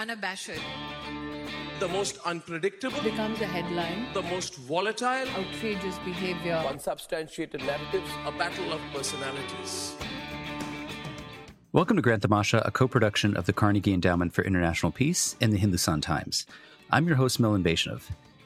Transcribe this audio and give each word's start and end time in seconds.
unabashed, 0.00 0.62
the 1.78 1.88
most 1.88 2.16
unpredictable, 2.24 3.02
becomes 3.02 3.38
a 3.42 3.44
headline, 3.44 4.10
the 4.14 4.22
most 4.22 4.54
volatile, 4.56 5.28
outrageous 5.36 5.98
behavior, 5.98 6.54
unsubstantiated 6.54 7.60
narratives, 7.60 8.10
a 8.24 8.32
battle 8.32 8.72
of 8.72 8.80
personalities. 8.94 9.94
Welcome 11.72 11.96
to 11.96 12.02
Grand 12.02 12.22
Tamasha, 12.22 12.62
a 12.64 12.70
co 12.70 12.88
production 12.88 13.36
of 13.36 13.44
the 13.44 13.52
Carnegie 13.52 13.92
Endowment 13.92 14.32
for 14.32 14.42
International 14.42 14.90
Peace 14.90 15.36
and 15.38 15.52
the 15.52 15.58
Hindustan 15.58 16.00
Times. 16.00 16.46
I'm 16.90 17.06
your 17.06 17.16
host, 17.16 17.38
Milan 17.38 17.62
Vaishnav. 17.62 18.00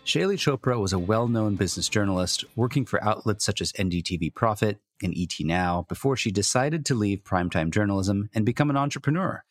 Shaili 0.05 0.37
Chopra 0.37 0.81
was 0.81 0.93
a 0.93 0.99
well 0.99 1.29
known 1.29 1.55
business 1.55 1.89
journalist 1.89 2.45
working 2.57 2.85
for 2.85 3.03
outlets 3.05 3.45
such 3.45 3.61
as 3.61 3.73
NDTV 3.75 4.35
Profit 4.35 4.81
and 5.03 5.15
ET 5.17 5.33
Now 5.41 5.87
before 5.89 6.17
she 6.17 6.31
decided 6.31 6.87
to 6.87 6.95
leave 6.95 7.25
primetime 7.25 7.71
journalism 7.71 8.29
and 8.35 8.47
become 8.47 8.71
an 8.71 8.77
entrepreneur, 8.77 9.45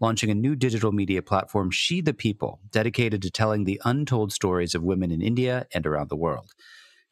launching 0.00 0.30
a 0.30 0.34
new 0.34 0.54
digital 0.54 0.92
media 0.92 1.22
platform, 1.22 1.70
She 1.70 2.00
the 2.00 2.14
People, 2.14 2.60
dedicated 2.70 3.22
to 3.22 3.30
telling 3.30 3.64
the 3.64 3.80
untold 3.84 4.32
stories 4.32 4.74
of 4.74 4.82
women 4.82 5.10
in 5.10 5.22
India 5.22 5.66
and 5.74 5.86
around 5.86 6.10
the 6.10 6.16
world. 6.16 6.52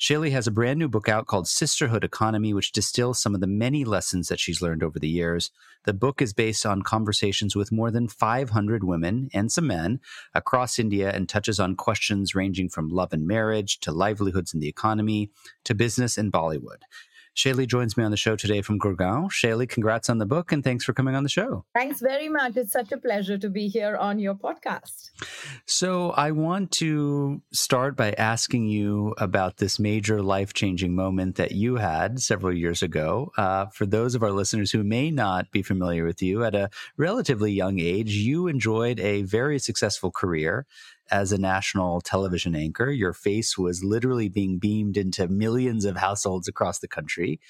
Shaili 0.00 0.30
has 0.30 0.46
a 0.46 0.52
brand 0.52 0.78
new 0.78 0.88
book 0.88 1.08
out 1.08 1.26
called 1.26 1.48
Sisterhood 1.48 2.04
Economy, 2.04 2.54
which 2.54 2.70
distills 2.70 3.20
some 3.20 3.34
of 3.34 3.40
the 3.40 3.48
many 3.48 3.84
lessons 3.84 4.28
that 4.28 4.38
she's 4.38 4.62
learned 4.62 4.84
over 4.84 5.00
the 5.00 5.08
years. 5.08 5.50
The 5.86 5.92
book 5.92 6.22
is 6.22 6.32
based 6.32 6.64
on 6.64 6.82
conversations 6.82 7.56
with 7.56 7.72
more 7.72 7.90
than 7.90 8.06
500 8.06 8.84
women 8.84 9.28
and 9.34 9.50
some 9.50 9.66
men 9.66 9.98
across 10.34 10.78
India 10.78 11.10
and 11.10 11.28
touches 11.28 11.58
on 11.58 11.74
questions 11.74 12.32
ranging 12.32 12.68
from 12.68 12.90
love 12.90 13.12
and 13.12 13.26
marriage 13.26 13.80
to 13.80 13.90
livelihoods 13.90 14.54
in 14.54 14.60
the 14.60 14.68
economy 14.68 15.32
to 15.64 15.74
business 15.74 16.16
and 16.16 16.32
Bollywood. 16.32 16.82
Shaili 17.38 17.68
joins 17.68 17.96
me 17.96 18.02
on 18.02 18.10
the 18.10 18.16
show 18.16 18.34
today 18.34 18.62
from 18.62 18.80
Gurgaon. 18.80 19.30
Shaili, 19.30 19.68
congrats 19.68 20.10
on 20.10 20.18
the 20.18 20.26
book 20.26 20.50
and 20.50 20.64
thanks 20.64 20.84
for 20.84 20.92
coming 20.92 21.14
on 21.14 21.22
the 21.22 21.28
show. 21.28 21.64
Thanks 21.72 22.00
very 22.00 22.28
much. 22.28 22.56
It's 22.56 22.72
such 22.72 22.90
a 22.90 22.98
pleasure 22.98 23.38
to 23.38 23.48
be 23.48 23.68
here 23.68 23.96
on 23.96 24.18
your 24.18 24.34
podcast. 24.34 25.10
So, 25.64 26.10
I 26.10 26.32
want 26.32 26.72
to 26.72 27.40
start 27.52 27.96
by 27.96 28.10
asking 28.12 28.66
you 28.66 29.14
about 29.18 29.58
this 29.58 29.78
major 29.78 30.20
life 30.20 30.52
changing 30.52 30.96
moment 30.96 31.36
that 31.36 31.52
you 31.52 31.76
had 31.76 32.20
several 32.20 32.52
years 32.52 32.82
ago. 32.82 33.30
Uh, 33.36 33.66
for 33.66 33.86
those 33.86 34.16
of 34.16 34.24
our 34.24 34.32
listeners 34.32 34.72
who 34.72 34.82
may 34.82 35.12
not 35.12 35.52
be 35.52 35.62
familiar 35.62 36.04
with 36.04 36.20
you, 36.20 36.42
at 36.42 36.56
a 36.56 36.70
relatively 36.96 37.52
young 37.52 37.78
age, 37.78 38.10
you 38.14 38.48
enjoyed 38.48 38.98
a 38.98 39.22
very 39.22 39.60
successful 39.60 40.10
career 40.10 40.66
as 41.10 41.32
a 41.32 41.38
national 41.38 42.00
television 42.00 42.54
anchor. 42.54 42.90
Your 42.90 43.12
face 43.12 43.56
was 43.56 43.84
literally 43.84 44.28
being 44.28 44.58
beamed 44.58 44.96
into 44.96 45.28
millions 45.28 45.84
of 45.84 45.96
households 45.96 46.48
across 46.48 46.78
the 46.78 46.88
country. 46.88 47.40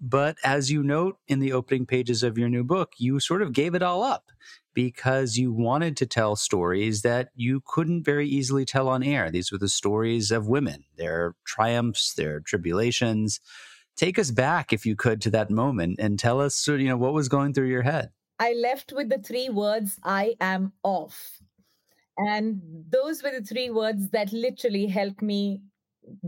But 0.00 0.36
as 0.44 0.70
you 0.70 0.82
note 0.82 1.18
in 1.26 1.40
the 1.40 1.52
opening 1.52 1.84
pages 1.84 2.22
of 2.22 2.38
your 2.38 2.48
new 2.48 2.62
book, 2.62 2.92
you 2.98 3.18
sort 3.18 3.42
of 3.42 3.52
gave 3.52 3.74
it 3.74 3.82
all 3.82 4.02
up 4.02 4.30
because 4.72 5.36
you 5.36 5.52
wanted 5.52 5.96
to 5.96 6.06
tell 6.06 6.36
stories 6.36 7.02
that 7.02 7.30
you 7.34 7.62
couldn't 7.66 8.04
very 8.04 8.28
easily 8.28 8.64
tell 8.64 8.88
on 8.88 9.02
air. 9.02 9.28
These 9.30 9.50
were 9.50 9.58
the 9.58 9.68
stories 9.68 10.30
of 10.30 10.46
women, 10.46 10.84
their 10.96 11.34
triumphs, 11.44 12.14
their 12.14 12.38
tribulations. 12.38 13.40
Take 13.96 14.20
us 14.20 14.30
back, 14.30 14.72
if 14.72 14.86
you 14.86 14.94
could, 14.94 15.20
to 15.22 15.30
that 15.30 15.50
moment 15.50 15.98
and 15.98 16.16
tell 16.16 16.40
us, 16.40 16.68
you 16.68 16.78
know, 16.78 16.96
what 16.96 17.12
was 17.12 17.28
going 17.28 17.52
through 17.52 17.66
your 17.66 17.82
head. 17.82 18.10
I 18.38 18.52
left 18.52 18.92
with 18.92 19.08
the 19.08 19.18
three 19.18 19.48
words, 19.48 19.98
I 20.04 20.36
am 20.40 20.72
off. 20.84 21.40
And 22.18 22.60
those 22.90 23.22
were 23.22 23.30
the 23.30 23.42
three 23.44 23.70
words 23.70 24.10
that 24.10 24.32
literally 24.32 24.86
helped 24.86 25.22
me 25.22 25.62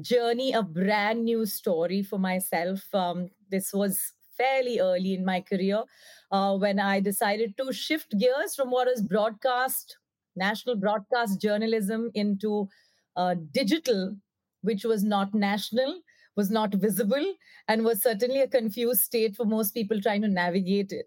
journey 0.00 0.52
a 0.52 0.62
brand 0.62 1.24
new 1.24 1.46
story 1.46 2.02
for 2.02 2.18
myself. 2.18 2.94
Um, 2.94 3.30
this 3.50 3.72
was 3.72 4.12
fairly 4.36 4.80
early 4.80 5.14
in 5.14 5.24
my 5.24 5.40
career 5.40 5.84
uh, 6.30 6.56
when 6.56 6.78
I 6.80 7.00
decided 7.00 7.56
to 7.58 7.72
shift 7.72 8.18
gears 8.18 8.54
from 8.54 8.70
what 8.70 8.88
is 8.88 9.02
broadcast, 9.02 9.96
national 10.36 10.76
broadcast 10.76 11.40
journalism 11.40 12.10
into 12.14 12.68
uh, 13.16 13.34
digital, 13.52 14.16
which 14.62 14.84
was 14.84 15.04
not 15.04 15.34
national, 15.34 16.00
was 16.36 16.50
not 16.50 16.74
visible, 16.74 17.34
and 17.68 17.84
was 17.84 18.02
certainly 18.02 18.40
a 18.40 18.48
confused 18.48 19.02
state 19.02 19.36
for 19.36 19.44
most 19.44 19.72
people 19.74 20.00
trying 20.00 20.22
to 20.22 20.28
navigate 20.28 20.92
it. 20.92 21.06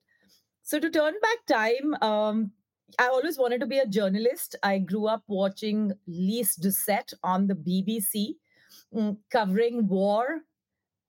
So, 0.63 0.79
to 0.79 0.89
turn 0.89 1.13
back 1.21 1.45
time, 1.47 1.93
um, 2.01 2.51
I 2.99 3.07
always 3.07 3.37
wanted 3.37 3.59
to 3.61 3.67
be 3.67 3.79
a 3.79 3.87
journalist. 3.87 4.55
I 4.63 4.79
grew 4.79 5.07
up 5.07 5.23
watching 5.27 5.93
Lyse 6.07 6.55
Doucet 6.55 7.13
on 7.23 7.47
the 7.47 7.55
BBC, 7.55 8.35
mm, 8.93 9.17
covering 9.31 9.87
war 9.87 10.41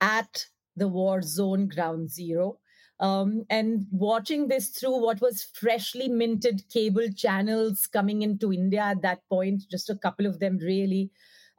at 0.01 0.47
the 0.77 0.89
war 0.89 1.23
zone 1.23 1.69
ground 1.69 2.11
zero. 2.11 2.59
Um, 3.01 3.45
and 3.51 3.87
watching 3.91 4.49
this 4.49 4.69
through 4.69 5.03
what 5.03 5.21
was 5.21 5.49
freshly 5.53 6.09
minted 6.09 6.63
cable 6.73 7.09
channels 7.17 7.87
coming 7.87 8.23
into 8.23 8.53
India 8.53 8.83
at 8.83 9.03
that 9.03 9.21
point, 9.29 9.65
just 9.71 9.91
a 9.91 9.97
couple 9.97 10.27
of 10.27 10.39
them 10.39 10.59
really, 10.59 11.11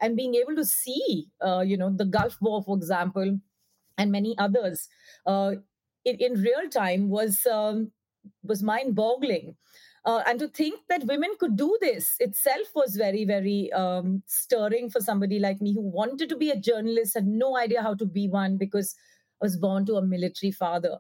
and 0.02 0.16
being 0.16 0.36
able 0.36 0.56
to 0.56 0.66
see, 0.66 1.28
uh, 1.46 1.60
you 1.60 1.78
know, 1.78 1.90
the 1.94 2.06
Gulf 2.06 2.38
War, 2.42 2.64
for 2.64 2.78
example, 2.78 3.38
and 3.98 4.12
many 4.12 4.38
others 4.38 4.88
uh, 5.26 5.56
in, 6.06 6.16
in, 6.18 6.42
real 6.42 6.70
time 6.70 7.10
was 7.10 7.46
um, 7.46 7.92
was 8.44 8.64
mind 8.64 8.96
boggling. 8.96 9.56
Uh, 10.06 10.22
and 10.28 10.38
to 10.38 10.48
think 10.48 10.80
that 10.88 11.04
women 11.06 11.32
could 11.40 11.58
do 11.58 11.76
this 11.82 12.16
itself 12.20 12.68
was 12.76 12.96
very, 12.96 13.26
very 13.26 13.72
um, 13.74 14.22
stirring 14.28 14.88
for 14.88 15.00
somebody 15.00 15.40
like 15.40 15.60
me 15.60 15.74
who 15.74 15.82
wanted 15.82 16.30
to 16.30 16.38
be 16.38 16.52
a 16.52 16.60
journalist, 16.60 17.16
had 17.16 17.26
no 17.26 17.58
idea 17.58 17.82
how 17.82 17.96
to 17.96 18.06
be 18.06 18.28
one 18.28 18.56
because 18.56 18.96
I 19.42 19.46
was 19.46 19.58
born 19.58 19.86
to 19.88 19.96
a 19.96 20.06
military 20.06 20.52
father. 20.52 21.00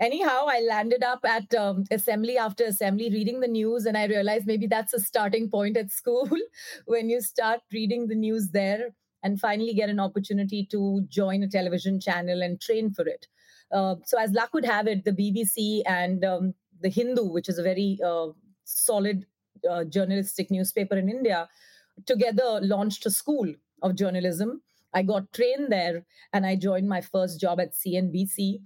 Anyhow, 0.00 0.46
I 0.48 0.60
landed 0.60 1.04
up 1.04 1.20
at 1.24 1.54
um, 1.54 1.84
assembly 1.90 2.36
after 2.36 2.64
assembly 2.64 3.10
reading 3.10 3.40
the 3.40 3.48
news, 3.48 3.86
and 3.86 3.96
I 3.96 4.06
realized 4.06 4.46
maybe 4.46 4.66
that's 4.66 4.92
a 4.92 5.00
starting 5.00 5.48
point 5.48 5.76
at 5.76 5.90
school 5.92 6.28
when 6.86 7.08
you 7.08 7.20
start 7.20 7.60
reading 7.72 8.08
the 8.08 8.16
news 8.16 8.50
there 8.50 8.90
and 9.22 9.40
finally 9.40 9.72
get 9.72 9.88
an 9.88 10.00
opportunity 10.00 10.66
to 10.70 11.06
join 11.08 11.44
a 11.44 11.48
television 11.48 11.98
channel 12.00 12.42
and 12.42 12.60
train 12.60 12.90
for 12.90 13.06
it. 13.06 13.26
Uh, 13.72 13.94
so, 14.04 14.18
as 14.18 14.32
luck 14.32 14.52
would 14.52 14.66
have 14.66 14.86
it, 14.86 15.04
the 15.04 15.12
BBC 15.12 15.82
and 15.86 16.24
um, 16.24 16.54
the 16.80 16.88
Hindu, 16.88 17.24
which 17.24 17.48
is 17.48 17.58
a 17.58 17.62
very 17.62 17.98
uh, 18.04 18.28
solid 18.64 19.26
uh, 19.68 19.84
journalistic 19.84 20.50
newspaper 20.50 20.96
in 20.96 21.08
India, 21.08 21.48
together 22.06 22.60
launched 22.62 23.06
a 23.06 23.10
school 23.10 23.52
of 23.82 23.96
journalism. 23.96 24.62
I 24.94 25.02
got 25.02 25.32
trained 25.32 25.70
there 25.70 26.04
and 26.32 26.46
I 26.46 26.56
joined 26.56 26.88
my 26.88 27.00
first 27.00 27.40
job 27.40 27.60
at 27.60 27.74
CNBC. 27.74 28.60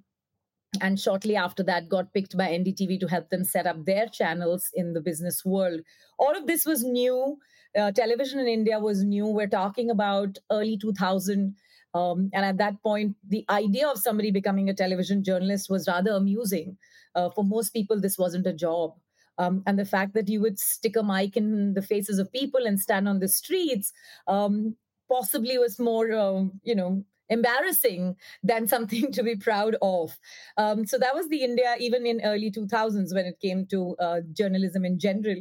And 0.80 1.00
shortly 1.00 1.34
after 1.34 1.64
that, 1.64 1.88
got 1.88 2.12
picked 2.12 2.36
by 2.36 2.48
NDTV 2.48 3.00
to 3.00 3.08
help 3.08 3.28
them 3.30 3.44
set 3.44 3.66
up 3.66 3.84
their 3.84 4.06
channels 4.06 4.70
in 4.74 4.92
the 4.92 5.00
business 5.00 5.44
world. 5.44 5.80
All 6.18 6.36
of 6.36 6.46
this 6.46 6.64
was 6.64 6.84
new. 6.84 7.38
Uh, 7.76 7.90
television 7.90 8.38
in 8.38 8.46
India 8.46 8.78
was 8.78 9.02
new. 9.02 9.26
We're 9.26 9.48
talking 9.48 9.90
about 9.90 10.38
early 10.50 10.78
2000. 10.78 11.56
Um, 11.94 12.30
and 12.32 12.44
at 12.44 12.58
that 12.58 12.82
point, 12.82 13.16
the 13.28 13.44
idea 13.50 13.88
of 13.88 13.98
somebody 13.98 14.30
becoming 14.30 14.68
a 14.68 14.74
television 14.74 15.24
journalist 15.24 15.68
was 15.68 15.88
rather 15.88 16.12
amusing. 16.12 16.76
Uh, 17.14 17.30
for 17.30 17.44
most 17.44 17.70
people, 17.70 18.00
this 18.00 18.18
wasn't 18.18 18.46
a 18.46 18.52
job. 18.52 18.94
Um, 19.38 19.62
and 19.66 19.78
the 19.78 19.84
fact 19.84 20.14
that 20.14 20.28
you 20.28 20.40
would 20.40 20.58
stick 20.58 20.96
a 20.96 21.02
mic 21.02 21.36
in 21.36 21.74
the 21.74 21.82
faces 21.82 22.18
of 22.18 22.32
people 22.32 22.66
and 22.66 22.78
stand 22.78 23.08
on 23.08 23.20
the 23.20 23.28
streets 23.28 23.92
um, 24.28 24.76
possibly 25.10 25.56
was 25.58 25.78
more, 25.78 26.12
uh, 26.12 26.44
you 26.62 26.74
know, 26.74 27.04
embarrassing 27.30 28.16
than 28.42 28.68
something 28.68 29.10
to 29.12 29.22
be 29.22 29.36
proud 29.36 29.76
of. 29.80 30.18
Um, 30.56 30.86
so 30.86 30.98
that 30.98 31.14
was 31.14 31.28
the 31.28 31.42
India, 31.42 31.76
even 31.80 32.06
in 32.06 32.20
early 32.22 32.50
2000s, 32.50 33.14
when 33.14 33.26
it 33.26 33.40
came 33.40 33.66
to 33.66 33.96
uh, 33.98 34.20
journalism 34.32 34.84
in 34.84 34.98
general. 34.98 35.36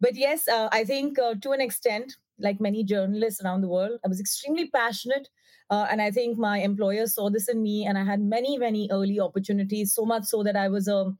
But 0.00 0.14
yes, 0.14 0.46
uh, 0.46 0.68
I 0.70 0.84
think 0.84 1.18
uh, 1.18 1.34
to 1.42 1.52
an 1.52 1.60
extent, 1.60 2.16
like 2.38 2.60
many 2.60 2.84
journalists 2.84 3.42
around 3.42 3.62
the 3.62 3.68
world, 3.68 3.98
I 4.04 4.08
was 4.08 4.20
extremely 4.20 4.68
passionate 4.70 5.28
uh, 5.70 5.86
and 5.90 6.00
I 6.00 6.10
think 6.10 6.38
my 6.38 6.58
employer 6.58 7.06
saw 7.06 7.30
this 7.30 7.48
in 7.48 7.62
me, 7.62 7.84
and 7.84 7.98
I 7.98 8.04
had 8.04 8.20
many, 8.20 8.58
many 8.58 8.88
early 8.90 9.20
opportunities, 9.20 9.94
so 9.94 10.04
much 10.06 10.24
so 10.24 10.42
that 10.42 10.56
I 10.56 10.68
was 10.68 10.88
a 10.88 11.12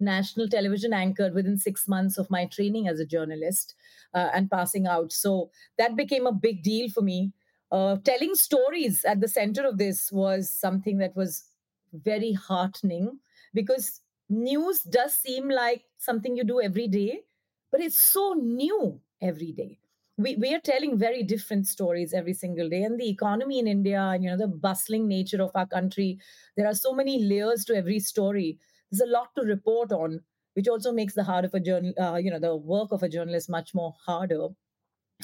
national 0.00 0.48
television 0.48 0.92
anchor 0.92 1.30
within 1.32 1.56
six 1.56 1.86
months 1.86 2.18
of 2.18 2.30
my 2.30 2.46
training 2.46 2.88
as 2.88 2.98
a 2.98 3.06
journalist 3.06 3.74
uh, 4.12 4.30
and 4.34 4.50
passing 4.50 4.86
out. 4.86 5.12
So 5.12 5.50
that 5.78 5.96
became 5.96 6.26
a 6.26 6.32
big 6.32 6.62
deal 6.62 6.90
for 6.90 7.02
me. 7.02 7.32
Uh, 7.70 7.96
telling 8.04 8.34
stories 8.34 9.04
at 9.04 9.20
the 9.20 9.28
center 9.28 9.66
of 9.66 9.78
this 9.78 10.10
was 10.12 10.50
something 10.50 10.98
that 10.98 11.16
was 11.16 11.44
very 11.92 12.32
heartening 12.32 13.18
because 13.52 14.00
news 14.28 14.82
does 14.82 15.14
seem 15.16 15.48
like 15.48 15.84
something 15.98 16.36
you 16.36 16.44
do 16.44 16.60
every 16.60 16.88
day, 16.88 17.22
but 17.70 17.80
it's 17.80 17.98
so 17.98 18.34
new 18.34 19.00
every 19.20 19.52
day 19.52 19.78
we, 20.16 20.36
we 20.36 20.54
are 20.54 20.60
telling 20.60 20.96
very 20.96 21.22
different 21.22 21.66
stories 21.66 22.12
every 22.14 22.34
single 22.34 22.68
day. 22.68 22.82
And 22.82 22.98
the 23.00 23.08
economy 23.08 23.58
in 23.58 23.66
india 23.66 24.00
and 24.00 24.22
you 24.24 24.30
know 24.30 24.36
the 24.36 24.48
bustling 24.48 25.08
nature 25.08 25.42
of 25.42 25.50
our 25.54 25.66
country 25.66 26.18
there 26.56 26.66
are 26.66 26.74
so 26.74 26.92
many 26.92 27.22
layers 27.22 27.64
to 27.66 27.76
every 27.76 27.98
story. 28.00 28.58
There's 28.90 29.00
a 29.08 29.12
lot 29.12 29.34
to 29.36 29.42
report 29.42 29.92
on 29.92 30.20
which 30.54 30.68
also 30.68 30.92
makes 30.92 31.14
the 31.14 31.24
heart 31.24 31.44
of 31.44 31.54
a 31.54 31.60
journal 31.60 31.92
uh, 32.00 32.16
you 32.16 32.30
know 32.30 32.38
the 32.38 32.56
work 32.56 32.92
of 32.92 33.02
a 33.02 33.08
journalist 33.08 33.50
much 33.50 33.74
more 33.74 33.94
harder 34.06 34.48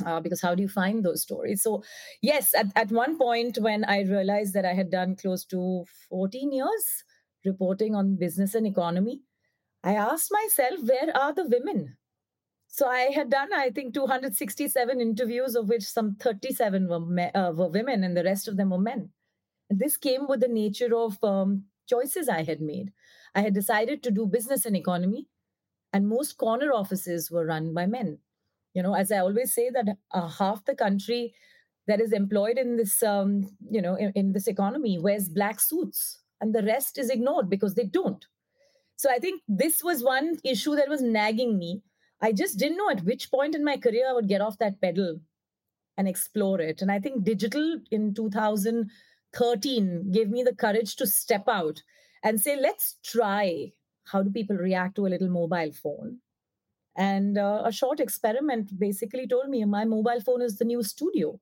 uh, 0.06 0.20
because 0.20 0.40
how 0.40 0.54
do 0.54 0.62
you 0.62 0.68
find 0.68 1.04
those 1.04 1.22
stories? 1.22 1.62
So 1.62 1.82
yes 2.22 2.54
at, 2.54 2.66
at 2.76 2.90
one 2.90 3.18
point 3.18 3.58
when 3.60 3.84
i 3.84 4.00
realized 4.02 4.54
that 4.54 4.64
i 4.64 4.74
had 4.74 4.90
done 4.90 5.16
close 5.16 5.44
to 5.46 5.84
14 6.08 6.52
years 6.52 7.04
reporting 7.44 7.94
on 7.94 8.16
business 8.16 8.54
and 8.54 8.66
economy 8.66 9.22
i 9.84 9.94
asked 9.94 10.30
myself 10.32 10.80
where 10.84 11.16
are 11.16 11.32
the 11.34 11.46
women 11.48 11.96
So 12.70 12.86
I 12.86 13.10
had 13.12 13.30
done, 13.30 13.52
I 13.52 13.70
think, 13.70 13.94
267 13.94 15.00
interviews, 15.00 15.56
of 15.56 15.68
which 15.68 15.82
some 15.82 16.14
37 16.14 16.88
were, 16.88 17.00
me- 17.00 17.30
uh, 17.34 17.52
were 17.52 17.68
women 17.68 18.04
and 18.04 18.16
the 18.16 18.24
rest 18.24 18.48
of 18.48 18.56
them 18.56 18.70
were 18.70 18.78
men. 18.78 19.10
And 19.68 19.78
this 19.78 19.96
came 19.96 20.26
with 20.28 20.40
the 20.40 20.48
nature 20.48 20.94
of 20.96 21.22
um, 21.24 21.64
choices 21.88 22.28
I 22.28 22.44
had 22.44 22.60
made. 22.60 22.92
I 23.34 23.42
had 23.42 23.54
decided 23.54 24.02
to 24.02 24.10
do 24.10 24.26
business 24.26 24.66
and 24.66 24.76
economy, 24.76 25.28
and 25.92 26.08
most 26.08 26.38
corner 26.38 26.72
offices 26.72 27.30
were 27.30 27.46
run 27.46 27.74
by 27.74 27.86
men. 27.86 28.18
You 28.74 28.82
know, 28.82 28.94
as 28.94 29.12
I 29.12 29.18
always 29.18 29.54
say, 29.54 29.70
that 29.70 29.96
uh, 30.12 30.28
half 30.28 30.64
the 30.64 30.74
country 30.74 31.34
that 31.86 32.00
is 32.00 32.12
employed 32.12 32.58
in 32.58 32.76
this, 32.76 33.02
um, 33.02 33.50
you 33.70 33.82
know, 33.82 33.94
in, 33.96 34.12
in 34.14 34.32
this 34.32 34.46
economy 34.46 34.98
wears 34.98 35.28
black 35.28 35.60
suits, 35.60 36.20
and 36.40 36.54
the 36.54 36.62
rest 36.62 36.98
is 36.98 37.10
ignored 37.10 37.50
because 37.50 37.74
they 37.74 37.84
don't. 37.84 38.26
So 38.96 39.10
I 39.10 39.18
think 39.18 39.42
this 39.48 39.82
was 39.82 40.02
one 40.02 40.38
issue 40.44 40.76
that 40.76 40.88
was 40.88 41.02
nagging 41.02 41.58
me. 41.58 41.82
I 42.22 42.32
just 42.32 42.58
didn't 42.58 42.76
know 42.76 42.90
at 42.90 43.04
which 43.04 43.30
point 43.30 43.54
in 43.54 43.64
my 43.64 43.76
career 43.76 44.08
I 44.08 44.12
would 44.12 44.28
get 44.28 44.40
off 44.40 44.58
that 44.58 44.80
pedal 44.80 45.20
and 45.96 46.08
explore 46.08 46.60
it. 46.60 46.82
And 46.82 46.90
I 46.90 46.98
think 46.98 47.24
digital 47.24 47.78
in 47.90 48.14
2013 48.14 50.12
gave 50.12 50.28
me 50.28 50.42
the 50.42 50.54
courage 50.54 50.96
to 50.96 51.06
step 51.06 51.44
out 51.48 51.82
and 52.22 52.40
say, 52.40 52.58
let's 52.60 52.96
try 53.04 53.72
how 54.04 54.22
do 54.22 54.30
people 54.30 54.56
react 54.56 54.96
to 54.96 55.06
a 55.06 55.08
little 55.08 55.28
mobile 55.28 55.72
phone. 55.72 56.18
And 56.96 57.38
uh, 57.38 57.62
a 57.64 57.72
short 57.72 58.00
experiment 58.00 58.78
basically 58.78 59.26
told 59.26 59.48
me 59.48 59.64
my 59.64 59.84
mobile 59.84 60.20
phone 60.20 60.42
is 60.42 60.58
the 60.58 60.64
new 60.64 60.82
studio. 60.82 61.38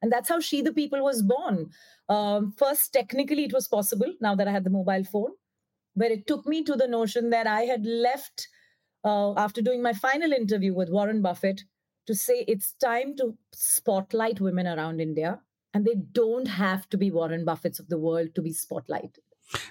And 0.00 0.10
that's 0.10 0.28
how 0.28 0.40
She 0.40 0.62
the 0.62 0.72
People 0.72 1.02
was 1.02 1.22
born. 1.22 1.70
Um, 2.08 2.52
first, 2.56 2.92
technically, 2.92 3.44
it 3.44 3.52
was 3.52 3.68
possible 3.68 4.12
now 4.20 4.34
that 4.34 4.48
I 4.48 4.52
had 4.52 4.64
the 4.64 4.70
mobile 4.70 5.04
phone, 5.04 5.32
but 5.94 6.10
it 6.10 6.26
took 6.26 6.46
me 6.46 6.64
to 6.64 6.74
the 6.74 6.88
notion 6.88 7.30
that 7.30 7.46
I 7.46 7.62
had 7.62 7.84
left 7.84 8.48
uh, 9.04 9.34
after 9.36 9.62
doing 9.62 9.82
my 9.82 9.92
final 9.92 10.32
interview 10.32 10.74
with 10.74 10.90
Warren 10.90 11.22
Buffett 11.22 11.64
to 12.06 12.14
say 12.14 12.44
it's 12.48 12.72
time 12.74 13.16
to 13.16 13.36
spotlight 13.52 14.40
women 14.40 14.66
around 14.66 15.00
India. 15.00 15.40
And 15.74 15.86
they 15.86 15.94
don't 15.94 16.48
have 16.48 16.88
to 16.90 16.98
be 16.98 17.10
Warren 17.10 17.46
Buffetts 17.46 17.80
of 17.80 17.88
the 17.88 17.98
world 17.98 18.34
to 18.34 18.42
be 18.42 18.52
spotlighted. 18.52 19.16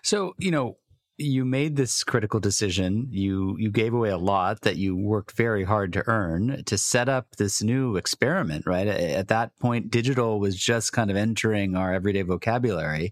So, 0.01 0.33
you 0.39 0.50
know, 0.50 0.78
you 1.18 1.45
made 1.45 1.75
this 1.75 2.04
critical 2.04 2.39
decision. 2.39 3.07
You 3.12 3.56
you 3.60 3.69
gave 3.69 3.94
away 3.94 4.10
a 4.10 4.18
lot 4.18 4.62
that 4.62 4.78
you 4.78 4.95
worked 4.95 5.33
very 5.33 5.63
hard 5.63 5.94
to 5.94 6.04
earn 6.07 6.63
to 6.66 6.78
set 6.78 7.07
up 7.07 7.36
this 7.38 7.62
new 7.62 7.95
experiment, 7.95 8.66
right? 8.66 8.88
At 8.88 9.28
that 9.28 9.57
point, 9.60 9.92
digital 9.92 10.39
was 10.39 10.56
just 10.56 10.94
kind 10.94 11.12
of 11.12 11.18
entering 11.18 11.75
our 11.75 11.94
everyday 11.94 12.24
vocabulary. 12.24 13.12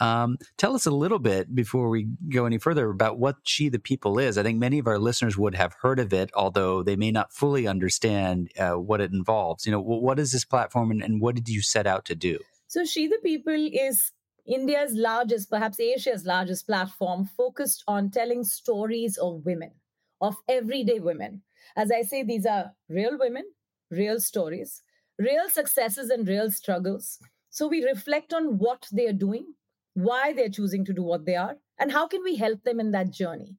Um, 0.00 0.38
tell 0.56 0.74
us 0.74 0.86
a 0.86 0.90
little 0.90 1.18
bit 1.18 1.54
before 1.54 1.88
we 1.88 2.08
go 2.28 2.46
any 2.46 2.58
further 2.58 2.90
about 2.90 3.18
what 3.18 3.36
She 3.42 3.68
the 3.68 3.78
People 3.78 4.18
is. 4.18 4.38
I 4.38 4.42
think 4.42 4.58
many 4.58 4.78
of 4.78 4.86
our 4.86 4.98
listeners 4.98 5.36
would 5.36 5.54
have 5.54 5.74
heard 5.82 5.98
of 5.98 6.12
it, 6.12 6.30
although 6.34 6.82
they 6.82 6.96
may 6.96 7.10
not 7.10 7.32
fully 7.32 7.66
understand 7.66 8.50
uh, 8.58 8.72
what 8.72 9.00
it 9.00 9.12
involves. 9.12 9.66
You 9.66 9.72
know, 9.72 9.80
what 9.80 10.18
is 10.18 10.32
this 10.32 10.44
platform 10.44 10.90
and, 10.90 11.02
and 11.02 11.20
what 11.20 11.34
did 11.34 11.48
you 11.48 11.62
set 11.62 11.86
out 11.86 12.04
to 12.06 12.14
do? 12.14 12.38
So, 12.68 12.84
She 12.84 13.06
the 13.06 13.18
People 13.22 13.68
is 13.72 14.12
India's 14.46 14.94
largest, 14.94 15.50
perhaps 15.50 15.78
Asia's 15.78 16.24
largest 16.24 16.66
platform 16.66 17.26
focused 17.26 17.84
on 17.86 18.10
telling 18.10 18.44
stories 18.44 19.16
of 19.18 19.44
women, 19.44 19.72
of 20.20 20.36
everyday 20.48 20.98
women. 20.98 21.42
As 21.76 21.92
I 21.92 22.02
say, 22.02 22.22
these 22.22 22.46
are 22.46 22.72
real 22.88 23.18
women, 23.18 23.44
real 23.90 24.20
stories, 24.20 24.82
real 25.18 25.48
successes, 25.48 26.10
and 26.10 26.26
real 26.26 26.50
struggles. 26.50 27.18
So 27.50 27.68
we 27.68 27.84
reflect 27.84 28.32
on 28.32 28.58
what 28.58 28.88
they 28.90 29.06
are 29.06 29.12
doing, 29.12 29.54
why 29.94 30.32
they're 30.32 30.48
choosing 30.48 30.84
to 30.86 30.92
do 30.92 31.02
what 31.02 31.24
they 31.24 31.36
are, 31.36 31.56
and 31.78 31.92
how 31.92 32.06
can 32.06 32.22
we 32.22 32.36
help 32.36 32.62
them 32.62 32.80
in 32.80 32.92
that 32.92 33.10
journey. 33.10 33.56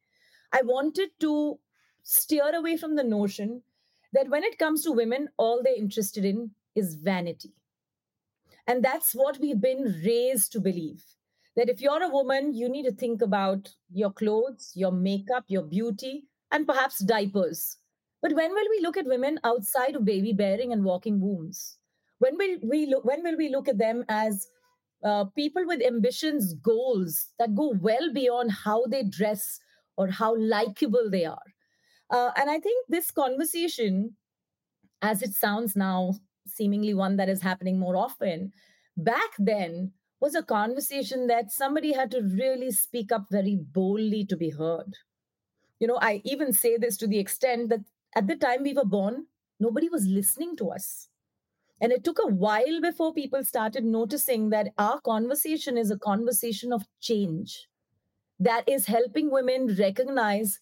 I 0.51 0.61
wanted 0.63 1.09
to 1.21 1.59
steer 2.03 2.55
away 2.55 2.77
from 2.77 2.95
the 2.95 3.03
notion 3.03 3.63
that 4.13 4.29
when 4.29 4.43
it 4.43 4.59
comes 4.59 4.83
to 4.83 4.91
women, 4.91 5.29
all 5.37 5.61
they're 5.63 5.75
interested 5.75 6.25
in 6.25 6.51
is 6.75 6.95
vanity 6.95 7.53
and 8.67 8.83
that's 8.83 9.13
what 9.13 9.39
we've 9.39 9.59
been 9.59 10.01
raised 10.05 10.51
to 10.53 10.59
believe 10.59 11.03
that 11.55 11.69
if 11.69 11.81
you're 11.81 12.01
a 12.01 12.09
woman, 12.09 12.53
you 12.53 12.67
need 12.67 12.83
to 12.83 12.91
think 12.91 13.21
about 13.21 13.69
your 13.91 14.11
clothes, 14.11 14.71
your 14.73 14.91
makeup, 14.91 15.43
your 15.47 15.61
beauty, 15.61 16.23
and 16.51 16.65
perhaps 16.65 16.97
diapers. 17.03 17.77
But 18.23 18.33
when 18.33 18.51
will 18.51 18.67
we 18.71 18.79
look 18.81 18.97
at 18.97 19.05
women 19.05 19.39
outside 19.43 19.95
of 19.95 20.03
baby 20.03 20.33
bearing 20.33 20.73
and 20.73 20.83
walking 20.83 21.19
wombs? 21.21 21.77
When 22.17 22.37
will 22.37 22.57
we 22.63 22.87
look, 22.87 23.05
when 23.05 23.21
will 23.21 23.37
we 23.37 23.49
look 23.49 23.67
at 23.67 23.77
them 23.77 24.03
as 24.09 24.47
uh, 25.03 25.25
people 25.35 25.65
with 25.65 25.81
ambitions, 25.81 26.53
goals 26.53 27.27
that 27.39 27.55
go 27.55 27.75
well 27.81 28.13
beyond 28.13 28.51
how 28.51 28.85
they 28.85 29.03
dress 29.03 29.59
or 29.97 30.07
how 30.07 30.35
likable 30.37 31.09
they 31.09 31.25
are? 31.25 31.53
Uh, 32.09 32.31
and 32.35 32.49
I 32.49 32.59
think 32.59 32.85
this 32.89 33.11
conversation, 33.11 34.15
as 35.01 35.21
it 35.21 35.33
sounds 35.33 35.75
now, 35.75 36.13
seemingly 36.47 36.93
one 36.93 37.17
that 37.17 37.29
is 37.29 37.41
happening 37.41 37.79
more 37.79 37.95
often. 37.95 38.51
Back 38.97 39.31
then 39.39 39.91
was 40.19 40.35
a 40.35 40.43
conversation 40.43 41.27
that 41.27 41.51
somebody 41.51 41.93
had 41.93 42.11
to 42.11 42.21
really 42.21 42.71
speak 42.71 43.11
up 43.11 43.25
very 43.31 43.55
boldly 43.55 44.25
to 44.25 44.37
be 44.37 44.49
heard. 44.49 44.93
You 45.79 45.87
know, 45.87 45.99
I 46.01 46.21
even 46.23 46.53
say 46.53 46.77
this 46.77 46.97
to 46.97 47.07
the 47.07 47.19
extent 47.19 47.69
that 47.69 47.81
at 48.15 48.27
the 48.27 48.35
time 48.35 48.63
we 48.63 48.73
were 48.73 48.85
born, 48.85 49.25
nobody 49.59 49.89
was 49.89 50.05
listening 50.05 50.55
to 50.57 50.69
us. 50.69 51.09
And 51.81 51.91
it 51.91 52.03
took 52.03 52.19
a 52.19 52.27
while 52.27 52.81
before 52.81 53.13
people 53.13 53.43
started 53.43 53.83
noticing 53.83 54.49
that 54.51 54.73
our 54.77 55.01
conversation 55.01 55.77
is 55.77 55.91
a 55.91 55.97
conversation 55.99 56.71
of 56.71 56.85
change 57.01 57.67
that 58.39 58.67
is 58.67 58.85
helping 58.85 59.31
women 59.31 59.75
recognize 59.79 60.59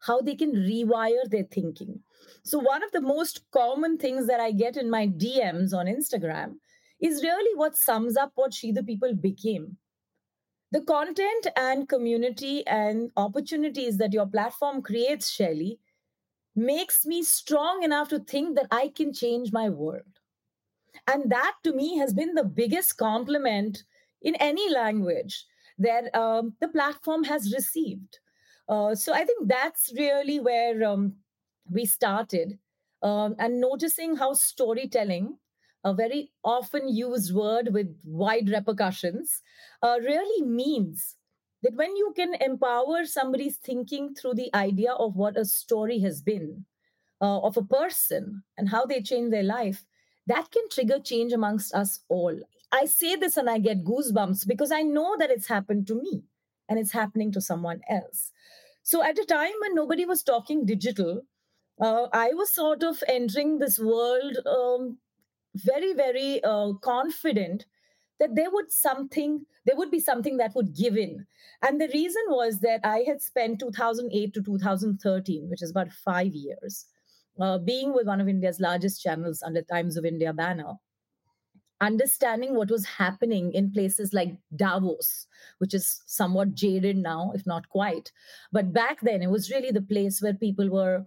how 0.00 0.20
they 0.20 0.34
can 0.34 0.52
rewire 0.52 1.28
their 1.30 1.44
thinking. 1.44 2.00
So, 2.42 2.58
one 2.58 2.82
of 2.82 2.92
the 2.92 3.00
most 3.00 3.42
common 3.52 3.98
things 3.98 4.26
that 4.26 4.40
I 4.40 4.52
get 4.52 4.76
in 4.76 4.90
my 4.90 5.06
DMs 5.06 5.72
on 5.72 5.86
Instagram 5.86 6.54
is 7.00 7.22
really 7.22 7.56
what 7.56 7.76
sums 7.76 8.16
up 8.16 8.32
what 8.34 8.54
She 8.54 8.72
the 8.72 8.82
People 8.82 9.14
became. 9.14 9.76
The 10.72 10.80
content 10.80 11.46
and 11.56 11.88
community 11.88 12.66
and 12.66 13.10
opportunities 13.16 13.98
that 13.98 14.12
your 14.12 14.26
platform 14.26 14.82
creates, 14.82 15.30
Shaili, 15.36 15.78
makes 16.56 17.06
me 17.06 17.22
strong 17.22 17.82
enough 17.82 18.08
to 18.08 18.18
think 18.18 18.56
that 18.56 18.68
I 18.70 18.88
can 18.88 19.12
change 19.12 19.52
my 19.52 19.68
world. 19.68 20.11
And 21.06 21.30
that 21.30 21.54
to 21.64 21.72
me 21.72 21.96
has 21.98 22.12
been 22.12 22.34
the 22.34 22.44
biggest 22.44 22.96
compliment 22.96 23.84
in 24.22 24.34
any 24.36 24.70
language 24.70 25.44
that 25.78 26.14
um, 26.14 26.54
the 26.60 26.68
platform 26.68 27.24
has 27.24 27.52
received. 27.52 28.18
Uh, 28.68 28.94
so 28.94 29.12
I 29.12 29.24
think 29.24 29.48
that's 29.48 29.92
really 29.96 30.38
where 30.40 30.84
um, 30.84 31.14
we 31.70 31.84
started 31.84 32.58
um, 33.02 33.34
and 33.38 33.60
noticing 33.60 34.16
how 34.16 34.32
storytelling, 34.34 35.38
a 35.84 35.92
very 35.92 36.30
often 36.44 36.88
used 36.88 37.34
word 37.34 37.70
with 37.72 37.88
wide 38.04 38.48
repercussions, 38.48 39.42
uh, 39.82 39.98
really 40.00 40.46
means 40.46 41.16
that 41.62 41.74
when 41.74 41.96
you 41.96 42.12
can 42.14 42.34
empower 42.34 43.04
somebody's 43.04 43.56
thinking 43.56 44.14
through 44.14 44.34
the 44.34 44.54
idea 44.54 44.92
of 44.92 45.16
what 45.16 45.36
a 45.36 45.44
story 45.44 45.98
has 46.00 46.22
been, 46.22 46.64
uh, 47.20 47.40
of 47.40 47.56
a 47.56 47.64
person 47.64 48.42
and 48.56 48.68
how 48.68 48.84
they 48.86 49.00
change 49.02 49.30
their 49.30 49.42
life, 49.42 49.84
that 50.26 50.50
can 50.50 50.68
trigger 50.68 50.98
change 50.98 51.32
amongst 51.32 51.74
us 51.74 52.00
all. 52.08 52.38
I 52.72 52.86
say 52.86 53.16
this 53.16 53.36
and 53.36 53.50
I 53.50 53.58
get 53.58 53.84
goosebumps 53.84 54.46
because 54.46 54.72
I 54.72 54.82
know 54.82 55.16
that 55.18 55.30
it's 55.30 55.48
happened 55.48 55.86
to 55.88 55.94
me 55.94 56.24
and 56.68 56.78
it's 56.78 56.92
happening 56.92 57.32
to 57.32 57.40
someone 57.40 57.80
else. 57.88 58.32
So, 58.82 59.02
at 59.02 59.18
a 59.18 59.24
time 59.24 59.52
when 59.60 59.74
nobody 59.74 60.04
was 60.04 60.22
talking 60.22 60.64
digital, 60.64 61.22
uh, 61.80 62.08
I 62.12 62.32
was 62.34 62.54
sort 62.54 62.82
of 62.82 63.02
entering 63.06 63.58
this 63.58 63.78
world 63.78 64.38
um, 64.46 64.98
very, 65.54 65.92
very 65.92 66.42
uh, 66.42 66.72
confident 66.82 67.66
that 68.18 68.34
there 68.34 68.50
would 68.50 68.70
something, 68.70 69.44
there 69.66 69.76
would 69.76 69.90
be 69.90 70.00
something 70.00 70.36
that 70.38 70.54
would 70.54 70.76
give 70.76 70.96
in. 70.96 71.26
And 71.62 71.80
the 71.80 71.88
reason 71.88 72.22
was 72.28 72.60
that 72.60 72.80
I 72.84 73.04
had 73.06 73.20
spent 73.20 73.60
2008 73.60 74.34
to 74.34 74.42
2013, 74.42 75.48
which 75.48 75.62
is 75.62 75.70
about 75.70 75.92
five 75.92 76.32
years, 76.32 76.86
uh, 77.40 77.58
being 77.58 77.94
with 77.94 78.06
one 78.06 78.20
of 78.20 78.28
India's 78.28 78.60
largest 78.60 79.02
channels 79.02 79.42
under 79.42 79.62
Times 79.62 79.96
of 79.96 80.04
India 80.04 80.32
banner 80.32 80.74
understanding 81.82 82.54
what 82.54 82.70
was 82.70 82.86
happening 82.86 83.52
in 83.52 83.72
places 83.72 84.14
like 84.14 84.36
Davos, 84.54 85.26
which 85.58 85.74
is 85.74 86.00
somewhat 86.06 86.54
jaded 86.54 86.96
now, 86.96 87.32
if 87.34 87.44
not 87.44 87.68
quite. 87.68 88.12
But 88.52 88.72
back 88.72 89.00
then, 89.00 89.20
it 89.20 89.30
was 89.30 89.50
really 89.50 89.72
the 89.72 89.82
place 89.82 90.22
where 90.22 90.32
people 90.32 90.70
were 90.70 91.04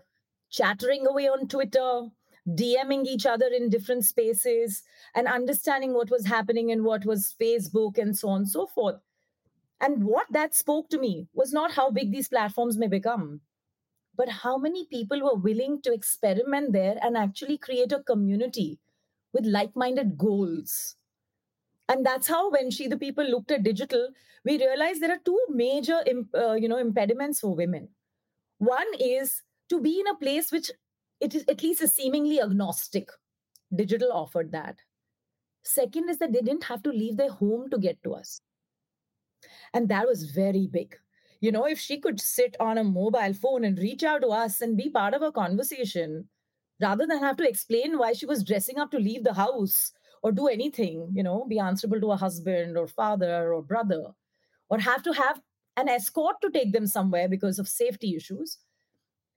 chattering 0.52 1.08
away 1.08 1.30
on 1.30 1.48
Twitter, 1.48 2.10
DMing 2.48 3.06
each 3.06 3.26
other 3.26 3.48
in 3.48 3.70
different 3.70 4.04
spaces, 4.04 4.84
and 5.16 5.28
understanding 5.28 5.94
what 5.94 6.12
was 6.12 6.26
happening 6.26 6.70
in 6.70 6.84
what 6.84 7.06
was 7.06 7.34
Facebook 7.42 7.98
and 7.98 8.16
so 8.16 8.28
on 8.28 8.42
and 8.42 8.50
so 8.50 8.68
forth. 8.68 9.00
And 9.80 10.04
what 10.04 10.28
that 10.32 10.54
spoke 10.54 10.90
to 10.90 11.00
me 11.00 11.28
was 11.34 11.54
not 11.54 11.72
how 11.72 11.90
big 11.90 12.12
these 12.12 12.28
platforms 12.28 12.78
may 12.78 12.88
become, 12.88 13.40
but 14.18 14.30
how 14.30 14.58
many 14.58 14.86
people 14.86 15.22
were 15.22 15.36
willing 15.36 15.82
to 15.82 15.94
experiment 15.94 16.74
there 16.74 16.98
and 17.02 17.18
actually 17.18 17.58
create 17.58 17.92
a 17.92 18.04
community 18.04 18.80
with 19.36 19.46
like 19.46 19.76
minded 19.76 20.18
goals. 20.18 20.96
And 21.90 22.06
that's 22.06 22.28
how, 22.28 22.50
when 22.50 22.72
She 22.72 22.88
the 22.88 22.98
People 22.98 23.26
looked 23.26 23.52
at 23.52 23.64
digital, 23.64 24.10
we 24.44 24.58
realized 24.58 25.02
there 25.02 25.12
are 25.12 25.20
two 25.26 25.40
major 25.50 26.02
uh, 26.34 26.54
you 26.54 26.68
know, 26.68 26.78
impediments 26.78 27.42
for 27.42 27.54
women. 27.54 27.90
One 28.58 28.88
is 29.00 29.44
to 29.70 29.82
be 29.82 30.00
in 30.00 30.08
a 30.08 30.16
place 30.16 30.52
which 30.52 30.72
it 31.20 31.36
is 31.36 31.44
at 31.50 31.62
least 31.62 31.82
a 31.82 31.88
seemingly 31.88 32.42
agnostic. 32.42 33.10
Digital 33.76 34.12
offered 34.12 34.52
that. 34.54 34.78
Second 35.64 36.10
is 36.10 36.18
that 36.20 36.32
they 36.32 36.42
didn't 36.42 36.64
have 36.64 36.84
to 36.84 36.90
leave 36.90 37.18
their 37.18 37.32
home 37.32 37.70
to 37.72 37.78
get 37.78 38.02
to 38.04 38.14
us. 38.14 38.40
And 39.74 39.90
that 39.90 40.08
was 40.08 40.32
very 40.32 40.68
big. 40.68 40.96
You 41.46 41.52
know, 41.52 41.68
if 41.68 41.78
she 41.78 42.00
could 42.00 42.20
sit 42.20 42.56
on 42.60 42.80
a 42.80 42.84
mobile 42.84 43.36
phone 43.40 43.66
and 43.66 43.78
reach 43.78 44.04
out 44.04 44.22
to 44.22 44.30
us 44.30 44.62
and 44.62 44.76
be 44.76 44.90
part 44.90 45.14
of 45.14 45.22
a 45.22 45.32
conversation, 45.32 46.28
rather 46.82 47.06
than 47.06 47.20
have 47.20 47.38
to 47.38 47.48
explain 47.48 48.00
why 48.00 48.14
she 48.14 48.26
was 48.26 48.44
dressing 48.44 48.80
up 48.80 48.90
to 48.90 48.98
leave 48.98 49.24
the 49.24 49.36
house 49.36 49.92
or 50.24 50.32
do 50.32 50.48
anything, 50.48 51.08
you 51.14 51.22
know, 51.22 51.46
be 51.48 51.60
answerable 51.60 52.02
to 52.02 52.14
a 52.14 52.18
husband 52.18 52.80
or 52.80 52.88
father 52.88 53.54
or 53.54 53.62
brother, 53.62 54.06
or 54.70 54.80
have 54.80 55.04
to 55.04 55.14
have 55.14 55.40
an 55.78 55.88
escort 55.88 56.38
to 56.42 56.50
take 56.50 56.72
them 56.74 56.88
somewhere 56.88 57.30
because 57.30 57.60
of 57.60 57.68
safety 57.68 58.16
issues. 58.16 58.58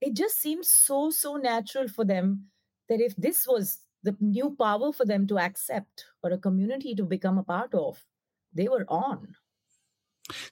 It 0.01 0.15
just 0.15 0.41
seems 0.41 0.73
so, 0.73 1.11
so 1.11 1.37
natural 1.37 1.89
for 1.89 2.07
them 2.07 2.47
that 2.89 3.03
if 3.03 3.17
this 3.17 3.47
was 3.47 3.81
the 4.03 4.17
new 4.19 4.57
power 4.59 4.95
for 4.95 5.05
them 5.05 5.27
to 5.27 5.39
accept 5.39 6.07
or 6.23 6.31
a 6.31 6.39
community 6.39 6.95
to 6.95 7.05
become 7.05 7.37
a 7.37 7.45
part 7.45 7.75
of, 7.75 8.03
they 8.55 8.67
were 8.67 8.87
on. 8.89 9.37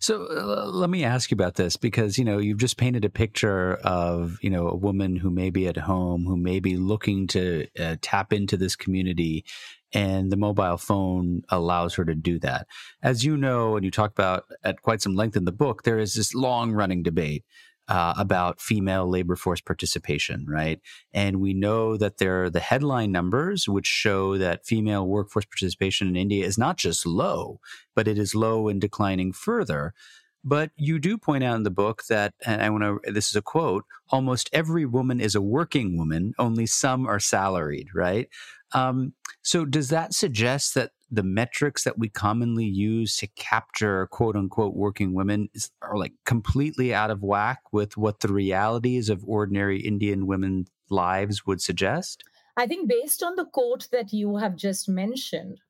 So 0.00 0.26
uh, 0.26 0.66
let 0.66 0.90
me 0.90 1.04
ask 1.04 1.30
you 1.30 1.34
about 1.34 1.54
this 1.54 1.76
because 1.76 2.18
you 2.18 2.24
know 2.24 2.38
you've 2.38 2.58
just 2.58 2.76
painted 2.76 3.04
a 3.04 3.10
picture 3.10 3.74
of 3.76 4.38
you 4.42 4.50
know 4.50 4.68
a 4.68 4.76
woman 4.76 5.16
who 5.16 5.30
may 5.30 5.50
be 5.50 5.66
at 5.68 5.76
home 5.76 6.24
who 6.24 6.36
may 6.36 6.60
be 6.60 6.76
looking 6.76 7.26
to 7.28 7.66
uh, 7.78 7.96
tap 8.00 8.32
into 8.32 8.56
this 8.56 8.76
community 8.76 9.44
and 9.92 10.32
the 10.32 10.36
mobile 10.36 10.76
phone 10.76 11.42
allows 11.48 11.94
her 11.94 12.04
to 12.04 12.14
do 12.14 12.38
that. 12.40 12.66
As 13.02 13.24
you 13.24 13.36
know 13.36 13.76
and 13.76 13.84
you 13.84 13.90
talk 13.90 14.10
about 14.12 14.44
at 14.64 14.82
quite 14.82 15.02
some 15.02 15.14
length 15.14 15.36
in 15.36 15.44
the 15.44 15.52
book 15.52 15.82
there 15.82 15.98
is 15.98 16.14
this 16.14 16.34
long 16.34 16.72
running 16.72 17.02
debate 17.02 17.44
uh, 17.88 18.14
about 18.18 18.60
female 18.60 19.08
labor 19.08 19.36
force 19.36 19.60
participation, 19.60 20.46
right? 20.48 20.80
And 21.12 21.40
we 21.40 21.54
know 21.54 21.96
that 21.96 22.18
there 22.18 22.44
are 22.44 22.50
the 22.50 22.60
headline 22.60 23.12
numbers 23.12 23.68
which 23.68 23.86
show 23.86 24.36
that 24.38 24.66
female 24.66 25.06
workforce 25.06 25.44
participation 25.44 26.08
in 26.08 26.16
India 26.16 26.44
is 26.44 26.58
not 26.58 26.76
just 26.76 27.06
low, 27.06 27.60
but 27.94 28.08
it 28.08 28.18
is 28.18 28.34
low 28.34 28.68
and 28.68 28.80
declining 28.80 29.32
further. 29.32 29.94
But 30.42 30.70
you 30.76 31.00
do 31.00 31.18
point 31.18 31.42
out 31.42 31.56
in 31.56 31.64
the 31.64 31.70
book 31.70 32.04
that, 32.08 32.34
and 32.44 32.62
I 32.62 32.70
want 32.70 32.84
to, 32.84 33.12
this 33.12 33.28
is 33.28 33.36
a 33.36 33.42
quote, 33.42 33.84
almost 34.10 34.48
every 34.52 34.86
woman 34.86 35.20
is 35.20 35.34
a 35.34 35.42
working 35.42 35.98
woman, 35.98 36.34
only 36.38 36.66
some 36.66 37.06
are 37.06 37.18
salaried, 37.18 37.88
right? 37.94 38.28
Um, 38.72 39.14
so 39.42 39.64
does 39.64 39.88
that 39.88 40.14
suggest 40.14 40.74
that 40.74 40.92
the 41.10 41.22
metrics 41.22 41.84
that 41.84 41.98
we 41.98 42.08
commonly 42.08 42.64
use 42.64 43.16
to 43.18 43.26
capture 43.28 44.06
quote 44.08 44.36
unquote 44.36 44.74
working 44.74 45.14
women 45.14 45.48
is, 45.54 45.70
are 45.82 45.96
like 45.96 46.12
completely 46.24 46.92
out 46.92 47.10
of 47.10 47.22
whack 47.22 47.60
with 47.72 47.96
what 47.96 48.20
the 48.20 48.32
realities 48.32 49.08
of 49.08 49.24
ordinary 49.24 49.80
Indian 49.80 50.26
women's 50.26 50.68
lives 50.90 51.46
would 51.46 51.60
suggest? 51.60 52.24
I 52.56 52.66
think 52.66 52.88
based 52.88 53.22
on 53.22 53.36
the 53.36 53.44
quote 53.44 53.88
that 53.92 54.12
you 54.12 54.36
have 54.36 54.56
just 54.56 54.88
mentioned, 54.88 55.60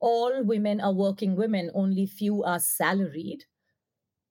all 0.00 0.42
women 0.42 0.80
are 0.80 0.92
working 0.92 1.36
women, 1.36 1.70
only 1.74 2.06
few 2.06 2.42
are 2.42 2.58
salaried. 2.58 3.44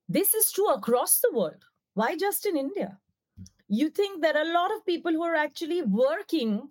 This 0.08 0.34
is 0.34 0.52
true 0.52 0.68
across 0.68 1.20
the 1.20 1.32
world. 1.32 1.64
Why 1.94 2.16
just 2.16 2.44
in 2.44 2.56
India? 2.56 2.98
You 3.68 3.88
think 3.88 4.20
there 4.20 4.36
are 4.36 4.42
a 4.42 4.52
lot 4.52 4.70
of 4.74 4.84
people 4.84 5.12
who 5.12 5.22
are 5.22 5.34
actually 5.34 5.80
working 5.80 6.68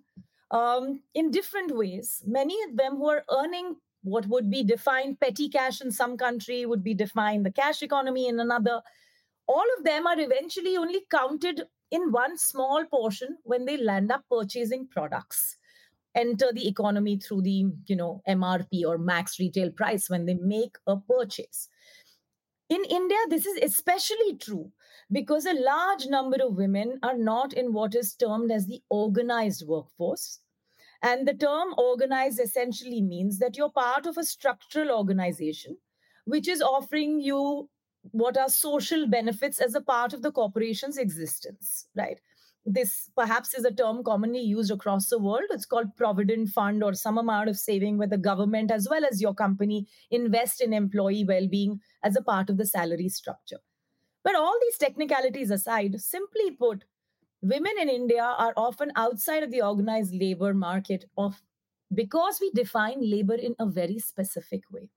um, 0.52 1.02
in 1.14 1.32
different 1.32 1.76
ways. 1.76 2.22
Many 2.24 2.56
of 2.68 2.76
them 2.76 2.96
who 2.96 3.08
are 3.08 3.24
earning 3.30 3.76
what 4.02 4.26
would 4.26 4.50
be 4.50 4.62
defined 4.62 5.20
petty 5.20 5.48
cash 5.48 5.80
in 5.80 5.90
some 5.90 6.16
country 6.16 6.66
would 6.66 6.82
be 6.82 6.94
defined 6.94 7.46
the 7.46 7.52
cash 7.52 7.82
economy 7.82 8.28
in 8.28 8.40
another. 8.40 8.82
All 9.46 9.64
of 9.78 9.84
them 9.84 10.06
are 10.06 10.18
eventually 10.18 10.76
only 10.76 11.00
counted 11.10 11.62
in 11.90 12.10
one 12.10 12.36
small 12.38 12.84
portion 12.86 13.38
when 13.44 13.64
they 13.64 13.76
land 13.76 14.10
up 14.10 14.24
purchasing 14.30 14.88
products. 14.88 15.56
Enter 16.14 16.52
the 16.52 16.68
economy 16.68 17.16
through 17.16 17.42
the 17.42 17.66
you 17.86 17.96
know 17.96 18.22
mrp 18.28 18.84
or 18.86 18.98
max 18.98 19.38
retail 19.38 19.70
price 19.70 20.10
when 20.10 20.26
they 20.26 20.34
make 20.34 20.76
a 20.86 20.96
purchase. 20.96 21.68
In 22.68 22.84
india 22.84 23.18
this 23.28 23.46
is 23.46 23.58
especially 23.62 24.36
true 24.36 24.70
because 25.10 25.46
a 25.46 25.54
large 25.54 26.06
number 26.06 26.38
of 26.42 26.56
women 26.56 26.98
are 27.02 27.16
not 27.16 27.52
in 27.52 27.72
what 27.72 27.94
is 27.94 28.14
termed 28.14 28.50
as 28.50 28.66
the 28.66 28.82
organized 28.90 29.66
workforce 29.66 30.41
and 31.02 31.26
the 31.26 31.34
term 31.34 31.74
organized 31.76 32.40
essentially 32.40 33.02
means 33.02 33.38
that 33.38 33.56
you're 33.56 33.70
part 33.70 34.06
of 34.06 34.16
a 34.16 34.24
structural 34.24 34.90
organization 34.90 35.76
which 36.24 36.48
is 36.48 36.62
offering 36.62 37.20
you 37.20 37.68
what 38.10 38.36
are 38.36 38.48
social 38.48 39.06
benefits 39.06 39.60
as 39.60 39.74
a 39.74 39.80
part 39.80 40.12
of 40.12 40.22
the 40.22 40.32
corporation's 40.32 40.98
existence, 40.98 41.86
right? 41.96 42.20
This 42.64 43.10
perhaps 43.16 43.54
is 43.54 43.64
a 43.64 43.72
term 43.72 44.04
commonly 44.04 44.40
used 44.40 44.70
across 44.70 45.08
the 45.08 45.18
world. 45.18 45.44
It's 45.50 45.66
called 45.66 45.96
provident 45.96 46.48
fund 46.50 46.82
or 46.82 46.94
some 46.94 47.18
amount 47.18 47.48
of 47.48 47.58
saving 47.58 47.98
where 47.98 48.08
the 48.08 48.18
government 48.18 48.70
as 48.70 48.88
well 48.88 49.04
as 49.04 49.20
your 49.20 49.34
company 49.34 49.86
invest 50.10 50.60
in 50.60 50.72
employee 50.72 51.24
well-being 51.24 51.80
as 52.04 52.16
a 52.16 52.22
part 52.22 52.50
of 52.50 52.56
the 52.56 52.66
salary 52.66 53.08
structure. 53.08 53.58
But 54.24 54.36
all 54.36 54.56
these 54.60 54.78
technicalities 54.78 55.50
aside, 55.50 56.00
simply 56.00 56.52
put, 56.52 56.84
women 57.42 57.72
in 57.80 57.88
India 57.88 58.22
are 58.22 58.52
often 58.56 58.92
outside 58.96 59.42
of 59.42 59.50
the 59.50 59.62
organized 59.62 60.14
labor 60.14 60.54
market 60.54 61.04
of 61.16 61.42
because 61.94 62.38
we 62.40 62.50
define 62.52 62.98
labor 63.00 63.34
in 63.34 63.54
a 63.58 63.66
very 63.66 63.98
specific 63.98 64.62
way. 64.70 64.88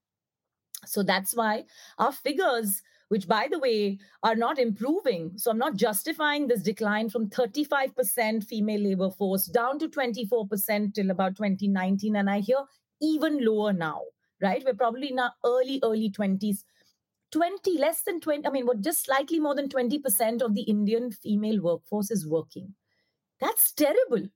So 0.86 1.04
that's 1.04 1.36
why 1.36 1.66
our 1.98 2.12
figures, 2.12 2.82
which 3.10 3.28
by 3.28 3.48
the 3.50 3.60
way 3.60 3.98
are 4.24 4.36
not 4.36 4.60
improving, 4.60 5.38
so 5.38 5.52
I'm 5.52 5.58
not 5.58 5.76
justifying 5.76 6.48
this 6.48 6.62
decline 6.62 7.10
from 7.10 7.30
35% 7.30 8.44
female 8.44 8.82
labor 8.82 9.10
force 9.10 9.48
down 9.48 9.80
to 9.80 9.90
24% 9.90 10.94
till 10.94 11.10
about 11.10 11.36
2019, 11.36 12.16
and 12.16 12.30
I 12.30 12.40
hear 12.40 12.64
even 13.02 13.44
lower 13.44 13.74
now, 13.74 14.02
right? 14.42 14.64
We're 14.64 14.76
probably 14.76 15.12
in 15.12 15.20
our 15.20 15.34
early, 15.44 15.80
early 15.84 16.10
20s 16.12 16.64
20, 17.36 17.78
less 17.78 18.02
than 18.04 18.22
20, 18.22 18.48
I 18.48 18.50
mean, 18.50 18.66
what 18.66 18.80
just 18.80 19.04
slightly 19.04 19.42
more 19.42 19.54
than 19.54 19.68
20% 19.68 20.42
of 20.42 20.56
the 20.56 20.62
Indian 20.62 21.12
female 21.12 21.62
workforce 21.62 22.10
is 22.10 22.26
working. 22.26 22.76
That's 23.42 23.74
terrible, 23.74 24.30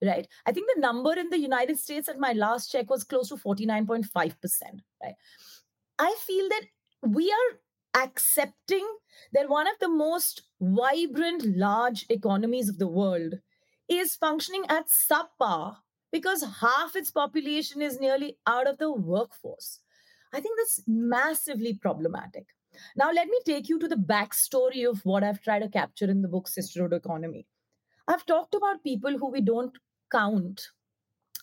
right? 0.00 0.28
I 0.46 0.52
think 0.52 0.68
the 0.72 0.80
number 0.80 1.18
in 1.18 1.30
the 1.30 1.38
United 1.38 1.80
States 1.80 2.08
at 2.08 2.20
my 2.20 2.32
last 2.32 2.70
check 2.70 2.88
was 2.88 3.02
close 3.02 3.30
to 3.30 3.36
49.5%, 3.36 4.06
right? 5.02 5.14
I 5.98 6.14
feel 6.24 6.48
that 6.48 6.62
we 7.02 7.28
are 7.32 8.02
accepting 8.04 8.86
that 9.32 9.48
one 9.48 9.66
of 9.66 9.74
the 9.80 9.88
most 9.88 10.42
vibrant, 10.60 11.44
large 11.56 12.06
economies 12.08 12.68
of 12.68 12.78
the 12.78 12.86
world 12.86 13.34
is 13.88 14.14
functioning 14.14 14.64
at 14.68 14.86
subpar 14.86 15.78
because 16.12 16.44
half 16.60 16.94
its 16.94 17.10
population 17.10 17.82
is 17.82 17.98
nearly 17.98 18.38
out 18.46 18.68
of 18.68 18.78
the 18.78 18.92
workforce. 18.92 19.80
I 20.34 20.40
think 20.40 20.58
that's 20.58 20.82
massively 20.88 21.74
problematic. 21.74 22.46
Now, 22.96 23.12
let 23.12 23.28
me 23.28 23.38
take 23.46 23.68
you 23.68 23.78
to 23.78 23.86
the 23.86 23.94
backstory 23.94 24.84
of 24.88 25.00
what 25.04 25.22
I've 25.22 25.40
tried 25.40 25.60
to 25.60 25.68
capture 25.68 26.10
in 26.10 26.22
the 26.22 26.28
book 26.28 26.48
Sisterhood 26.48 26.92
Economy. 26.92 27.46
I've 28.08 28.26
talked 28.26 28.52
about 28.52 28.82
people 28.82 29.16
who 29.16 29.30
we 29.30 29.40
don't 29.40 29.78
count, 30.10 30.60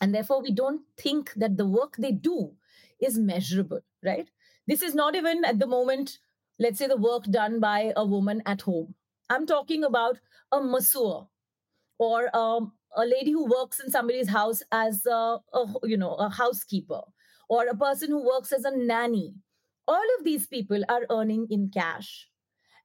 and 0.02 0.14
therefore 0.14 0.42
we 0.42 0.52
don't 0.52 0.82
think 0.98 1.32
that 1.38 1.56
the 1.56 1.66
work 1.66 1.96
they 1.98 2.12
do 2.12 2.52
is 3.00 3.18
measurable, 3.18 3.80
right? 4.04 4.30
This 4.68 4.82
is 4.82 4.94
not 4.94 5.16
even 5.16 5.46
at 5.46 5.58
the 5.58 5.68
moment, 5.68 6.18
let's 6.60 6.78
say, 6.78 6.88
the 6.88 6.98
work 6.98 7.24
done 7.24 7.62
by 7.62 7.94
a 7.96 8.06
woman 8.06 8.44
at 8.46 8.60
home. 8.60 8.96
I'm 9.30 9.46
talking 9.46 9.86
about 9.86 10.20
a 10.52 10.62
masseur 10.62 11.28
or 11.98 12.36
um, 12.36 12.74
a 12.98 13.06
lady 13.06 13.32
who 13.32 13.50
works 13.50 13.80
in 13.80 13.90
somebody's 13.90 14.28
house 14.28 14.62
as 14.74 15.06
a, 15.06 15.38
a 15.54 15.66
you 15.84 15.96
know 15.96 16.16
a 16.16 16.30
housekeeper 16.30 17.02
or 17.52 17.68
a 17.68 17.76
person 17.76 18.10
who 18.10 18.26
works 18.26 18.54
as 18.54 18.64
a 18.64 18.78
nanny. 18.78 19.36
All 19.86 20.08
of 20.18 20.24
these 20.24 20.48
people 20.48 20.84
are 20.88 21.06
earning 21.10 21.48
in 21.50 21.70
cash 21.70 22.30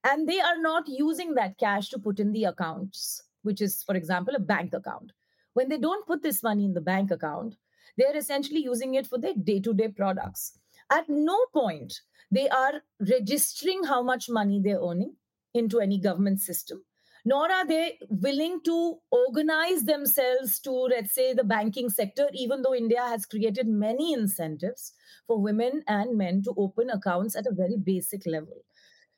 and 0.03 0.27
they 0.27 0.41
are 0.41 0.61
not 0.61 0.89
using 0.89 1.35
that 1.35 1.57
cash 1.57 1.87
to 1.89 1.97
put 1.97 2.19
in 2.19 2.33
the 2.33 2.43
accounts, 2.43 3.23
which 3.43 3.61
is, 3.61 3.81
for 3.83 3.95
example, 3.95 4.35
a 4.35 4.39
bank 4.39 4.73
account. 4.73 5.13
When 5.53 5.69
they 5.69 5.77
don't 5.77 6.05
put 6.05 6.21
this 6.21 6.43
money 6.43 6.65
in 6.65 6.73
the 6.73 6.81
bank 6.81 7.11
account, 7.11 7.55
they're 7.97 8.17
essentially 8.17 8.59
using 8.61 8.95
it 8.95 9.07
for 9.07 9.17
their 9.17 9.35
day 9.35 9.61
to 9.61 9.73
day 9.73 9.87
products. 9.87 10.59
At 10.91 11.07
no 11.07 11.45
point 11.53 12.01
they 12.29 12.49
are 12.49 12.81
registering 12.99 13.85
how 13.85 14.03
much 14.03 14.29
money 14.29 14.59
they're 14.61 14.83
earning 14.83 15.15
into 15.53 15.79
any 15.79 15.97
government 15.97 16.41
system 16.41 16.83
nor 17.27 17.51
are 17.51 17.67
they 17.67 17.99
willing 18.09 18.61
to 18.63 18.99
organize 19.11 19.83
themselves 19.83 20.61
to, 20.61 20.71
let's 20.71 21.13
say, 21.13 21.33
the 21.33 21.43
banking 21.43 21.89
sector, 21.89 22.29
even 22.33 22.61
though 22.61 22.73
India 22.73 23.01
has 23.01 23.25
created 23.25 23.67
many 23.67 24.13
incentives 24.13 24.93
for 25.25 25.41
women 25.41 25.83
and 25.89 26.17
men 26.17 26.41
to 26.43 26.53
open 26.55 26.89
accounts 26.89 27.35
at 27.35 27.45
a 27.45 27.53
very 27.53 27.75
basic 27.75 28.25
level. 28.25 28.63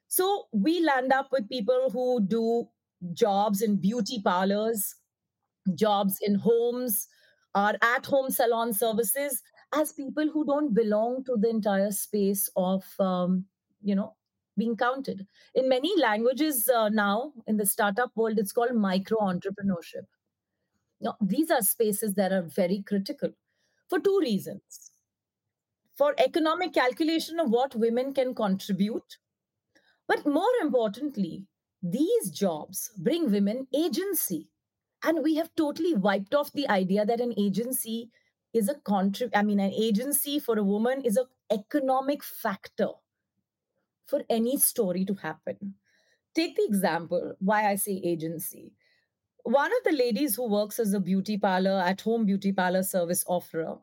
So 0.08 0.46
we 0.51 0.84
land 0.84 1.13
up 1.13 1.28
with 1.32 1.50
people 1.50 1.92
who 1.94 2.25
do 2.25 2.68
jobs 3.13 3.62
in 3.62 3.75
beauty 3.80 4.20
parlors, 4.24 4.96
jobs 5.75 6.18
in 6.20 6.34
homes, 6.34 7.08
or 7.54 7.74
at 7.84 8.08
home 8.08 8.32
salon 8.32 8.74
services 8.74 9.39
as 9.72 9.94
people 9.94 10.28
who 10.34 10.48
don't 10.48 10.74
belong 10.74 11.24
to 11.25 11.38
the 11.39 11.50
entire 11.50 11.92
space 11.92 12.50
of 12.56 12.84
um, 13.00 13.46
you 13.84 13.94
know 13.94 14.16
being 14.60 14.78
counted. 14.78 15.28
In 15.56 15.70
many 15.70 15.98
languages 16.00 16.70
uh, 16.70 16.89
now, 16.89 17.34
in 17.48 17.58
the 17.58 17.66
startup 17.66 18.16
world, 18.16 18.38
it's 18.39 18.51
called 18.51 18.75
micro 18.75 19.18
entrepreneurship. 19.20 20.06
Now, 21.01 21.18
these 21.22 21.50
are 21.51 21.62
spaces 21.62 22.13
that 22.16 22.32
are 22.32 22.42
very 22.44 22.84
critical 22.84 23.34
for 23.88 24.00
two 24.00 24.20
reasons. 24.22 24.92
For 25.96 26.16
economic 26.18 26.74
calculation 26.74 27.39
of 27.39 27.51
what 27.51 27.75
women 27.75 28.13
can 28.13 28.34
contribute, 28.34 29.18
but 30.08 30.25
more 30.25 30.54
importantly, 30.62 31.48
these 31.84 32.32
jobs 32.32 32.92
bring 32.98 33.32
women 33.32 33.68
agency. 33.74 34.50
And 35.04 35.24
we 35.24 35.36
have 35.36 35.56
totally 35.56 35.94
wiped 35.94 36.36
off 36.36 36.51
the 36.51 36.68
idea 36.70 37.06
that 37.06 37.22
an 37.22 37.34
agency 37.38 38.12
is 38.54 38.68
a 38.70 38.75
contrib 38.75 39.32
I 39.36 39.44
mean, 39.44 39.60
an 39.60 39.72
agency 39.72 40.39
for 40.39 40.58
a 40.58 40.63
woman 40.63 41.06
is 41.06 41.18
an 41.18 41.28
economic 41.51 42.24
factor 42.24 42.89
for 44.10 44.24
any 44.30 44.58
story 44.58 45.06
to 45.06 45.13
happen. 45.13 45.75
Take 46.36 46.56
the 46.56 46.66
example 46.66 47.36
why 47.39 47.70
I 47.70 47.75
say 47.75 48.01
agency. 48.04 48.74
One 49.44 49.72
of 49.72 49.84
the 49.84 49.98
ladies 49.98 50.36
who 50.36 50.50
works 50.50 50.80
as 50.80 50.94
a 50.94 51.00
beauty 51.00 51.38
parlor, 51.38 51.82
at 51.82 52.01
home 52.01 52.25
beauty 52.25 52.51
parlor 52.51 52.84
service 52.84 53.24
offerer, 53.28 53.78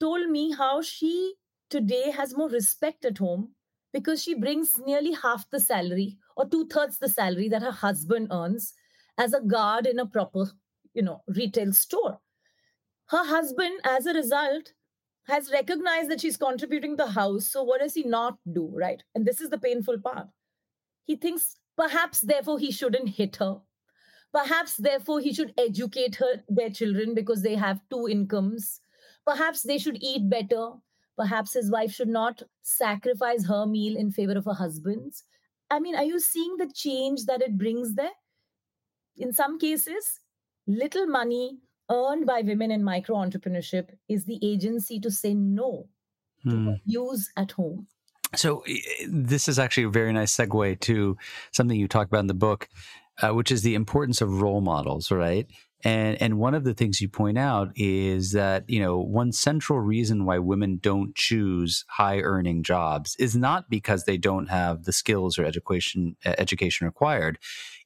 told 0.00 0.28
me 0.28 0.52
how 0.52 0.82
she 0.82 1.34
today 1.70 2.10
has 2.10 2.36
more 2.36 2.48
respect 2.48 3.04
at 3.04 3.18
home 3.18 3.50
because 3.92 4.22
she 4.22 4.34
brings 4.34 4.78
nearly 4.78 5.12
half 5.12 5.48
the 5.50 5.60
salary 5.60 6.18
or 6.36 6.48
two 6.48 6.66
thirds 6.66 6.98
the 6.98 7.08
salary 7.08 7.48
that 7.48 7.62
her 7.62 7.70
husband 7.70 8.28
earns 8.30 8.74
as 9.18 9.32
a 9.32 9.40
guard 9.40 9.86
in 9.86 9.98
a 9.98 10.06
proper, 10.06 10.50
you 10.94 11.02
know, 11.02 11.22
retail 11.28 11.72
store. 11.72 12.20
Her 13.06 13.24
husband, 13.24 13.80
as 13.84 14.06
a 14.06 14.14
result, 14.14 14.72
has 15.26 15.50
recognized 15.50 16.10
that 16.10 16.20
she's 16.20 16.36
contributing 16.36 16.96
the 16.96 17.06
house. 17.06 17.46
So 17.46 17.62
what 17.62 17.80
does 17.80 17.94
he 17.94 18.04
not 18.04 18.38
do, 18.52 18.70
right? 18.74 19.02
And 19.14 19.24
this 19.24 19.40
is 19.40 19.50
the 19.50 19.58
painful 19.58 19.98
part. 20.00 20.28
He 21.04 21.16
thinks 21.16 21.56
perhaps 21.76 22.20
therefore 22.20 22.58
he 22.58 22.70
shouldn't 22.70 23.08
hit 23.08 23.36
her. 23.36 23.60
Perhaps 24.32 24.76
therefore 24.76 25.20
he 25.20 25.32
should 25.32 25.54
educate 25.58 26.16
her 26.16 26.42
their 26.48 26.70
children 26.70 27.14
because 27.14 27.42
they 27.42 27.54
have 27.54 27.80
two 27.90 28.08
incomes. 28.08 28.80
Perhaps 29.26 29.62
they 29.62 29.78
should 29.78 30.02
eat 30.02 30.28
better. 30.28 30.70
Perhaps 31.16 31.54
his 31.54 31.70
wife 31.70 31.92
should 31.92 32.08
not 32.08 32.42
sacrifice 32.62 33.46
her 33.46 33.64
meal 33.64 33.96
in 33.96 34.10
favor 34.10 34.36
of 34.36 34.44
her 34.44 34.54
husband's. 34.54 35.24
I 35.70 35.78
mean, 35.78 35.94
are 35.94 36.04
you 36.04 36.20
seeing 36.20 36.56
the 36.56 36.70
change 36.74 37.24
that 37.26 37.40
it 37.40 37.56
brings 37.56 37.94
there? 37.94 38.10
In 39.16 39.32
some 39.32 39.58
cases, 39.58 40.20
little 40.66 41.06
money 41.06 41.60
earned 41.90 42.26
by 42.26 42.40
women 42.42 42.70
in 42.70 42.82
micro 42.82 43.16
entrepreneurship 43.16 43.90
is 44.08 44.24
the 44.24 44.38
agency 44.42 45.00
to 45.00 45.10
say 45.10 45.34
no 45.34 45.88
hmm. 46.42 46.50
to 46.50 46.76
use 46.84 47.30
at 47.36 47.52
home. 47.52 47.86
So, 48.34 48.64
this 49.08 49.48
is 49.48 49.58
actually 49.58 49.84
a 49.84 49.90
very 49.90 50.12
nice 50.12 50.36
segue 50.36 50.80
to 50.80 51.16
something 51.52 51.78
you 51.78 51.86
talk 51.86 52.08
about 52.08 52.20
in 52.20 52.26
the 52.26 52.34
book, 52.34 52.68
uh, 53.22 53.32
which 53.32 53.52
is 53.52 53.62
the 53.62 53.76
importance 53.76 54.20
of 54.20 54.42
role 54.42 54.60
models, 54.60 55.10
right? 55.12 55.46
And 55.84 56.20
and 56.20 56.38
one 56.38 56.54
of 56.54 56.64
the 56.64 56.72
things 56.72 57.00
you 57.00 57.08
point 57.08 57.36
out 57.36 57.70
is 57.76 58.32
that 58.32 58.68
you 58.68 58.80
know 58.80 58.98
one 58.98 59.32
central 59.32 59.78
reason 59.78 60.24
why 60.24 60.38
women 60.38 60.78
don't 60.82 61.14
choose 61.14 61.84
high 61.88 62.20
earning 62.20 62.62
jobs 62.62 63.14
is 63.18 63.36
not 63.36 63.68
because 63.68 64.04
they 64.04 64.16
don't 64.16 64.48
have 64.48 64.84
the 64.84 64.92
skills 64.92 65.38
or 65.38 65.44
education 65.44 66.16
education 66.24 66.86
required. 66.86 67.38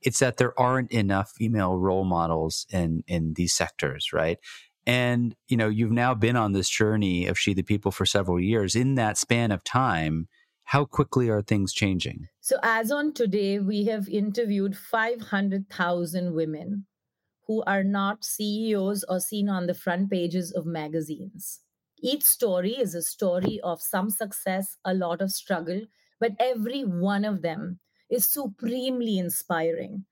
It's 0.03 0.21
that 0.21 0.37
there 0.37 0.59
aren't 0.59 0.93
enough 0.93 1.33
female 1.33 1.77
role 1.77 2.05
models 2.05 2.67
in 2.71 3.03
in 3.07 3.35
these 3.35 3.53
sectors, 3.53 4.13
right? 4.13 4.39
And 4.87 5.35
you 5.49 5.57
know 5.57 5.69
you've 5.69 5.93
now 5.93 6.15
been 6.15 6.37
on 6.37 6.53
this 6.53 6.69
journey 6.69 7.27
of 7.27 7.39
She 7.39 7.55
the 7.55 7.63
People 7.63 7.91
for 7.91 8.07
several 8.07 8.41
years. 8.41 8.75
In 8.77 8.95
that 8.95 9.19
span 9.19 9.51
of 9.51 9.65
time, 9.65 10.29
how 10.65 10.85
quickly 10.85 11.29
are 11.29 11.43
things 11.43 11.73
changing? 11.73 12.29
So 12.41 12.57
as 12.63 12.91
on 12.91 13.13
today, 13.13 13.59
we 13.59 13.87
have 13.87 14.09
interviewed 14.09 14.77
five 14.77 15.21
hundred 15.21 15.69
thousand 15.71 16.35
women 16.35 16.87
who 17.47 17.63
are 17.67 17.83
not 17.83 18.25
CEOs 18.25 19.05
or 19.09 19.21
seen 19.21 19.49
on 19.49 19.67
the 19.67 19.75
front 19.75 20.11
pages 20.11 20.53
of 20.53 20.67
magazines. 20.67 21.61
Each 22.01 22.23
story 22.23 22.73
is 22.73 22.95
a 22.95 23.03
story 23.03 23.59
of 23.65 23.81
some 23.81 24.11
success, 24.11 24.77
a 24.85 24.95
lot 24.95 25.21
of 25.23 25.31
struggle, 25.33 25.81
but 26.21 26.33
every 26.39 26.83
one 26.83 27.25
of 27.25 27.43
them 27.43 27.81
is 28.11 28.27
supremely 28.27 29.19
inspiring. 29.19 30.05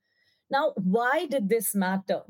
Now, 0.49 0.73
why 0.75 1.25
did 1.25 1.49
this 1.49 1.75
matter? 1.75 2.23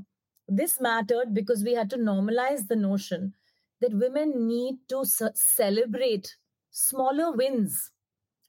This 0.47 0.79
mattered 0.79 1.33
because 1.33 1.63
we 1.63 1.73
had 1.73 1.89
to 1.91 1.97
normalize 1.97 2.67
the 2.67 2.75
notion 2.75 3.33
that 3.81 3.93
women 3.93 4.47
need 4.47 4.77
to 4.89 5.05
celebrate 5.35 6.37
smaller 6.71 7.31
wins. 7.31 7.91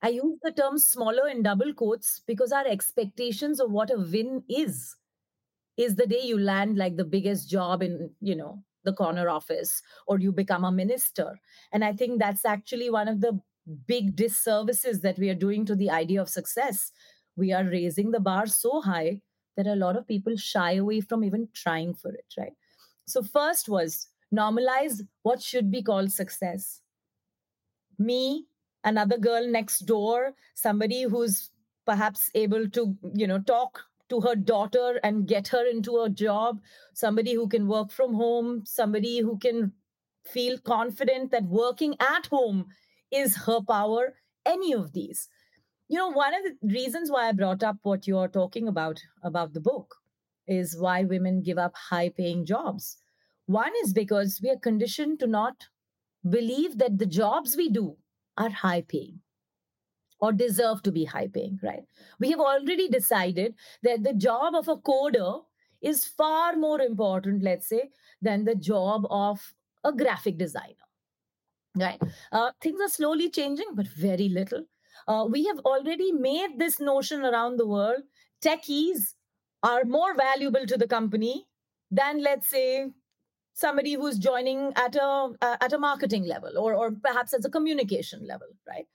I 0.02 0.10
use 0.10 0.38
the 0.42 0.52
term 0.52 0.78
smaller 0.78 1.28
in 1.28 1.42
double 1.42 1.74
quotes 1.74 2.20
because 2.20 2.52
our 2.52 2.66
expectations 2.66 3.60
of 3.60 3.70
what 3.70 3.90
a 3.90 3.98
win 3.98 4.44
is 4.48 4.96
is 5.76 5.96
the 5.96 6.06
day 6.06 6.20
you 6.22 6.38
land 6.38 6.76
like 6.76 6.96
the 6.96 7.04
biggest 7.04 7.48
job 7.48 7.82
in 7.82 8.10
you 8.20 8.34
know 8.34 8.62
the 8.84 8.92
corner 8.92 9.28
office 9.28 9.82
or 10.06 10.18
you 10.18 10.32
become 10.32 10.64
a 10.64 10.72
minister 10.72 11.38
and 11.72 11.84
i 11.84 11.92
think 11.92 12.18
that's 12.18 12.44
actually 12.44 12.90
one 12.90 13.08
of 13.08 13.20
the 13.20 13.40
big 13.86 14.16
disservices 14.16 15.00
that 15.00 15.18
we 15.18 15.30
are 15.30 15.34
doing 15.34 15.64
to 15.66 15.74
the 15.74 15.90
idea 15.90 16.20
of 16.20 16.28
success. 16.28 16.92
We 17.36 17.52
are 17.52 17.64
raising 17.64 18.10
the 18.10 18.20
bar 18.20 18.46
so 18.46 18.80
high 18.80 19.20
that 19.56 19.66
a 19.66 19.76
lot 19.76 19.96
of 19.96 20.06
people 20.06 20.36
shy 20.36 20.74
away 20.74 21.00
from 21.00 21.24
even 21.24 21.48
trying 21.52 21.94
for 21.94 22.10
it 22.10 22.32
right? 22.38 22.52
So 23.06 23.22
first 23.22 23.68
was 23.68 24.08
normalize 24.34 25.00
what 25.22 25.42
should 25.42 25.70
be 25.70 25.82
called 25.82 26.12
success. 26.12 26.80
Me 27.98 28.46
another 28.84 29.18
girl 29.18 29.46
next 29.46 29.80
door 29.80 30.34
somebody 30.54 31.02
who's 31.02 31.50
perhaps 31.84 32.30
able 32.34 32.68
to 32.70 32.96
you 33.14 33.26
know 33.26 33.40
talk 33.40 33.82
to 34.08 34.20
her 34.20 34.34
daughter 34.34 35.00
and 35.02 35.26
get 35.26 35.48
her 35.48 35.66
into 35.66 35.98
a 35.98 36.08
job, 36.08 36.60
somebody 36.94 37.34
who 37.34 37.48
can 37.48 37.66
work 37.66 37.90
from 37.90 38.14
home, 38.14 38.62
somebody 38.64 39.20
who 39.20 39.38
can 39.38 39.72
feel 40.24 40.58
confident 40.58 41.30
that 41.30 41.44
working 41.44 41.94
at 42.00 42.26
home 42.26 42.66
is 43.10 43.36
her 43.36 43.60
power, 43.60 44.14
any 44.46 44.72
of 44.72 44.92
these. 44.92 45.28
You 45.88 45.98
know, 45.98 46.10
one 46.10 46.34
of 46.34 46.42
the 46.44 46.68
reasons 46.68 47.10
why 47.10 47.28
I 47.28 47.32
brought 47.32 47.62
up 47.62 47.76
what 47.82 48.06
you're 48.06 48.28
talking 48.28 48.68
about, 48.68 49.00
about 49.22 49.54
the 49.54 49.60
book, 49.60 49.94
is 50.46 50.76
why 50.78 51.04
women 51.04 51.42
give 51.42 51.58
up 51.58 51.74
high 51.74 52.10
paying 52.10 52.44
jobs. 52.44 52.98
One 53.46 53.72
is 53.84 53.92
because 53.92 54.40
we 54.42 54.50
are 54.50 54.58
conditioned 54.58 55.20
to 55.20 55.26
not 55.26 55.66
believe 56.28 56.78
that 56.78 56.98
the 56.98 57.06
jobs 57.06 57.56
we 57.56 57.70
do 57.70 57.96
are 58.36 58.50
high 58.50 58.82
paying 58.82 59.20
or 60.20 60.32
deserve 60.32 60.82
to 60.82 60.92
be 60.92 61.04
high 61.04 61.28
paying, 61.28 61.58
right? 61.62 61.84
We 62.18 62.30
have 62.30 62.40
already 62.40 62.88
decided 62.88 63.54
that 63.82 64.02
the 64.02 64.14
job 64.14 64.54
of 64.54 64.68
a 64.68 64.76
coder 64.76 65.42
is 65.80 66.04
far 66.04 66.56
more 66.56 66.80
important, 66.80 67.42
let's 67.42 67.68
say, 67.68 67.90
than 68.20 68.44
the 68.44 68.56
job 68.56 69.06
of 69.10 69.54
a 69.84 69.92
graphic 69.92 70.36
designer, 70.36 70.74
right? 71.76 72.00
Uh, 72.32 72.50
things 72.60 72.80
are 72.80 72.88
slowly 72.88 73.30
changing, 73.30 73.66
but 73.74 73.86
very 73.88 74.28
little. 74.28 74.64
Uh, 75.06 75.26
we 75.28 75.46
have 75.46 75.58
already 75.60 76.12
made 76.12 76.58
this 76.58 76.80
notion 76.80 77.24
around 77.24 77.56
the 77.56 77.66
world 77.66 78.02
techies 78.44 79.14
are 79.62 79.84
more 79.84 80.14
valuable 80.14 80.64
to 80.66 80.76
the 80.76 80.86
company 80.86 81.46
than, 81.90 82.22
let's 82.22 82.48
say, 82.48 82.90
somebody 83.52 83.94
who's 83.94 84.18
joining 84.18 84.72
at 84.76 84.94
a 84.94 85.34
uh, 85.40 85.56
at 85.60 85.72
a 85.72 85.78
marketing 85.78 86.24
level 86.24 86.56
or 86.56 86.74
or 86.74 86.92
perhaps 86.92 87.34
at 87.34 87.44
a 87.44 87.48
communication 87.48 88.24
level 88.24 88.46
right 88.68 88.86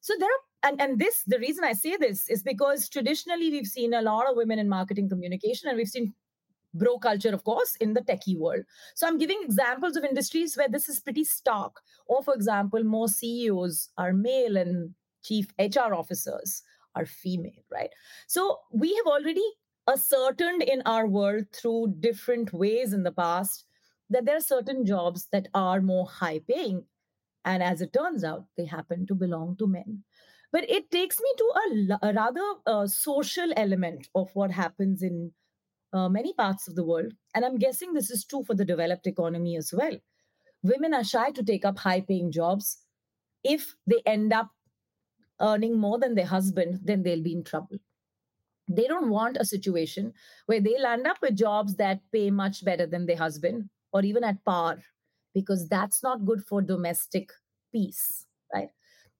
so 0.00 0.14
there 0.20 0.28
are 0.28 0.68
and 0.68 0.80
and 0.80 1.00
this 1.00 1.24
the 1.26 1.38
reason 1.40 1.64
i 1.64 1.72
say 1.72 1.96
this 1.96 2.28
is 2.28 2.40
because 2.44 2.88
traditionally 2.88 3.50
we've 3.50 3.66
seen 3.66 3.92
a 3.92 4.02
lot 4.02 4.30
of 4.30 4.36
women 4.36 4.60
in 4.60 4.68
marketing 4.68 5.08
communication 5.08 5.68
and 5.68 5.76
we've 5.76 5.88
seen 5.88 6.14
bro 6.74 6.98
culture 6.98 7.32
of 7.32 7.44
course 7.44 7.76
in 7.76 7.94
the 7.94 8.00
techie 8.00 8.38
world. 8.38 8.64
So 8.94 9.06
i'm 9.06 9.18
giving 9.18 9.40
examples 9.42 9.96
of 9.96 10.04
industries 10.04 10.56
where 10.56 10.68
this 10.68 10.88
is 10.88 11.00
pretty 11.00 11.24
stark. 11.24 11.80
Or 12.06 12.22
for 12.22 12.34
example 12.34 12.84
more 12.84 13.08
ceos 13.08 13.88
are 13.96 14.12
male 14.12 14.56
and 14.56 14.94
chief 15.22 15.46
hr 15.58 15.94
officers 15.94 16.62
are 16.94 17.06
female 17.06 17.62
right? 17.72 17.90
So 18.26 18.58
we 18.72 18.94
have 18.94 19.06
already 19.06 19.44
ascertained 19.88 20.62
in 20.62 20.82
our 20.86 21.06
world 21.06 21.44
through 21.52 21.94
different 22.00 22.52
ways 22.52 22.92
in 22.92 23.02
the 23.02 23.12
past 23.12 23.64
that 24.10 24.24
there 24.24 24.36
are 24.36 24.40
certain 24.40 24.84
jobs 24.84 25.28
that 25.32 25.48
are 25.54 25.80
more 25.80 26.06
high 26.06 26.40
paying. 26.48 26.84
And 27.44 27.62
as 27.62 27.80
it 27.80 27.92
turns 27.92 28.24
out 28.24 28.44
they 28.56 28.64
happen 28.64 29.06
to 29.06 29.14
belong 29.14 29.56
to 29.58 29.66
men. 29.66 30.04
But 30.52 30.70
it 30.70 30.90
takes 30.90 31.20
me 31.20 31.28
to 31.36 31.52
a, 32.02 32.08
a 32.10 32.12
rather 32.14 32.54
uh, 32.66 32.86
social 32.86 33.52
element 33.56 34.08
of 34.14 34.30
what 34.34 34.52
happens 34.52 35.02
in 35.02 35.32
uh, 35.94 36.08
many 36.08 36.34
parts 36.34 36.68
of 36.68 36.74
the 36.74 36.84
world. 36.84 37.12
And 37.34 37.44
I'm 37.44 37.58
guessing 37.58 37.94
this 37.94 38.10
is 38.10 38.24
true 38.24 38.44
for 38.44 38.54
the 38.54 38.64
developed 38.64 39.06
economy 39.06 39.56
as 39.56 39.72
well. 39.72 39.96
Women 40.62 40.92
are 40.92 41.04
shy 41.04 41.30
to 41.30 41.42
take 41.42 41.64
up 41.64 41.78
high 41.78 42.00
paying 42.00 42.32
jobs. 42.32 42.78
If 43.44 43.74
they 43.86 44.02
end 44.04 44.32
up 44.32 44.50
earning 45.40 45.78
more 45.78 45.98
than 45.98 46.14
their 46.14 46.26
husband, 46.26 46.80
then 46.82 47.02
they'll 47.02 47.22
be 47.22 47.34
in 47.34 47.44
trouble. 47.44 47.78
They 48.68 48.86
don't 48.86 49.10
want 49.10 49.36
a 49.36 49.44
situation 49.44 50.14
where 50.46 50.60
they 50.60 50.78
land 50.80 51.06
up 51.06 51.18
with 51.22 51.36
jobs 51.36 51.76
that 51.76 52.00
pay 52.12 52.30
much 52.30 52.64
better 52.64 52.86
than 52.86 53.06
their 53.06 53.18
husband 53.18 53.68
or 53.92 54.02
even 54.02 54.24
at 54.24 54.44
par, 54.44 54.78
because 55.34 55.68
that's 55.68 56.02
not 56.02 56.24
good 56.24 56.42
for 56.44 56.62
domestic 56.62 57.30
peace, 57.72 58.26
right? 58.52 58.70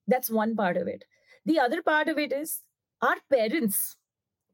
That's 0.09 0.31
one 0.31 0.57
part 0.57 0.77
of 0.77 0.89
it. 0.89 1.05
The 1.45 1.61
other 1.61 1.83
part 1.83 2.09
of 2.09 2.19
it 2.19 2.33
is 2.33 2.63
our 3.03 3.17
parents 3.31 3.97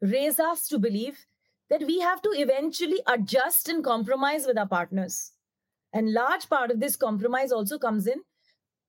raise 0.02 0.40
us 0.40 0.66
to 0.68 0.78
believe 0.78 1.24
that 1.70 1.82
we 1.86 2.00
have 2.00 2.20
to 2.22 2.30
eventually 2.34 3.00
adjust 3.06 3.68
and 3.68 3.82
compromise 3.82 4.46
with 4.46 4.58
our 4.58 4.68
partners. 4.68 5.32
And 5.92 6.12
large 6.12 6.48
part 6.48 6.70
of 6.70 6.80
this 6.80 6.96
compromise 6.96 7.52
also 7.52 7.78
comes 7.78 8.06
in 8.06 8.20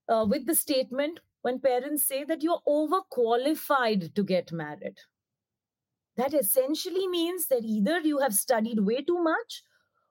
uh, 0.09 0.25
with 0.27 0.45
the 0.45 0.55
statement 0.55 1.19
when 1.41 1.59
parents 1.59 2.05
say 2.05 2.23
that 2.23 2.43
you're 2.43 2.61
overqualified 2.67 4.13
to 4.13 4.23
get 4.23 4.51
married. 4.51 4.97
That 6.17 6.33
essentially 6.33 7.07
means 7.07 7.47
that 7.47 7.63
either 7.63 7.99
you 7.99 8.19
have 8.19 8.33
studied 8.33 8.79
way 8.79 9.01
too 9.01 9.23
much 9.23 9.63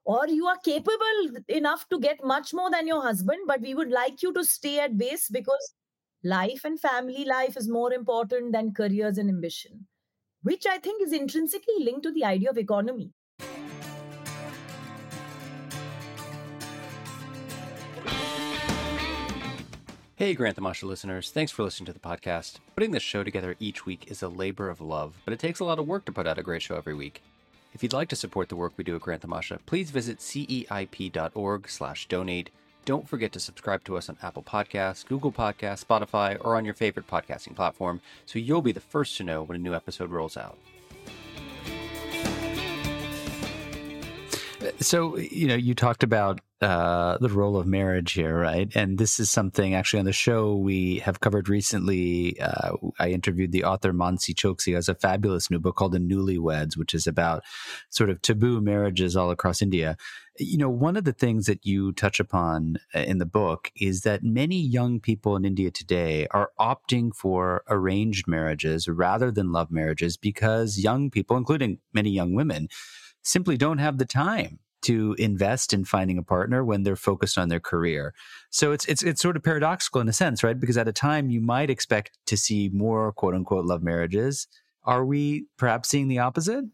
or 0.05 0.27
you 0.27 0.47
are 0.47 0.57
capable 0.65 1.43
enough 1.49 1.89
to 1.91 2.01
get 2.01 2.25
much 2.25 2.55
more 2.55 2.71
than 2.71 2.87
your 2.87 3.03
husband, 3.03 3.41
but 3.47 3.61
we 3.61 3.75
would 3.75 3.91
like 3.91 4.23
you 4.23 4.33
to 4.33 4.45
stay 4.45 4.81
at 4.81 4.97
base 4.97 5.29
because 5.29 5.75
life 6.25 6.63
and 6.65 6.81
family 6.81 7.25
life 7.25 7.57
is 7.57 7.69
more 7.69 7.93
important 7.93 8.53
than 8.53 8.73
careers 8.73 9.19
and 9.19 9.29
ambition, 9.29 9.87
which 10.43 10.67
I 10.67 10.79
think 10.79 11.03
is 11.03 11.13
intrinsically 11.13 11.75
linked 11.81 12.03
to 12.05 12.13
the 12.13 12.25
idea 12.25 12.51
of 12.51 12.59
economy. 12.59 13.13
Hey, 20.17 20.35
Grand 20.35 20.55
Tamasha 20.55 20.85
listeners. 20.85 21.31
Thanks 21.31 21.51
for 21.51 21.63
listening 21.63 21.87
to 21.87 21.95
the 21.95 21.99
podcast. 21.99 22.57
Putting 22.75 22.91
this 22.91 23.03
show 23.03 23.25
together 23.25 23.57
each 23.59 23.87
week 23.87 24.11
is 24.11 24.23
a 24.23 24.29
labor 24.29 24.69
of 24.69 24.83
love, 24.83 25.17
but 25.25 25.33
it 25.33 25.41
takes 25.41 25.61
a 25.61 25.65
lot 25.65 25.79
of 25.79 25.87
work 25.89 26.05
to 26.05 26.13
put 26.13 26.27
out 26.27 26.39
a 26.39 26.43
great 26.43 26.61
show 26.61 26.77
every 26.77 26.93
week. 26.93 27.23
If 27.73 27.83
you'd 27.83 27.95
like 27.95 28.09
to 28.09 28.17
support 28.17 28.51
the 28.51 28.57
work 28.57 28.75
we 28.77 28.85
do 28.85 28.95
at 28.95 29.01
Grand 29.01 29.23
Tamasha, 29.23 29.61
please 29.65 29.91
visit 29.91 30.19
ceip.org 30.19 31.71
slash 31.71 32.07
donate. 32.07 32.51
Don't 32.85 33.09
forget 33.09 33.33
to 33.33 33.41
subscribe 33.41 33.85
to 33.85 33.97
us 33.97 34.09
on 34.09 34.17
Apple 34.23 34.43
Podcasts, 34.43 35.07
Google 35.07 35.33
Podcasts, 35.33 35.85
Spotify, 35.85 36.39
or 36.41 36.57
on 36.57 36.65
your 36.65 36.75
favorite 36.75 37.07
podcasting 37.07 37.55
platform 37.55 38.01
so 38.25 38.39
you'll 38.39 38.63
be 38.63 38.73
the 38.73 38.81
first 38.81 39.17
to 39.19 39.25
know 39.25 39.43
when 39.43 39.57
a 39.57 39.61
new 39.61 39.75
episode 39.75 40.11
rolls 40.11 40.37
out. 40.37 40.59
So, 44.81 45.17
you 45.17 45.49
know, 45.49 45.55
you 45.55 45.75
talked 45.75 46.03
about 46.03 46.41
uh, 46.61 47.17
the 47.19 47.31
role 47.31 47.57
of 47.57 47.67
marriage 47.67 48.13
here, 48.13 48.39
right? 48.39 48.71
And 48.75 48.99
this 48.99 49.19
is 49.19 49.31
something 49.31 49.75
actually 49.75 50.01
on 50.01 50.05
the 50.05 50.13
show 50.13 50.55
we 50.55 50.99
have 50.99 51.21
covered 51.21 51.49
recently. 51.49 52.39
Uh, 52.39 52.73
I 52.99 53.09
interviewed 53.09 53.53
the 53.53 53.65
author 53.65 53.93
Mansi 53.95 54.35
Choksi, 54.35 54.75
has 54.75 54.89
a 54.89 54.95
fabulous 54.95 55.51
new 55.51 55.59
book 55.59 55.77
called 55.77 55.93
The 55.93 55.99
Newlyweds, 55.99 56.77
which 56.77 56.93
is 56.93 57.07
about 57.07 57.43
sort 57.89 58.11
of 58.11 58.21
taboo 58.21 58.61
marriages 58.61 59.17
all 59.17 59.31
across 59.31 59.63
India. 59.63 59.97
You 60.39 60.59
know, 60.59 60.69
one 60.69 60.97
of 60.97 61.05
the 61.05 61.15
things 61.15 61.47
that 61.47 61.65
you 61.65 61.93
touch 61.93 62.21
upon 62.21 62.77
uh, 62.95 63.01
in 63.01 63.19
the 63.19 63.27
book 63.27 63.71
is 63.77 64.03
that 64.03 64.23
many 64.23 64.61
young 64.61 65.01
people 65.01 65.37
in 65.37 65.47
India 65.47 65.71
today 65.71 66.27
are 66.31 66.51
opting 66.59 67.15
for 67.15 67.63
arranged 67.69 68.29
marriages 68.29 68.87
rather 68.87 69.31
than 69.31 69.53
love 69.53 69.71
marriages 69.71 70.19
because 70.19 70.79
young 70.79 71.11
people, 71.11 71.39
including 71.39 71.79
many 71.95 72.11
young 72.11 72.35
women, 72.35 72.69
simply 73.23 73.57
don't 73.57 73.79
have 73.79 73.99
the 73.99 74.07
time 74.07 74.59
to 74.83 75.15
invest 75.19 75.73
in 75.75 75.85
finding 75.85 76.19
a 76.19 76.23
partner 76.23 76.65
when 76.65 76.83
they're 76.83 76.97
focused 76.97 77.37
on 77.37 77.49
their 77.49 77.61
career. 77.61 78.15
So 78.51 78.73
it's 78.73 78.87
it's 78.87 79.03
it's 79.03 79.21
sort 79.21 79.37
of 79.37 79.43
paradoxical 79.43 80.01
in 80.01 80.09
a 80.09 80.13
sense, 80.13 80.43
right? 80.43 80.59
Because 80.59 80.79
at 80.79 80.89
a 80.89 80.93
time 80.93 81.31
you 81.31 81.41
might 81.41 81.71
expect 81.71 82.19
to 82.27 82.37
see 82.37 82.71
more 82.73 83.13
quote 83.13 83.35
unquote 83.35 83.67
love 83.67 83.83
marriages. 83.83 84.47
Are 84.85 85.05
we 85.05 85.47
perhaps 85.59 85.91
seeing 85.91 86.09
the 86.09 86.21
opposite? 86.21 86.65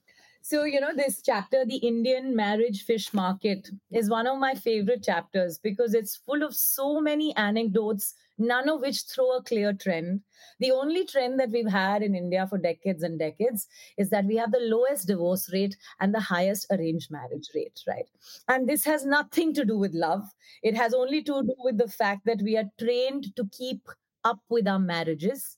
So, 0.49 0.63
you 0.63 0.79
know, 0.79 0.95
this 0.95 1.23
chapter, 1.23 1.65
The 1.65 1.79
Indian 1.79 2.37
Marriage 2.37 2.85
Fish 2.85 3.13
Market, 3.13 3.69
is 3.91 4.09
one 4.09 4.29
of 4.29 4.39
my 4.39 4.55
favorite 4.55 5.03
chapters 5.03 5.59
because 5.59 5.93
it's 5.93 6.15
full 6.15 6.45
of 6.45 6.55
so 6.55 7.01
many 7.01 7.35
anecdotes 7.35 8.15
none 8.39 8.69
of 8.69 8.81
which 8.81 9.03
throw 9.13 9.33
a 9.33 9.43
clear 9.43 9.73
trend. 9.73 10.21
The 10.61 10.71
only 10.71 11.05
trend 11.05 11.41
that 11.41 11.51
we've 11.51 11.69
had 11.69 12.05
in 12.05 12.15
India 12.15 12.47
for 12.47 12.59
decades 12.59 13.03
and 13.03 13.19
decades 13.19 13.67
is 13.99 14.09
that 14.11 14.27
we 14.27 14.37
have 14.37 14.53
the 14.53 14.61
lowest 14.61 15.09
divorce 15.09 15.53
rate 15.53 15.77
and 15.99 16.15
the 16.15 16.21
highest 16.21 16.67
arranged 16.71 17.11
marriage 17.11 17.49
rate, 17.53 17.81
right? 17.89 18.07
And 18.47 18.69
this 18.69 18.85
has 18.85 19.05
nothing 19.05 19.53
to 19.55 19.65
do 19.65 19.77
with 19.77 19.95
love. 19.95 20.23
It 20.63 20.77
has 20.77 20.95
only 20.95 21.25
to 21.25 21.43
do 21.43 21.55
with 21.59 21.77
the 21.77 21.89
fact 21.89 22.25
that 22.27 22.41
we 22.41 22.57
are 22.57 22.71
trained 22.79 23.35
to 23.35 23.49
keep 23.51 23.89
up 24.23 24.39
with 24.49 24.69
our 24.69 24.79
marriages. 24.79 25.57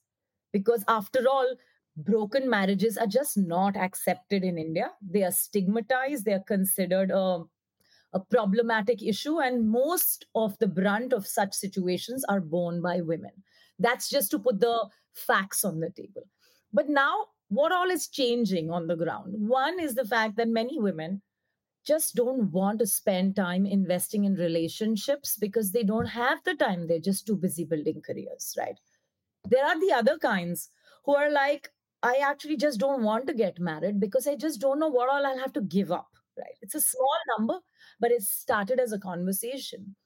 Because 0.50 0.82
after 0.88 1.26
all, 1.28 1.56
broken 2.04 2.48
marriages 2.48 2.96
are 2.96 3.06
just 3.06 3.36
not 3.36 3.76
accepted 3.76 4.44
in 4.44 4.58
India. 4.58 4.90
They 5.02 5.24
are 5.24 5.32
stigmatized, 5.32 6.24
they 6.24 6.32
are 6.32 6.40
considered 6.40 7.10
a 7.10 7.44
a 8.14 8.20
problematic 8.20 9.02
issue, 9.02 9.40
and 9.40 9.68
most 9.68 10.26
of 10.34 10.58
the 10.58 10.66
brunt 10.66 11.12
of 11.12 11.26
such 11.26 11.52
situations 11.52 12.24
are 12.24 12.40
borne 12.40 12.80
by 12.80 13.02
women. 13.02 13.32
That's 13.78 14.08
just 14.08 14.30
to 14.30 14.38
put 14.38 14.60
the 14.60 14.88
facts 15.12 15.64
on 15.64 15.80
the 15.80 15.90
table. 15.90 16.22
But 16.72 16.88
now, 16.88 17.26
what 17.48 17.72
all 17.72 17.90
is 17.90 18.08
changing 18.08 18.70
on 18.70 18.86
the 18.86 18.96
ground? 18.96 19.34
One 19.36 19.78
is 19.78 19.94
the 19.94 20.06
fact 20.06 20.36
that 20.36 20.48
many 20.48 20.80
women 20.80 21.22
just 21.86 22.14
don't 22.14 22.50
want 22.50 22.78
to 22.80 22.86
spend 22.86 23.36
time 23.36 23.64
investing 23.64 24.24
in 24.24 24.34
relationships 24.34 25.36
because 25.38 25.72
they 25.72 25.82
don't 25.82 26.06
have 26.06 26.42
the 26.44 26.54
time. 26.54 26.86
They're 26.86 26.98
just 26.98 27.26
too 27.26 27.36
busy 27.36 27.64
building 27.64 28.02
careers, 28.04 28.54
right? 28.58 28.78
There 29.48 29.64
are 29.64 29.78
the 29.80 29.92
other 29.92 30.18
kinds 30.18 30.70
who 31.04 31.14
are 31.14 31.30
like, 31.30 31.70
I 32.02 32.16
actually 32.24 32.56
just 32.56 32.78
don't 32.78 33.02
want 33.02 33.26
to 33.26 33.34
get 33.34 33.58
married 33.58 34.00
because 34.00 34.26
I 34.26 34.36
just 34.36 34.60
don't 34.60 34.78
know 34.78 34.88
what 34.88 35.08
all 35.08 35.26
I'll 35.26 35.38
have 35.38 35.52
to 35.54 35.60
give 35.60 35.90
up 35.90 36.08
right? 36.38 36.56
It's 36.62 36.74
a 36.74 36.80
small 36.80 37.18
number, 37.36 37.58
but 38.00 38.10
it 38.10 38.22
started 38.22 38.80
as 38.80 38.92
a 38.92 38.98
conversation. 38.98 39.96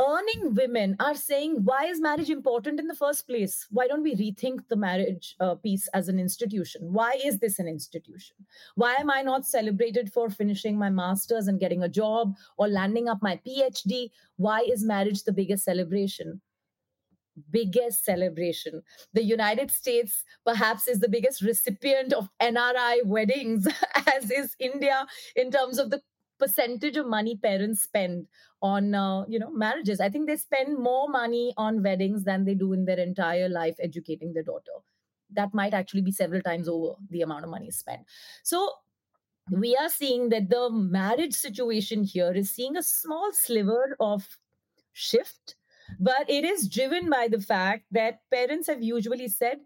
Earning 0.00 0.54
women 0.54 0.96
are 0.98 1.14
saying, 1.14 1.62
why 1.62 1.84
is 1.84 2.00
marriage 2.00 2.30
important 2.30 2.80
in 2.80 2.86
the 2.86 2.94
first 2.94 3.26
place? 3.26 3.66
Why 3.70 3.86
don't 3.86 4.02
we 4.02 4.16
rethink 4.16 4.60
the 4.68 4.76
marriage 4.76 5.36
uh, 5.40 5.56
piece 5.56 5.88
as 5.88 6.08
an 6.08 6.18
institution? 6.18 6.90
Why 6.90 7.20
is 7.22 7.38
this 7.38 7.58
an 7.58 7.68
institution? 7.68 8.36
Why 8.76 8.94
am 8.94 9.10
I 9.10 9.20
not 9.20 9.44
celebrated 9.44 10.10
for 10.10 10.30
finishing 10.30 10.78
my 10.78 10.88
master's 10.88 11.48
and 11.48 11.60
getting 11.60 11.82
a 11.82 11.88
job 11.88 12.34
or 12.56 12.66
landing 12.66 13.10
up 13.10 13.18
my 13.20 13.38
PhD? 13.46 14.10
Why 14.36 14.60
is 14.60 14.84
marriage 14.84 15.24
the 15.24 15.32
biggest 15.32 15.64
celebration? 15.64 16.40
Biggest 17.50 18.04
celebration. 18.04 18.82
The 19.12 19.22
United 19.22 19.70
States 19.70 20.24
perhaps 20.44 20.88
is 20.88 21.00
the 21.00 21.08
biggest 21.08 21.42
recipient 21.42 22.12
of 22.12 22.28
NRI 22.40 23.04
weddings, 23.04 23.66
as 24.14 24.30
is 24.30 24.54
India 24.58 25.06
in 25.36 25.50
terms 25.50 25.78
of 25.78 25.90
the 25.90 26.02
percentage 26.38 26.96
of 26.96 27.06
money 27.06 27.36
parents 27.36 27.82
spend 27.82 28.26
on 28.62 28.94
uh, 28.94 29.24
you 29.28 29.38
know 29.38 29.50
marriages. 29.50 30.00
I 30.00 30.08
think 30.08 30.26
they 30.26 30.36
spend 30.36 30.78
more 30.78 31.08
money 31.08 31.52
on 31.56 31.82
weddings 31.82 32.24
than 32.24 32.44
they 32.44 32.54
do 32.54 32.72
in 32.72 32.84
their 32.84 32.98
entire 32.98 33.48
life 33.48 33.76
educating 33.80 34.32
their 34.32 34.42
daughter. 34.42 34.72
That 35.32 35.54
might 35.54 35.74
actually 35.74 36.02
be 36.02 36.12
several 36.12 36.42
times 36.42 36.68
over 36.68 36.94
the 37.10 37.22
amount 37.22 37.44
of 37.44 37.50
money 37.50 37.70
spent. 37.70 38.00
So 38.42 38.72
we 39.50 39.76
are 39.76 39.88
seeing 39.88 40.28
that 40.30 40.48
the 40.48 40.70
marriage 40.70 41.34
situation 41.34 42.04
here 42.04 42.32
is 42.32 42.50
seeing 42.50 42.76
a 42.76 42.82
small 42.82 43.32
sliver 43.32 43.96
of 44.00 44.26
shift 44.92 45.56
but 45.98 46.28
it 46.28 46.44
is 46.44 46.68
driven 46.68 47.10
by 47.10 47.28
the 47.28 47.40
fact 47.40 47.84
that 47.90 48.20
parents 48.32 48.68
have 48.68 48.82
usually 48.82 49.28
said 49.28 49.58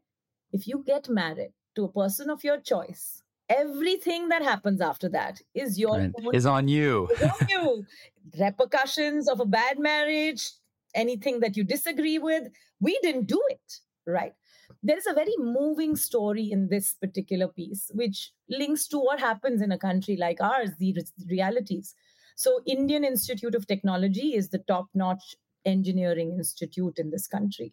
if 0.53 0.67
you 0.69 0.83
get 0.87 1.09
married 1.09 1.53
to 1.75 1.85
a 1.85 1.93
person 1.93 2.31
of 2.31 2.45
your 2.45 2.61
choice, 2.61 3.23
everything 3.49 4.29
that 4.29 4.43
happens 4.43 4.81
after 4.81 5.09
that 5.09 5.41
is 5.55 5.79
your 5.79 5.99
right. 5.99 6.13
is 6.33 6.47
on 6.47 6.69
you. 6.69 7.09
Is 7.09 7.23
on 7.23 7.49
you. 7.49 7.87
Repercussions 8.39 9.29
of 9.29 9.41
a 9.41 9.45
bad 9.45 9.79
marriage, 9.79 10.51
anything 10.95 11.41
that 11.41 11.57
you 11.57 11.65
disagree 11.65 12.19
with, 12.19 12.45
we 12.81 12.99
didn't 13.03 13.27
do 13.27 13.43
it, 13.49 13.81
right? 14.07 14.33
There 14.83 14.97
is 14.97 15.07
a 15.07 15.15
very 15.15 15.35
moving 15.39 15.97
story 15.97 16.51
in 16.51 16.69
this 16.69 16.95
particular 16.95 17.49
piece, 17.49 17.91
which 17.95 18.33
links 18.49 18.87
to 18.89 18.99
what 18.99 19.21
happens 19.21 19.61
in 19.61 19.73
a 19.73 19.79
country 19.79 20.17
like 20.17 20.41
ours, 20.41 20.71
the 20.79 20.95
realities. 21.29 21.95
So, 22.37 22.61
Indian 22.67 23.05
Institute 23.05 23.55
of 23.55 23.67
Technology 23.67 24.35
is 24.35 24.49
the 24.49 24.59
top 24.59 24.89
notch 24.95 25.37
engineering 25.65 26.33
institute 26.33 26.99
in 26.99 27.11
this 27.11 27.27
country. 27.27 27.73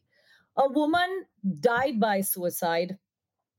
A 0.58 0.68
woman 0.70 1.26
died 1.60 2.00
by 2.00 2.22
suicide 2.22 2.98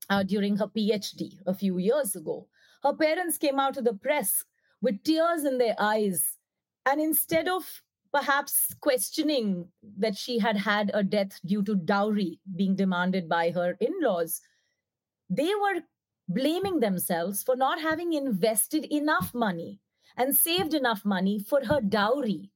uh, 0.09 0.23
during 0.23 0.57
her 0.57 0.67
PhD 0.67 1.37
a 1.45 1.53
few 1.53 1.77
years 1.77 2.15
ago. 2.15 2.47
Her 2.83 2.93
parents 2.93 3.37
came 3.37 3.59
out 3.59 3.73
to 3.75 3.81
the 3.81 3.93
press 3.93 4.43
with 4.81 5.03
tears 5.03 5.45
in 5.45 5.57
their 5.57 5.75
eyes. 5.79 6.37
And 6.85 7.01
instead 7.01 7.47
of 7.47 7.81
perhaps 8.11 8.75
questioning 8.81 9.69
that 9.97 10.15
she 10.15 10.37
had 10.37 10.57
had 10.57 10.91
a 10.93 11.03
death 11.03 11.39
due 11.45 11.63
to 11.63 11.75
dowry 11.75 12.39
being 12.55 12.75
demanded 12.75 13.27
by 13.27 13.51
her 13.51 13.75
in 13.79 13.93
laws, 14.01 14.41
they 15.29 15.49
were 15.55 15.81
blaming 16.27 16.79
themselves 16.79 17.41
for 17.41 17.55
not 17.55 17.81
having 17.81 18.13
invested 18.13 18.85
enough 18.85 19.33
money 19.33 19.79
and 20.15 20.35
saved 20.35 20.73
enough 20.73 21.03
money 21.03 21.39
for 21.39 21.65
her 21.65 21.81
dowry 21.81 22.51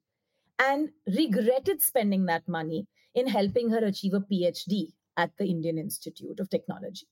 and 0.60 0.90
regretted 1.16 1.82
spending 1.82 2.26
that 2.26 2.48
money 2.48 2.88
in 3.14 3.28
helping 3.28 3.70
her 3.70 3.80
achieve 3.80 4.14
a 4.14 4.20
PhD 4.20 4.94
at 5.18 5.32
the 5.38 5.46
Indian 5.46 5.78
Institute 5.78 6.40
of 6.40 6.50
Technology. 6.50 7.08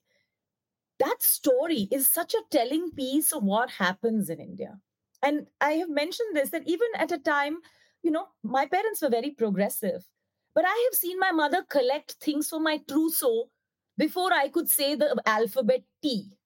That 0.99 1.21
story 1.21 1.87
is 1.91 2.07
such 2.07 2.33
a 2.33 2.43
telling 2.51 2.91
piece 2.91 3.33
of 3.33 3.43
what 3.43 3.69
happens 3.71 4.29
in 4.29 4.39
India. 4.39 4.79
And 5.21 5.47
I 5.59 5.73
have 5.73 5.89
mentioned 5.89 6.35
this 6.35 6.51
that 6.51 6.67
even 6.67 6.87
at 6.97 7.11
a 7.11 7.17
time, 7.17 7.57
you 8.03 8.11
know, 8.11 8.27
my 8.43 8.65
parents 8.65 9.01
were 9.01 9.09
very 9.09 9.31
progressive, 9.31 10.05
but 10.53 10.63
I 10.65 10.89
have 10.89 10.97
seen 10.97 11.19
my 11.19 11.31
mother 11.31 11.63
collect 11.67 12.13
things 12.21 12.49
for 12.49 12.59
my 12.59 12.79
trousseau 12.87 13.49
before 13.97 14.31
I 14.31 14.47
could 14.49 14.69
say 14.69 14.95
the 14.95 15.21
alphabet 15.25 15.83
T. 16.01 16.37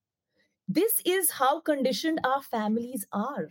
This 0.67 1.01
is 1.05 1.31
how 1.31 1.59
conditioned 1.59 2.19
our 2.23 2.41
families 2.41 3.05
are. 3.11 3.49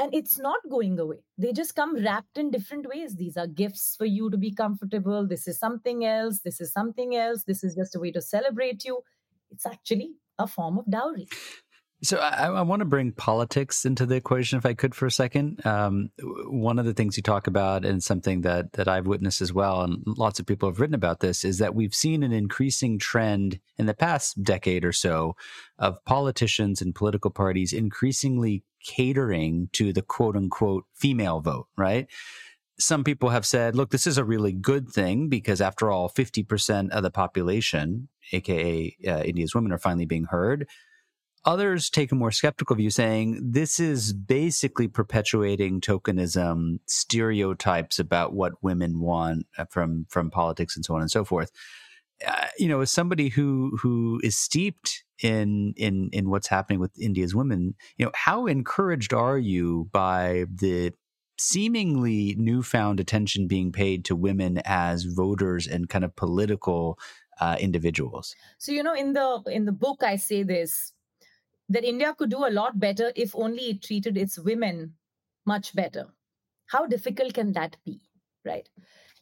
And 0.00 0.14
it's 0.14 0.38
not 0.38 0.60
going 0.70 0.98
away. 0.98 1.18
They 1.36 1.52
just 1.52 1.76
come 1.76 1.94
wrapped 1.94 2.38
in 2.38 2.50
different 2.50 2.86
ways. 2.88 3.16
These 3.16 3.36
are 3.36 3.46
gifts 3.46 3.96
for 3.96 4.06
you 4.06 4.30
to 4.30 4.38
be 4.38 4.50
comfortable. 4.50 5.26
This 5.26 5.46
is 5.46 5.58
something 5.58 6.06
else. 6.06 6.40
This 6.40 6.58
is 6.58 6.72
something 6.72 7.16
else. 7.16 7.44
This 7.44 7.62
is 7.62 7.74
just 7.74 7.94
a 7.94 8.00
way 8.00 8.10
to 8.12 8.22
celebrate 8.22 8.82
you. 8.86 9.02
It's 9.50 9.66
actually 9.66 10.12
a 10.38 10.46
form 10.46 10.78
of 10.78 10.90
dowry. 10.90 11.28
So 12.02 12.16
I, 12.16 12.46
I, 12.46 12.62
want 12.62 12.80
to 12.80 12.86
bring 12.86 13.12
politics 13.12 13.84
into 13.84 14.06
the 14.06 14.14
equation, 14.14 14.56
if 14.56 14.64
I 14.64 14.72
could, 14.72 14.94
for 14.94 15.04
a 15.04 15.10
second. 15.10 15.64
Um, 15.66 16.10
one 16.46 16.78
of 16.78 16.86
the 16.86 16.94
things 16.94 17.18
you 17.18 17.22
talk 17.22 17.46
about, 17.46 17.84
and 17.84 18.02
something 18.02 18.40
that 18.40 18.72
that 18.72 18.88
I've 18.88 19.06
witnessed 19.06 19.42
as 19.42 19.52
well, 19.52 19.82
and 19.82 20.02
lots 20.06 20.40
of 20.40 20.46
people 20.46 20.70
have 20.70 20.80
written 20.80 20.94
about 20.94 21.20
this, 21.20 21.44
is 21.44 21.58
that 21.58 21.74
we've 21.74 21.94
seen 21.94 22.22
an 22.22 22.32
increasing 22.32 22.98
trend 22.98 23.60
in 23.76 23.84
the 23.84 23.92
past 23.92 24.42
decade 24.42 24.82
or 24.82 24.92
so 24.92 25.36
of 25.78 26.02
politicians 26.06 26.80
and 26.80 26.94
political 26.94 27.30
parties 27.30 27.74
increasingly 27.74 28.64
catering 28.82 29.68
to 29.72 29.92
the 29.92 30.02
quote 30.02 30.36
unquote 30.36 30.84
female 30.94 31.40
vote, 31.40 31.66
right? 31.76 32.06
Some 32.78 33.04
people 33.04 33.28
have 33.28 33.44
said, 33.44 33.76
look, 33.76 33.90
this 33.90 34.06
is 34.06 34.16
a 34.16 34.24
really 34.24 34.52
good 34.52 34.88
thing 34.88 35.28
because, 35.28 35.60
after 35.60 35.90
all, 35.90 36.08
50% 36.08 36.88
of 36.92 37.02
the 37.02 37.10
population, 37.10 38.08
aka 38.32 38.96
uh, 39.06 39.22
India's 39.22 39.54
women, 39.54 39.70
are 39.70 39.78
finally 39.78 40.06
being 40.06 40.24
heard 40.24 40.66
Others 41.46 41.88
take 41.88 42.12
a 42.12 42.14
more 42.14 42.30
skeptical 42.30 42.76
view, 42.76 42.90
saying 42.90 43.40
this 43.42 43.80
is 43.80 44.12
basically 44.12 44.88
perpetuating 44.88 45.80
tokenism, 45.80 46.80
stereotypes 46.86 47.98
about 47.98 48.34
what 48.34 48.62
women 48.62 49.00
want 49.00 49.46
uh, 49.56 49.64
from 49.70 50.04
from 50.10 50.30
politics, 50.30 50.76
and 50.76 50.84
so 50.84 50.94
on 50.94 51.00
and 51.00 51.10
so 51.10 51.24
forth. 51.24 51.50
Uh, 52.26 52.46
you 52.58 52.68
know, 52.68 52.82
as 52.82 52.90
somebody 52.90 53.30
who 53.30 53.78
who 53.80 54.20
is 54.22 54.36
steeped 54.36 55.02
in 55.22 55.72
in 55.78 56.10
in 56.12 56.28
what's 56.28 56.48
happening 56.48 56.78
with 56.78 56.92
India's 57.00 57.34
women, 57.34 57.74
you 57.96 58.04
know, 58.04 58.12
how 58.14 58.44
encouraged 58.44 59.14
are 59.14 59.38
you 59.38 59.88
by 59.92 60.44
the 60.52 60.92
seemingly 61.38 62.34
newfound 62.38 63.00
attention 63.00 63.46
being 63.46 63.72
paid 63.72 64.04
to 64.04 64.14
women 64.14 64.60
as 64.66 65.04
voters 65.04 65.66
and 65.66 65.88
kind 65.88 66.04
of 66.04 66.14
political 66.16 66.98
uh, 67.40 67.56
individuals? 67.58 68.36
So 68.58 68.72
you 68.72 68.82
know, 68.82 68.94
in 68.94 69.14
the 69.14 69.42
in 69.46 69.64
the 69.64 69.72
book, 69.72 70.02
I 70.02 70.16
say 70.16 70.42
this 70.42 70.92
that 71.70 71.84
India 71.84 72.14
could 72.14 72.30
do 72.30 72.44
a 72.44 72.50
lot 72.50 72.78
better 72.78 73.12
if 73.16 73.34
only 73.34 73.70
it 73.70 73.82
treated 73.82 74.18
its 74.18 74.38
women 74.38 74.94
much 75.46 75.74
better. 75.74 76.06
How 76.66 76.86
difficult 76.86 77.34
can 77.34 77.52
that 77.52 77.76
be? 77.84 78.00
Right. 78.44 78.68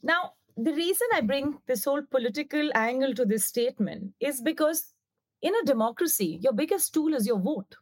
Now, 0.02 0.32
the 0.56 0.72
reason 0.72 1.06
I 1.14 1.20
bring 1.20 1.58
this 1.66 1.84
whole 1.84 2.02
political 2.02 2.70
angle 2.74 3.14
to 3.14 3.24
this 3.24 3.44
statement 3.44 4.12
is 4.18 4.40
because 4.40 4.92
in 5.42 5.54
a 5.54 5.64
democracy, 5.64 6.38
your 6.42 6.52
biggest 6.52 6.92
tool 6.92 7.14
is 7.14 7.26
your 7.26 7.38
vote. 7.38 7.76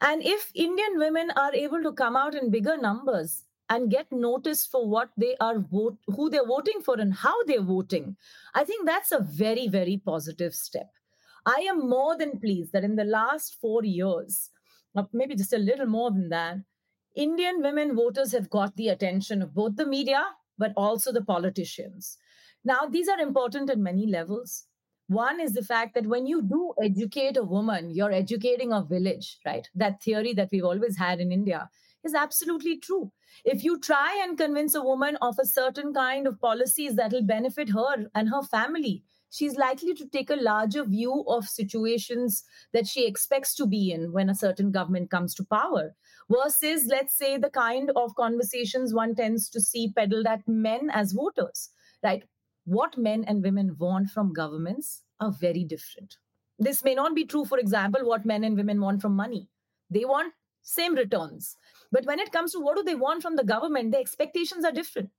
And 0.00 0.22
if 0.22 0.50
Indian 0.54 0.98
women 0.98 1.30
are 1.36 1.54
able 1.54 1.82
to 1.82 1.92
come 1.92 2.16
out 2.16 2.34
in 2.34 2.50
bigger 2.50 2.76
numbers 2.76 3.44
and 3.68 3.90
get 3.90 4.10
noticed 4.12 4.70
for 4.70 4.88
what 4.88 5.10
they 5.16 5.36
are 5.40 5.58
vote 5.58 5.98
who 6.06 6.30
they're 6.30 6.46
voting 6.46 6.80
for 6.80 6.94
and 6.94 7.12
how 7.12 7.42
they're 7.44 7.62
voting, 7.62 8.16
I 8.54 8.64
think 8.64 8.86
that's 8.86 9.12
a 9.12 9.20
very, 9.20 9.68
very 9.68 10.00
positive 10.04 10.54
step. 10.54 10.88
I 11.48 11.60
am 11.62 11.88
more 11.88 12.14
than 12.14 12.40
pleased 12.40 12.72
that 12.72 12.84
in 12.84 12.96
the 12.96 13.04
last 13.04 13.56
four 13.58 13.82
years, 13.82 14.50
uh, 14.94 15.04
maybe 15.14 15.34
just 15.34 15.54
a 15.54 15.58
little 15.58 15.86
more 15.86 16.10
than 16.10 16.28
that, 16.28 16.56
Indian 17.16 17.62
women 17.62 17.96
voters 17.96 18.32
have 18.32 18.50
got 18.50 18.76
the 18.76 18.88
attention 18.88 19.40
of 19.40 19.54
both 19.54 19.76
the 19.76 19.86
media, 19.86 20.22
but 20.58 20.74
also 20.76 21.10
the 21.10 21.24
politicians. 21.24 22.18
Now, 22.64 22.84
these 22.84 23.08
are 23.08 23.18
important 23.18 23.70
at 23.70 23.78
many 23.78 24.06
levels. 24.06 24.64
One 25.06 25.40
is 25.40 25.54
the 25.54 25.64
fact 25.64 25.94
that 25.94 26.06
when 26.06 26.26
you 26.26 26.42
do 26.42 26.74
educate 26.82 27.38
a 27.38 27.42
woman, 27.42 27.92
you're 27.94 28.12
educating 28.12 28.74
a 28.74 28.82
village, 28.82 29.38
right? 29.46 29.66
That 29.74 30.02
theory 30.02 30.34
that 30.34 30.50
we've 30.52 30.66
always 30.66 30.98
had 30.98 31.18
in 31.18 31.32
India 31.32 31.70
is 32.04 32.12
absolutely 32.12 32.76
true. 32.76 33.10
If 33.46 33.64
you 33.64 33.80
try 33.80 34.20
and 34.22 34.36
convince 34.36 34.74
a 34.74 34.82
woman 34.82 35.16
of 35.22 35.38
a 35.40 35.46
certain 35.46 35.94
kind 35.94 36.26
of 36.26 36.38
policies 36.42 36.94
that 36.96 37.12
will 37.12 37.22
benefit 37.22 37.70
her 37.70 38.10
and 38.14 38.28
her 38.28 38.42
family, 38.42 39.02
she's 39.30 39.56
likely 39.56 39.94
to 39.94 40.06
take 40.08 40.30
a 40.30 40.36
larger 40.36 40.84
view 40.84 41.24
of 41.28 41.44
situations 41.44 42.44
that 42.72 42.86
she 42.86 43.06
expects 43.06 43.54
to 43.54 43.66
be 43.66 43.92
in 43.92 44.12
when 44.12 44.30
a 44.30 44.34
certain 44.34 44.70
government 44.70 45.10
comes 45.10 45.34
to 45.34 45.44
power 45.44 45.94
versus 46.30 46.86
let's 46.86 47.16
say 47.16 47.36
the 47.36 47.50
kind 47.50 47.90
of 47.96 48.14
conversations 48.14 48.94
one 48.94 49.14
tends 49.14 49.48
to 49.48 49.60
see 49.60 49.92
peddled 49.94 50.26
at 50.26 50.46
men 50.46 50.90
as 50.92 51.12
voters 51.12 51.70
right? 52.02 52.24
What 52.64 52.98
men 52.98 53.24
and 53.24 53.42
women 53.42 53.76
want 53.78 54.10
from 54.10 54.32
governments 54.32 55.02
are 55.20 55.32
very 55.32 55.64
different. 55.64 56.16
This 56.58 56.84
may 56.84 56.94
not 56.94 57.14
be 57.14 57.24
true 57.24 57.44
for 57.44 57.58
example 57.58 58.06
what 58.06 58.26
men 58.26 58.44
and 58.44 58.56
women 58.56 58.80
want 58.80 59.00
from 59.00 59.16
money. 59.16 59.48
They 59.90 60.04
want 60.04 60.34
same 60.62 60.94
returns. 60.94 61.56
But 61.92 62.04
when 62.04 62.18
it 62.18 62.32
comes 62.32 62.52
to 62.52 62.60
what 62.60 62.76
do 62.76 62.82
they 62.82 62.94
want 62.94 63.22
from 63.22 63.36
the 63.36 63.44
government 63.44 63.92
the 63.92 63.98
expectations 63.98 64.64
are 64.64 64.72
different. 64.72 65.10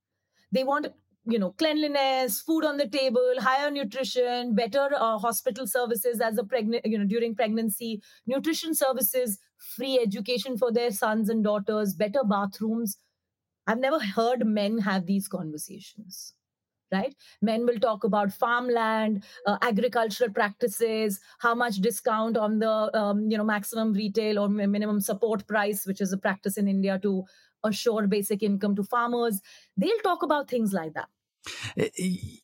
They 0.52 0.63
want 0.63 0.88
you 1.25 1.38
know 1.38 1.51
cleanliness 1.51 2.41
food 2.41 2.63
on 2.65 2.77
the 2.77 2.88
table 2.88 3.34
higher 3.39 3.69
nutrition 3.69 4.55
better 4.55 4.89
uh, 4.95 5.17
hospital 5.17 5.67
services 5.67 6.21
as 6.21 6.38
a 6.38 6.43
pregnant 6.43 6.86
you 6.86 6.97
know 6.97 7.05
during 7.05 7.36
pregnancy 7.36 8.01
nutrition 8.25 8.73
services 8.73 9.38
free 9.58 9.99
education 10.01 10.58
for 10.58 10.71
their 10.71 10.91
sons 10.91 11.29
and 11.29 11.43
daughters 11.43 11.93
better 11.93 12.23
bathrooms. 12.23 12.97
I've 13.67 13.79
never 13.79 13.99
heard 13.99 14.45
men 14.45 14.79
have 14.79 15.05
these 15.05 15.27
conversations 15.27 16.34
right 16.91 17.15
men 17.41 17.65
will 17.65 17.80
talk 17.80 18.04
about 18.04 18.32
farmland 18.32 19.23
uh, 19.45 19.58
agricultural 19.62 20.32
practices 20.32 21.19
how 21.39 21.54
much 21.54 21.75
discount 21.78 22.38
on 22.38 22.60
the 22.60 22.97
um, 22.97 23.30
you 23.30 23.38
know 23.38 23.43
maximum 23.43 23.93
retail 23.93 24.39
or 24.39 24.49
minimum 24.49 24.99
support 24.99 25.45
price 25.47 25.86
which 25.86 26.02
is 26.02 26.13
a 26.13 26.17
practice 26.17 26.58
in 26.58 26.67
india 26.67 26.99
to 26.99 27.23
assure 27.63 28.08
basic 28.08 28.43
income 28.43 28.75
to 28.75 28.84
farmers. 28.84 29.41
They'll 29.78 29.99
talk 30.04 30.23
about 30.23 30.49
things 30.49 30.73
like 30.73 30.93
that. 30.93 31.10
Eh, 31.78 31.89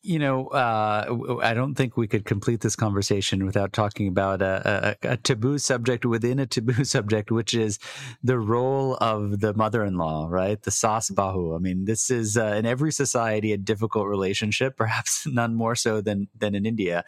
you 0.02 0.18
know, 0.18 0.46
uh, 0.48 1.38
I 1.42 1.54
don't 1.54 1.74
think 1.74 1.96
we 1.96 2.06
could 2.06 2.24
complete 2.24 2.60
this 2.60 2.76
conversation 2.76 3.44
without 3.44 3.72
talking 3.72 4.08
about 4.08 4.42
a, 4.42 4.96
a, 5.02 5.12
a, 5.12 5.16
taboo 5.16 5.58
subject 5.58 6.04
within 6.04 6.38
a 6.38 6.46
taboo 6.46 6.84
subject, 6.96 7.30
which 7.30 7.54
is 7.54 7.78
the 8.22 8.38
role 8.38 8.96
of 9.00 9.40
the 9.40 9.54
mother-in-law, 9.54 10.28
right? 10.30 10.60
The 10.62 10.70
sas 10.70 11.10
bahu. 11.10 11.56
I 11.56 11.58
mean, 11.58 11.84
this 11.84 12.10
is 12.10 12.36
uh, 12.36 12.46
in 12.46 12.66
every 12.66 12.92
society 12.92 13.52
a 13.52 13.58
difficult 13.58 14.06
relationship, 14.06 14.76
perhaps 14.78 15.26
none 15.26 15.54
more 15.54 15.74
so 15.74 16.00
than 16.00 16.28
than 16.36 16.54
in 16.54 16.66
India 16.66 17.04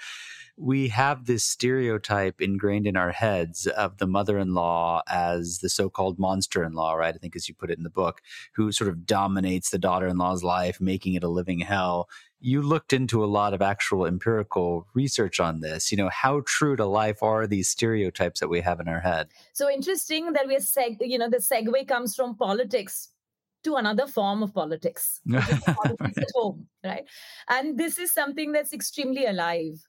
we 0.58 0.88
have 0.88 1.26
this 1.26 1.44
stereotype 1.44 2.40
ingrained 2.40 2.86
in 2.86 2.96
our 2.96 3.12
heads 3.12 3.66
of 3.66 3.98
the 3.98 4.06
mother-in-law 4.06 5.02
as 5.08 5.58
the 5.58 5.68
so-called 5.68 6.18
monster-in-law, 6.18 6.94
right? 6.94 7.14
I 7.14 7.18
think 7.18 7.36
as 7.36 7.48
you 7.48 7.54
put 7.54 7.70
it 7.70 7.78
in 7.78 7.84
the 7.84 7.90
book, 7.90 8.20
who 8.54 8.72
sort 8.72 8.90
of 8.90 9.06
dominates 9.06 9.70
the 9.70 9.78
daughter-in-law's 9.78 10.42
life, 10.42 10.80
making 10.80 11.14
it 11.14 11.22
a 11.22 11.28
living 11.28 11.60
hell. 11.60 12.08
You 12.40 12.60
looked 12.62 12.92
into 12.92 13.24
a 13.24 13.26
lot 13.26 13.54
of 13.54 13.62
actual 13.62 14.04
empirical 14.04 14.86
research 14.94 15.38
on 15.38 15.60
this. 15.60 15.92
You 15.92 15.98
know, 15.98 16.08
how 16.08 16.42
true 16.44 16.76
to 16.76 16.86
life 16.86 17.22
are 17.22 17.46
these 17.46 17.68
stereotypes 17.68 18.40
that 18.40 18.48
we 18.48 18.60
have 18.60 18.80
in 18.80 18.88
our 18.88 19.00
head? 19.00 19.28
So 19.52 19.70
interesting 19.70 20.32
that 20.32 20.46
we're, 20.46 20.58
seg- 20.58 20.98
you 21.00 21.18
know, 21.18 21.30
the 21.30 21.38
segue 21.38 21.86
comes 21.86 22.16
from 22.16 22.36
politics 22.36 23.10
to 23.64 23.76
another 23.76 24.06
form 24.06 24.42
of 24.42 24.54
politics, 24.54 25.20
politics 25.28 26.00
right. 26.00 26.18
at 26.18 26.30
home, 26.34 26.68
right? 26.84 27.04
And 27.48 27.76
this 27.78 27.98
is 27.98 28.12
something 28.12 28.52
that's 28.52 28.72
extremely 28.72 29.26
alive 29.26 29.87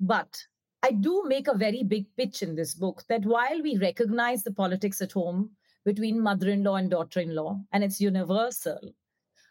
but 0.00 0.46
I 0.82 0.92
do 0.92 1.24
make 1.26 1.48
a 1.48 1.56
very 1.56 1.82
big 1.82 2.06
pitch 2.16 2.42
in 2.42 2.54
this 2.54 2.74
book 2.74 3.04
that 3.08 3.24
while 3.24 3.60
we 3.62 3.76
recognize 3.76 4.44
the 4.44 4.52
politics 4.52 5.00
at 5.00 5.12
home 5.12 5.50
between 5.84 6.20
mother 6.20 6.48
in 6.48 6.62
law 6.62 6.76
and 6.76 6.90
daughter 6.90 7.20
in 7.20 7.34
law, 7.34 7.58
and 7.72 7.82
it's 7.82 8.00
universal, 8.00 8.94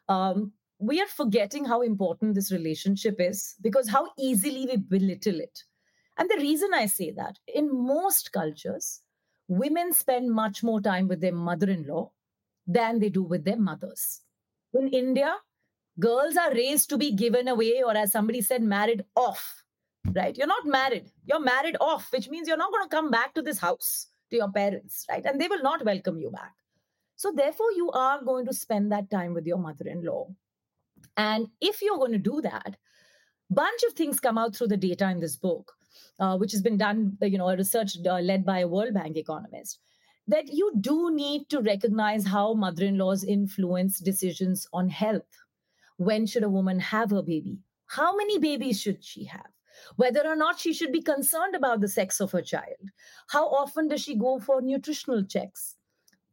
um, 0.08 0.54
we 0.80 1.02
are 1.02 1.08
forgetting 1.08 1.66
how 1.66 1.82
important 1.82 2.36
this 2.36 2.52
relationship 2.52 3.16
is 3.20 3.56
because 3.62 3.90
how 3.90 4.10
easily 4.18 4.66
we 4.66 4.78
belittle 4.78 5.40
it. 5.40 5.64
And 6.18 6.30
the 6.30 6.38
reason 6.38 6.74
I 6.74 6.86
say 6.86 7.12
that, 7.12 7.38
in 7.54 7.70
most 7.72 8.32
cultures, 8.32 9.02
women 9.48 9.94
spend 9.94 10.32
much 10.32 10.64
more 10.64 10.80
time 10.80 11.08
with 11.08 11.22
their 11.22 11.34
mother 11.34 11.70
in 11.70 11.86
law 11.86 12.12
than 12.66 13.00
they 13.00 13.10
do 13.10 13.24
with 13.24 13.44
their 13.44 13.60
mothers. 13.60 14.22
In 14.74 14.88
India, 14.90 15.36
girls 16.00 16.38
are 16.38 16.54
raised 16.54 16.90
to 16.90 16.98
be 16.98 17.12
given 17.12 17.48
away, 17.48 17.84
or 17.84 17.96
as 17.96 18.12
somebody 18.12 18.42
said, 18.42 18.62
married 18.62 19.04
off 19.16 19.65
right? 20.14 20.38
You're 20.38 20.48
not 20.48 20.66
married. 20.66 21.12
You're 21.26 21.40
married 21.40 21.78
off, 21.80 22.12
which 22.12 22.30
means 22.30 22.48
you're 22.48 22.58
not 22.58 22.72
going 22.72 22.84
to 22.88 22.96
come 22.96 23.12
back 23.12 23.34
to 23.36 23.42
this 23.42 23.60
house 23.60 24.08
to 24.30 24.36
your 24.36 24.52
parents, 24.52 25.06
right? 25.10 25.26
And 25.26 25.40
they 25.40 25.48
will 25.48 25.62
not 25.64 25.86
welcome 25.86 26.18
you 26.18 26.32
back. 26.32 26.54
So, 27.16 27.32
therefore, 27.32 27.72
you 27.72 27.92
are 27.92 28.24
going 28.24 28.46
to 28.46 28.54
spend 28.54 28.92
that 28.92 29.10
time 29.10 29.34
with 29.34 29.46
your 29.46 29.58
mother 29.58 29.88
in 29.88 30.04
law. 30.04 30.28
And 31.18 31.48
if 31.62 31.82
you're 31.82 31.98
going 31.98 32.12
to 32.12 32.18
do 32.18 32.42
that, 32.42 32.76
bunch 33.50 33.84
of 33.88 33.94
things 33.94 34.20
come 34.20 34.38
out 34.38 34.56
through 34.56 34.68
the 34.68 34.78
data 34.78 35.10
in 35.10 35.20
this 35.20 35.38
book, 35.38 35.72
uh, 36.20 36.38
which 36.38 36.52
has 36.52 36.62
been 36.62 36.78
done, 36.78 37.18
you 37.22 37.38
know, 37.38 37.50
a 37.50 37.56
research 37.56 37.98
uh, 38.06 38.20
led 38.20 38.46
by 38.46 38.60
a 38.60 38.68
World 38.68 38.94
Bank 38.94 39.16
economist, 39.16 39.80
that 40.28 40.48
you 40.52 40.72
do 40.82 41.14
need 41.14 41.48
to 41.50 41.62
recognize 41.62 42.26
how 42.26 42.54
mother-in-laws 42.54 43.24
influence 43.24 44.00
decisions 44.00 44.68
on 44.74 44.90
health. 44.90 45.24
When 45.98 46.26
should 46.26 46.44
a 46.44 46.50
woman 46.50 46.80
have 46.80 47.12
her 47.12 47.22
baby? 47.22 47.60
How 47.86 48.16
many 48.16 48.40
babies 48.40 48.82
should 48.82 49.04
she 49.04 49.26
have? 49.26 49.48
Whether 49.96 50.26
or 50.26 50.36
not 50.36 50.60
she 50.60 50.74
should 50.74 50.92
be 50.92 51.02
concerned 51.02 51.56
about 51.56 51.82
the 51.82 51.88
sex 51.88 52.20
of 52.20 52.32
her 52.32 52.42
child. 52.42 52.92
How 53.28 53.48
often 53.48 53.88
does 53.88 54.02
she 54.02 54.16
go 54.16 54.40
for 54.40 54.62
nutritional 54.62 55.24
checks? 55.24 55.76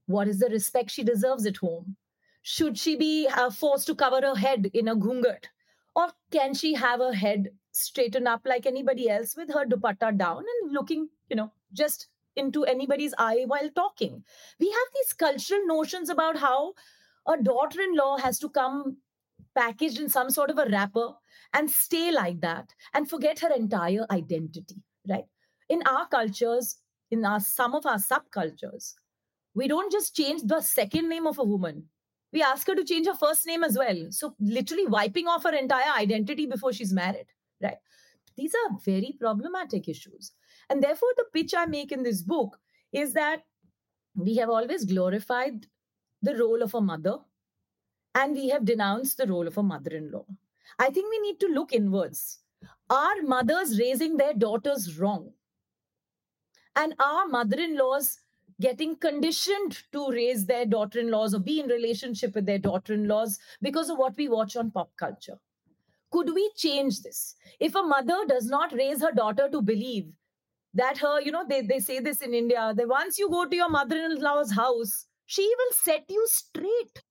What 0.07 0.29
is 0.29 0.41
the 0.41 0.49
respect 0.49 0.91
she 0.91 1.05
deserves 1.05 1.47
at 1.47 1.57
home? 1.57 1.97
Should 2.43 2.77
she 2.77 2.97
be 2.97 3.29
uh, 3.29 3.51
forced 3.51 3.87
to 3.87 3.95
cover 3.95 4.21
her 4.21 4.35
head 4.35 4.71
in 4.75 4.89
a 4.89 4.97
ghunghat? 4.97 5.45
Or 5.95 6.09
can 6.31 6.55
she 6.55 6.75
have 6.75 7.01
her 7.01 7.13
head 7.13 7.51
straightened 7.73 8.27
up 8.27 8.43
like 8.45 8.67
anybody 8.67 9.09
else 9.09 9.37
with 9.37 9.53
her 9.53 9.65
dupatta 9.65 10.17
down 10.17 10.39
and 10.39 10.73
looking, 10.73 11.09
you 11.29 11.37
know, 11.37 11.53
just 11.73 12.09
into 12.35 12.65
anybody's 12.65 13.15
eye 13.19 13.45
while 13.47 13.71
talking? 13.71 14.25
We 14.59 14.71
have 14.71 14.89
these 14.95 15.13
cultural 15.13 15.67
notions 15.67 16.11
about 16.11 16.37
how 16.37 16.75
a 17.29 17.37
daughter 17.37 17.81
in 17.81 17.95
law 17.95 18.17
has 18.19 18.39
to 18.41 18.49
come 18.49 18.97
packaged 19.55 20.01
in 20.01 20.09
some 20.09 20.31
sort 20.31 20.51
of 20.51 20.59
a 20.59 20.67
wrapper 20.71 21.11
and 21.53 21.71
stay 21.71 22.11
like 22.11 22.41
that 22.41 22.71
and 22.95 23.09
forget 23.09 23.39
her 23.41 23.53
entire 23.55 24.07
identity, 24.11 24.77
right? 25.09 25.25
In 25.69 25.83
our 25.87 26.07
cultures, 26.09 26.77
in 27.11 27.25
our 27.25 27.41
some 27.41 27.75
of 27.75 27.87
our 27.87 27.99
subcultures, 27.99 28.95
we 29.55 29.69
don't 29.69 29.93
just 29.93 30.17
change 30.17 30.43
the 30.45 30.61
second 30.61 31.09
name 31.09 31.27
of 31.27 31.39
a 31.39 31.45
woman. 31.45 31.85
We 32.33 32.43
ask 32.43 32.67
her 32.67 32.75
to 32.75 32.85
change 32.85 33.07
her 33.07 33.15
first 33.15 33.47
name 33.47 33.63
as 33.63 33.77
well. 33.77 34.07
So 34.11 34.35
literally 34.41 34.87
wiping 34.87 35.29
off 35.29 35.43
her 35.43 35.55
entire 35.55 35.93
identity 35.99 36.47
before 36.47 36.73
she's 36.73 36.93
married, 36.93 37.27
right? 37.63 37.77
These 38.37 38.55
are 38.55 38.79
very 38.85 39.15
problematic 39.21 39.89
issues. 39.89 40.33
And 40.71 40.83
therefore, 40.83 41.11
the 41.17 41.27
pitch 41.35 41.53
I 41.55 41.67
make 41.67 41.93
in 41.93 42.03
this 42.03 42.23
book 42.23 42.57
is 42.93 43.13
that 43.13 43.43
we 44.15 44.37
have 44.37 44.49
always 44.49 44.87
glorified 44.87 45.67
the 46.23 46.37
role 46.37 46.63
of 46.63 46.75
a 46.75 46.81
mother 46.81 47.19
and 48.15 48.35
we 48.35 48.49
have 48.49 48.65
denounced 48.65 49.17
the 49.17 49.27
role 49.27 49.47
of 49.47 49.59
a 49.59 49.63
mother 49.63 49.91
in 49.91 50.11
law. 50.11 50.27
I 50.79 50.91
think 50.91 51.11
we 51.11 51.21
need 51.21 51.41
to 51.41 51.47
look 51.47 51.73
inwards. 51.73 52.41
Are 52.91 53.23
mothers 53.23 53.79
raising 53.79 54.17
their 54.17 54.35
daughters 54.35 54.99
wrong? 54.99 55.33
And 56.77 56.95
are 56.99 57.27
mother 57.27 57.59
in 57.59 57.77
laws 57.77 58.19
getting 58.61 58.97
conditioned 58.97 59.83
to 59.93 60.11
raise 60.11 60.47
their 60.47 60.65
daughter 60.65 61.01
in 61.01 61.11
laws 61.11 61.35
or 61.35 61.41
be 61.41 61.61
in 61.61 61.67
relationship 61.67 62.35
with 62.35 62.47
their 62.47 62.59
daughter 62.59 62.95
in 62.95 63.09
laws 63.09 63.39
because 63.61 63.91
of 63.91 63.99
what 63.99 64.17
we 64.17 64.29
watch 64.29 64.57
on 64.57 64.71
pop 64.71 64.91
culture? 64.97 65.39
Could 66.11 66.35
we 66.35 66.51
change 66.57 67.03
this? 67.03 67.35
If 67.59 67.75
a 67.75 67.83
mother 67.83 68.25
does 68.29 68.47
not 68.47 68.73
raise 68.73 69.01
her 69.01 69.13
daughter 69.13 69.49
to 69.51 69.63
believe 69.63 70.13
that 70.75 70.99
her, 70.99 71.21
you 71.21 71.33
know, 71.33 71.45
they, 71.49 71.63
they 71.63 71.81
say 71.81 72.01
this 72.01 72.21
in 72.21 72.35
India, 72.35 72.73
that 72.77 72.89
once 72.89 73.19
you 73.19 73.31
go 73.31 73.47
to 73.47 73.57
your 73.57 73.71
mother 73.71 73.97
in 73.97 74.21
law's 74.21 74.53
house, 74.53 75.07
she 75.27 75.43
will 75.43 75.73
set 75.73 76.05
you 76.09 76.27
straight. 76.29 77.03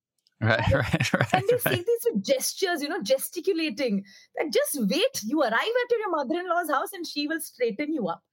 Right, 0.41 0.59
right, 0.73 1.13
right. 1.13 1.33
And 1.33 1.43
they 1.47 1.53
right. 1.53 1.61
say 1.61 1.75
these 1.75 2.07
with 2.11 2.25
gestures, 2.25 2.81
you 2.81 2.89
know, 2.89 3.01
gesticulating. 3.01 4.03
That 4.35 4.51
just 4.51 4.77
wait, 4.89 5.21
you 5.23 5.41
arrive 5.41 5.53
at 5.53 5.91
your 5.91 6.09
mother-in-law's 6.09 6.69
house 6.69 6.93
and 6.93 7.05
she 7.05 7.27
will 7.27 7.39
straighten 7.39 7.93
you 7.93 8.07
up. 8.07 8.23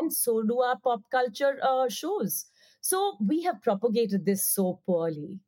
And 0.00 0.12
so 0.12 0.42
do 0.42 0.60
our 0.60 0.78
pop 0.78 1.02
culture 1.10 1.58
uh, 1.62 1.88
shows. 1.88 2.46
So 2.80 3.16
we 3.26 3.42
have 3.44 3.62
propagated 3.62 4.26
this 4.26 4.52
so 4.52 4.80
poorly 4.84 5.40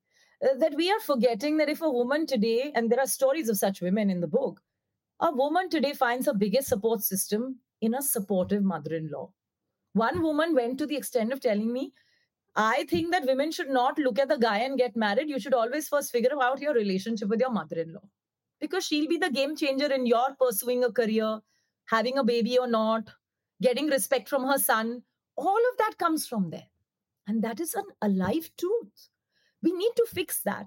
uh, 0.43 0.57
that 0.59 0.75
we 0.75 0.91
are 0.91 1.01
forgetting 1.01 1.59
that 1.59 1.69
if 1.69 1.83
a 1.83 1.91
woman 1.91 2.27
today, 2.27 2.73
and 2.75 2.91
there 2.91 3.01
are 3.01 3.07
stories 3.07 3.49
of 3.49 3.59
such 3.59 3.83
women 3.83 4.09
in 4.09 4.21
the 4.21 4.29
book, 4.29 4.61
a 5.21 5.33
woman 5.33 5.69
today 5.69 5.93
finds 5.93 6.27
her 6.27 6.35
biggest 6.35 6.69
support 6.69 7.03
system 7.03 7.59
in 7.81 7.95
a 7.95 8.03
supportive 8.03 8.63
mother-in-law. 8.63 9.31
One 9.93 10.23
woman 10.23 10.55
went 10.55 10.79
to 10.79 10.87
the 10.87 10.97
extent 10.97 11.33
of 11.33 11.41
telling 11.41 11.73
me 11.73 11.93
I 12.57 12.85
think 12.89 13.13
that 13.13 13.27
women 13.27 13.53
should 13.53 13.69
not 13.69 13.99
look 13.99 14.19
at 14.19 14.29
the 14.29 14.39
guy 14.39 14.61
and 14.61 14.79
get 14.79 14.97
married. 14.97 15.29
You 15.29 15.39
should 15.39 15.53
always 15.53 15.89
first 15.89 16.11
figure 16.11 16.31
out 16.41 16.61
your 16.61 16.73
relationship 16.73 17.29
with 17.29 17.41
your 17.41 17.51
mother 17.51 17.79
in 17.79 17.93
law 17.93 18.09
because 18.61 18.87
she'll 18.87 19.09
be 19.09 19.19
the 19.19 19.31
game 19.31 19.55
changer 19.55 19.93
in 19.93 20.07
your 20.07 20.35
pursuing 20.41 20.83
a 20.83 20.91
career, 20.91 21.41
having 21.85 22.17
a 22.17 22.25
baby 22.25 22.59
or 22.59 22.67
not, 22.67 23.11
getting 23.61 23.89
respect 23.89 24.27
from 24.27 24.45
her 24.45 24.57
son. 24.57 25.03
All 25.37 25.59
of 25.71 25.79
that 25.79 25.99
comes 25.99 26.27
from 26.27 26.49
there. 26.49 26.67
And 27.27 27.45
that 27.45 27.61
is 27.61 27.75
an 27.75 27.85
alive 28.01 28.51
truth. 28.59 29.11
We 29.63 29.73
need 29.73 29.93
to 29.97 30.07
fix 30.09 30.41
that. 30.43 30.67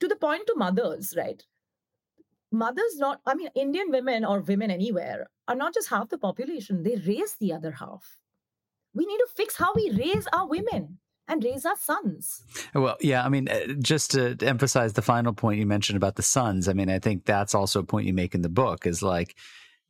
To 0.00 0.08
the 0.08 0.16
point 0.16 0.46
to 0.46 0.54
mothers, 0.56 1.12
right? 1.18 1.44
Mothers, 2.50 2.96
not, 2.96 3.20
I 3.26 3.34
mean, 3.34 3.50
Indian 3.54 3.90
women 3.90 4.24
or 4.24 4.40
women 4.40 4.70
anywhere 4.70 5.28
are 5.48 5.54
not 5.54 5.74
just 5.74 5.90
half 5.90 6.08
the 6.08 6.16
population, 6.16 6.82
they 6.82 6.96
raise 7.06 7.34
the 7.34 7.52
other 7.52 7.72
half. 7.72 8.16
We 8.94 9.04
need 9.04 9.18
to 9.18 9.28
fix 9.36 9.56
how 9.56 9.74
we 9.74 9.90
raise 9.90 10.26
our 10.32 10.48
women 10.48 10.98
and 11.30 11.44
raise 11.44 11.64
our 11.64 11.76
sons. 11.76 12.42
Well, 12.74 12.96
yeah, 13.00 13.24
I 13.24 13.28
mean, 13.28 13.48
uh, 13.48 13.74
just 13.80 14.10
to 14.10 14.36
emphasize 14.42 14.92
the 14.92 15.02
final 15.02 15.32
point 15.32 15.60
you 15.60 15.66
mentioned 15.66 15.96
about 15.96 16.16
the 16.16 16.22
sons, 16.22 16.68
I 16.68 16.72
mean, 16.72 16.90
I 16.90 16.98
think 16.98 17.24
that's 17.24 17.54
also 17.54 17.80
a 17.80 17.84
point 17.84 18.06
you 18.06 18.12
make 18.12 18.34
in 18.34 18.42
the 18.42 18.48
book 18.48 18.84
is 18.84 19.00
like, 19.00 19.36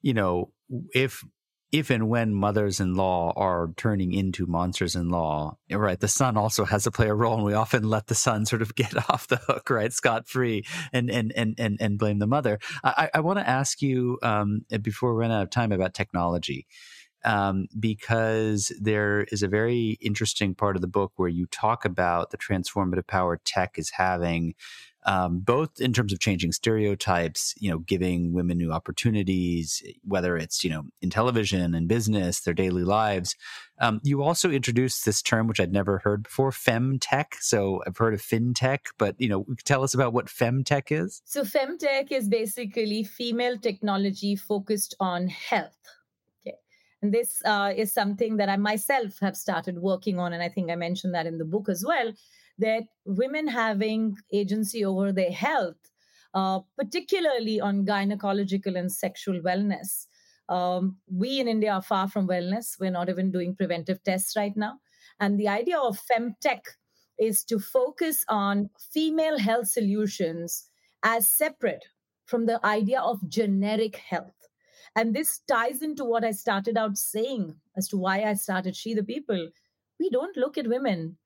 you 0.02 0.12
know, 0.12 0.52
if 0.94 1.24
if 1.72 1.88
and 1.88 2.08
when 2.08 2.34
mothers-in-law 2.34 3.32
are 3.36 3.72
turning 3.76 4.12
into 4.12 4.44
monsters-in-law, 4.44 5.56
right, 5.70 6.00
the 6.00 6.08
son 6.08 6.36
also 6.36 6.64
has 6.64 6.82
to 6.82 6.90
play 6.90 7.08
a 7.08 7.14
role, 7.14 7.36
and 7.36 7.44
we 7.44 7.54
often 7.54 7.84
let 7.84 8.08
the 8.08 8.14
son 8.14 8.44
sort 8.44 8.60
of 8.60 8.74
get 8.74 8.94
off 9.08 9.28
the 9.28 9.36
hook, 9.36 9.70
right, 9.70 9.92
scot 9.92 10.28
free, 10.28 10.64
and 10.92 11.10
and 11.10 11.32
and 11.34 11.54
and 11.58 11.78
and 11.80 11.98
blame 11.98 12.18
the 12.18 12.26
mother. 12.26 12.58
I, 12.84 13.08
I 13.14 13.20
want 13.20 13.38
to 13.38 13.48
ask 13.48 13.80
you 13.80 14.18
um, 14.22 14.66
before 14.82 15.14
we 15.14 15.20
run 15.20 15.30
out 15.30 15.42
of 15.42 15.50
time 15.50 15.72
about 15.72 15.94
technology 15.94 16.66
um, 17.24 17.66
because 17.78 18.72
there 18.80 19.24
is 19.30 19.42
a 19.42 19.48
very 19.48 19.98
interesting 20.00 20.54
part 20.54 20.76
of 20.76 20.82
the 20.82 20.88
book 20.88 21.12
where 21.16 21.28
you 21.28 21.46
talk 21.46 21.84
about 21.84 22.30
the 22.30 22.38
transformative 22.38 23.06
power 23.06 23.40
tech 23.44 23.78
is 23.78 23.90
having, 23.90 24.54
um, 25.04 25.40
both 25.40 25.80
in 25.80 25.92
terms 25.92 26.12
of 26.12 26.20
changing 26.20 26.52
stereotypes, 26.52 27.54
you 27.58 27.70
know, 27.70 27.78
giving 27.78 28.32
women 28.32 28.58
new 28.58 28.70
opportunities, 28.70 29.82
whether 30.04 30.36
it's 30.36 30.62
you 30.62 30.70
know 30.70 30.84
in 31.00 31.10
television 31.10 31.74
and 31.74 31.88
business, 31.88 32.40
their 32.40 32.54
daily 32.54 32.84
lives. 32.84 33.34
Um, 33.80 34.00
you 34.02 34.22
also 34.22 34.50
introduced 34.50 35.06
this 35.06 35.22
term 35.22 35.46
which 35.46 35.60
I'd 35.60 35.72
never 35.72 35.98
heard 35.98 36.24
before, 36.24 36.50
femtech. 36.50 37.34
So 37.40 37.82
I've 37.86 37.96
heard 37.96 38.12
of 38.14 38.20
fintech, 38.20 38.80
but 38.98 39.14
you 39.18 39.28
know, 39.28 39.46
tell 39.64 39.82
us 39.82 39.94
about 39.94 40.12
what 40.12 40.26
femtech 40.26 40.90
is. 40.90 41.22
So 41.24 41.44
femtech 41.44 42.12
is 42.12 42.28
basically 42.28 43.04
female 43.04 43.58
technology 43.58 44.36
focused 44.36 44.94
on 45.00 45.28
health 45.28 45.76
and 47.02 47.14
this 47.14 47.42
uh, 47.44 47.72
is 47.74 47.92
something 47.92 48.36
that 48.36 48.48
I 48.48 48.56
myself 48.56 49.18
have 49.20 49.36
started 49.36 49.78
working 49.78 50.18
on. 50.18 50.32
And 50.32 50.42
I 50.42 50.48
think 50.48 50.70
I 50.70 50.76
mentioned 50.76 51.14
that 51.14 51.26
in 51.26 51.38
the 51.38 51.44
book 51.44 51.68
as 51.68 51.84
well 51.86 52.12
that 52.58 52.84
women 53.06 53.48
having 53.48 54.16
agency 54.32 54.84
over 54.84 55.12
their 55.12 55.32
health, 55.32 55.78
uh, 56.34 56.60
particularly 56.76 57.58
on 57.58 57.86
gynecological 57.86 58.78
and 58.78 58.92
sexual 58.92 59.40
wellness. 59.40 60.06
Um, 60.50 60.98
we 61.10 61.40
in 61.40 61.48
India 61.48 61.72
are 61.72 61.82
far 61.82 62.08
from 62.08 62.28
wellness. 62.28 62.78
We're 62.78 62.90
not 62.90 63.08
even 63.08 63.30
doing 63.30 63.56
preventive 63.56 64.02
tests 64.04 64.36
right 64.36 64.54
now. 64.56 64.80
And 65.20 65.38
the 65.38 65.48
idea 65.48 65.78
of 65.78 65.98
femtech 65.98 66.60
is 67.18 67.44
to 67.44 67.58
focus 67.58 68.24
on 68.28 68.68
female 68.92 69.38
health 69.38 69.68
solutions 69.68 70.68
as 71.02 71.28
separate 71.30 71.84
from 72.26 72.46
the 72.46 72.64
idea 72.64 73.00
of 73.00 73.26
generic 73.28 73.96
health. 73.96 74.39
And 74.96 75.14
this 75.14 75.40
ties 75.48 75.82
into 75.82 76.04
what 76.04 76.24
I 76.24 76.32
started 76.32 76.76
out 76.76 76.98
saying 76.98 77.56
as 77.76 77.88
to 77.88 77.96
why 77.96 78.24
I 78.24 78.34
started 78.34 78.76
She 78.76 78.94
the 78.94 79.04
People. 79.04 79.50
We 79.98 80.10
don't 80.10 80.36
look 80.36 80.58
at 80.58 80.66
women 80.66 81.16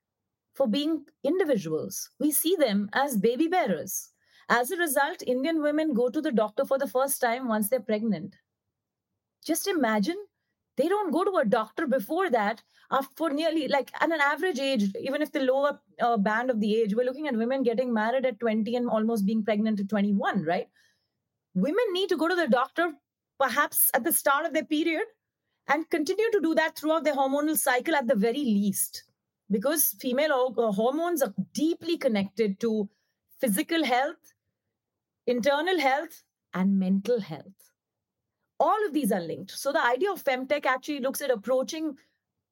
for 0.55 0.67
being 0.67 1.05
individuals, 1.23 2.09
we 2.17 2.31
see 2.31 2.55
them 2.55 2.89
as 2.93 3.17
baby 3.17 3.47
bearers. 3.47 4.09
As 4.47 4.71
a 4.71 4.77
result, 4.77 5.21
Indian 5.27 5.61
women 5.61 5.93
go 5.93 6.09
to 6.09 6.21
the 6.21 6.31
doctor 6.31 6.65
for 6.65 6.77
the 6.77 6.87
first 6.87 7.19
time 7.19 7.47
once 7.47 7.69
they're 7.69 7.81
pregnant. 7.81 8.35
Just 9.45 9.67
imagine 9.67 10.15
they 10.77 10.87
don't 10.87 11.11
go 11.11 11.23
to 11.23 11.37
a 11.37 11.45
doctor 11.45 11.87
before 11.87 12.29
that 12.29 12.61
for 13.17 13.29
nearly 13.31 13.67
like 13.67 13.91
at 13.99 14.11
an 14.11 14.21
average 14.21 14.59
age 14.59 14.93
even 15.01 15.21
if 15.21 15.31
the 15.31 15.39
lower 15.39 15.79
uh, 15.99 16.17
band 16.17 16.49
of 16.49 16.59
the 16.59 16.75
age 16.75 16.93
we're 16.93 17.05
looking 17.05 17.27
at 17.27 17.35
women 17.35 17.63
getting 17.63 17.91
married 17.91 18.25
at 18.25 18.39
20 18.39 18.75
and 18.75 18.87
almost 18.87 19.25
being 19.25 19.43
pregnant 19.43 19.79
at 19.79 19.89
21 19.89 20.43
right 20.43 20.67
women 21.55 21.85
need 21.93 22.09
to 22.09 22.17
go 22.17 22.27
to 22.27 22.35
the 22.35 22.47
doctor 22.47 22.93
perhaps 23.39 23.89
at 23.93 24.03
the 24.03 24.13
start 24.13 24.45
of 24.45 24.53
their 24.53 24.65
period 24.65 25.05
and 25.67 25.89
continue 25.89 26.29
to 26.31 26.39
do 26.41 26.55
that 26.55 26.77
throughout 26.77 27.03
their 27.03 27.15
hormonal 27.15 27.57
cycle 27.57 27.95
at 27.95 28.07
the 28.07 28.15
very 28.15 28.43
least. 28.43 29.03
Because 29.51 29.95
female 29.99 30.53
uh, 30.57 30.71
hormones 30.71 31.21
are 31.21 31.33
deeply 31.53 31.97
connected 31.97 32.59
to 32.61 32.89
physical 33.39 33.83
health 33.83 34.33
internal 35.27 35.79
health 35.79 36.23
and 36.53 36.79
mental 36.79 37.19
health. 37.19 37.71
All 38.59 38.85
of 38.85 38.93
these 38.93 39.11
are 39.11 39.21
linked. 39.21 39.51
So 39.51 39.71
the 39.71 39.83
idea 39.83 40.11
of 40.11 40.23
femtech 40.23 40.65
actually 40.65 40.99
looks 40.99 41.21
at 41.21 41.31
approaching 41.31 41.97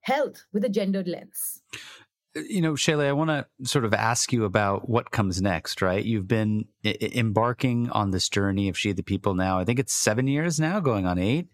health 0.02 0.44
with 0.52 0.66
a 0.66 0.70
gendered 0.70 1.08
lens 1.08 1.62
you 2.36 2.62
know, 2.62 2.74
Shaili, 2.74 3.06
I 3.08 3.14
want 3.14 3.30
to 3.30 3.46
sort 3.68 3.86
of 3.86 3.94
ask 3.94 4.34
you 4.34 4.44
about 4.46 4.90
what 4.90 5.12
comes 5.12 5.42
next, 5.42 5.82
right? 5.82 6.04
You've 6.04 6.28
been 6.28 6.66
I- 6.84 6.98
embarking 7.14 7.90
on 7.92 8.12
this 8.12 8.28
journey 8.30 8.70
of 8.70 8.78
She 8.78 8.92
the 8.92 9.04
People 9.04 9.36
now. 9.36 9.60
I 9.60 9.66
think 9.66 9.80
it's 9.80 9.94
seven 9.94 10.28
years 10.28 10.60
now, 10.60 10.80
going 10.80 11.06
on 11.06 11.20
eight. 11.20 11.50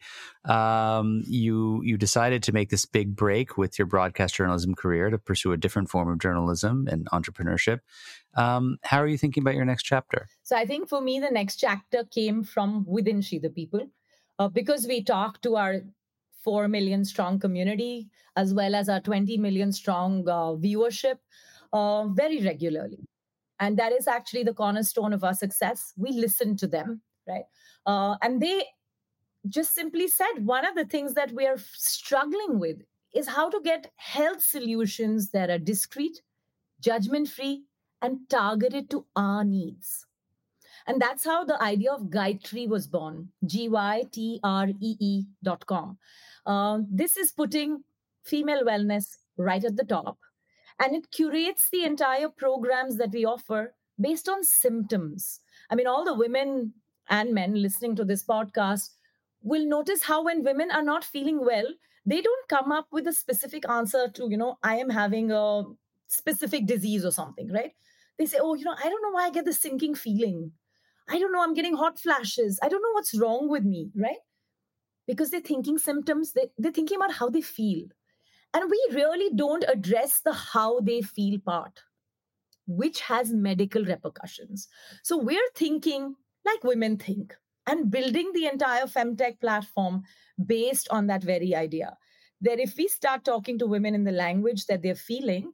Um, 0.45 1.23
you 1.27 1.82
you 1.84 1.97
decided 1.97 2.43
to 2.43 2.53
make 2.53 2.69
this 2.69 2.86
big 2.86 3.15
break 3.15 3.57
with 3.57 3.77
your 3.77 3.88
broadcast 3.88 4.36
journalism 4.36 4.73
career 4.73 5.09
to 5.09 5.17
pursue 5.17 5.51
a 5.51 5.57
different 5.57 5.89
form 5.89 6.09
of 6.09 6.19
journalism 6.19 6.88
and 6.89 7.07
entrepreneurship. 7.11 7.80
Um, 8.36 8.77
how 8.84 8.99
are 9.01 9.07
you 9.07 9.17
thinking 9.17 9.43
about 9.43 9.55
your 9.55 9.65
next 9.65 9.84
chapter? 9.84 10.27
So 10.43 10.55
I 10.55 10.65
think 10.65 10.88
for 10.88 11.01
me, 11.01 11.19
the 11.19 11.30
next 11.30 11.57
chapter 11.57 12.03
came 12.05 12.43
from 12.43 12.86
within 12.88 13.21
She 13.21 13.38
the 13.39 13.49
People. 13.49 13.89
uh, 14.39 14.47
because 14.47 14.88
we 14.88 15.03
talk 15.03 15.41
to 15.41 15.57
our 15.57 15.82
4 16.43 16.67
million 16.67 17.03
strong 17.05 17.39
community 17.39 18.09
as 18.35 18.53
well 18.53 18.75
as 18.75 18.89
our 18.89 19.01
20 19.01 19.37
million 19.37 19.71
strong 19.71 20.27
uh, 20.27 20.53
viewership 20.55 21.17
uh, 21.73 22.07
very 22.07 22.41
regularly. 22.43 23.07
And 23.59 23.77
that 23.77 23.91
is 23.91 24.07
actually 24.07 24.43
the 24.43 24.53
cornerstone 24.53 25.13
of 25.13 25.23
our 25.23 25.33
success. 25.33 25.93
We 25.97 26.11
listen 26.11 26.55
to 26.57 26.67
them, 26.67 27.01
right? 27.27 27.43
Uh, 27.85 28.15
and 28.21 28.41
they 28.41 28.65
just 29.47 29.73
simply 29.73 30.07
said 30.07 30.45
one 30.45 30.65
of 30.65 30.75
the 30.75 30.85
things 30.85 31.13
that 31.13 31.31
we 31.31 31.45
are 31.45 31.57
struggling 31.57 32.59
with 32.59 32.77
is 33.13 33.27
how 33.27 33.49
to 33.49 33.59
get 33.63 33.91
health 33.95 34.41
solutions 34.43 35.31
that 35.31 35.49
are 35.49 35.57
discreet, 35.57 36.21
judgment 36.79 37.27
free, 37.27 37.63
and 38.01 38.19
targeted 38.29 38.89
to 38.91 39.05
our 39.15 39.43
needs. 39.43 40.05
And 40.89 40.99
that's 40.99 41.23
how 41.23 41.43
the 41.43 41.61
idea 41.61 41.91
of 41.91 42.09
Gytree 42.09 42.67
was 42.67 42.87
born, 42.87 43.29
G 43.45 43.69
Y 43.69 44.05
T 44.11 44.39
R 44.43 44.69
E 44.69 44.95
E 44.99 45.23
dot 45.43 45.63
com. 45.67 45.99
Uh, 46.47 46.79
this 46.89 47.15
is 47.15 47.31
putting 47.31 47.83
female 48.23 48.63
wellness 48.63 49.17
right 49.37 49.63
at 49.63 49.77
the 49.77 49.83
top. 49.83 50.17
And 50.79 50.95
it 50.95 51.11
curates 51.11 51.69
the 51.69 51.83
entire 51.83 52.27
programs 52.27 52.97
that 52.97 53.11
we 53.11 53.23
offer 53.23 53.75
based 54.01 54.27
on 54.27 54.43
symptoms. 54.43 55.41
I 55.69 55.75
mean, 55.75 55.85
all 55.85 56.03
the 56.03 56.15
women 56.15 56.73
and 57.07 57.35
men 57.35 57.53
listening 57.61 57.95
to 57.97 58.03
this 58.03 58.23
podcast 58.23 58.95
will 59.43 59.67
notice 59.67 60.01
how 60.01 60.23
when 60.23 60.43
women 60.43 60.71
are 60.71 60.81
not 60.81 61.03
feeling 61.03 61.45
well, 61.45 61.67
they 62.07 62.21
don't 62.21 62.47
come 62.47 62.71
up 62.71 62.87
with 62.91 63.05
a 63.05 63.13
specific 63.13 63.69
answer 63.69 64.07
to, 64.15 64.27
you 64.27 64.37
know, 64.37 64.57
I 64.63 64.77
am 64.77 64.89
having 64.89 65.31
a 65.31 65.65
specific 66.07 66.65
disease 66.65 67.05
or 67.05 67.11
something, 67.11 67.51
right? 67.51 67.73
They 68.17 68.25
say, 68.25 68.39
oh, 68.41 68.55
you 68.55 68.65
know, 68.65 68.75
I 68.75 68.89
don't 68.89 69.03
know 69.03 69.11
why 69.11 69.27
I 69.27 69.29
get 69.29 69.45
this 69.45 69.61
sinking 69.61 69.93
feeling. 69.93 70.51
I 71.10 71.18
don't 71.18 71.32
know, 71.32 71.41
I'm 71.41 71.53
getting 71.53 71.76
hot 71.76 71.99
flashes. 71.99 72.60
I 72.62 72.70
don't 72.70 72.82
know 72.82 72.91
what's 72.93 73.18
wrong 73.18 73.49
with 73.49 73.64
me, 73.64 73.91
right? 73.95 74.18
Because 75.07 75.32
they're 75.32 75.41
thinking 75.41 75.78
symptoms, 75.78 76.34
they, 76.34 76.49
they're 76.57 76.72
thinking 76.72 76.97
about 76.97 77.14
how 77.14 77.30
they 77.30 77.41
feel. 77.41 77.88
And 78.53 78.70
we 78.70 78.88
really 78.91 79.34
don't 79.36 79.66
address 79.68 80.22
the 80.24 80.34
how 80.34 80.80
they 80.80 81.01
feel 81.01 81.39
part, 81.39 81.82
which 82.68 83.01
has 83.01 83.34
medical 83.34 83.84
repercussions. 83.84 84.68
So 85.03 85.18
we're 85.18 85.39
thinking 85.55 86.16
like 86.45 86.64
women 86.64 86.97
think 86.97 87.36
and 87.68 87.91
building 87.91 88.32
the 88.34 88.47
entire 88.47 88.86
femtech 88.86 89.39
platform 89.39 90.03
based 90.43 90.88
on 90.89 91.07
that 91.07 91.24
very 91.24 91.55
idea 91.55 91.97
that 92.41 92.60
if 92.60 92.76
we 92.78 92.88
start 92.88 93.26
talking 93.26 93.60
to 93.60 93.68
women 93.68 93.93
in 93.93 94.03
the 94.03 94.12
language 94.12 94.66
that 94.66 94.82
they're 94.82 94.95
feeling 94.95 95.51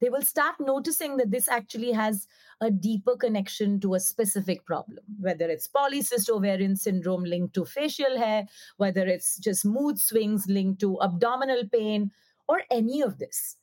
they 0.00 0.08
will 0.08 0.22
start 0.22 0.54
noticing 0.60 1.16
that 1.16 1.30
this 1.30 1.48
actually 1.48 1.92
has 1.92 2.26
a 2.60 2.70
deeper 2.70 3.16
connection 3.16 3.78
to 3.80 3.94
a 3.94 4.00
specific 4.00 4.64
problem 4.64 5.04
whether 5.18 5.48
it's 5.48 5.68
polycystic 5.68 6.30
ovarian 6.30 6.76
syndrome 6.76 7.24
linked 7.24 7.54
to 7.54 7.64
facial 7.64 8.18
hair 8.18 8.46
whether 8.76 9.06
it's 9.06 9.36
just 9.38 9.64
mood 9.64 9.98
swings 9.98 10.46
linked 10.48 10.80
to 10.80 11.00
abdominal 11.02 11.62
pain 11.72 12.10
or 12.48 12.62
any 12.70 13.00
of 13.02 13.18
this 13.18 13.56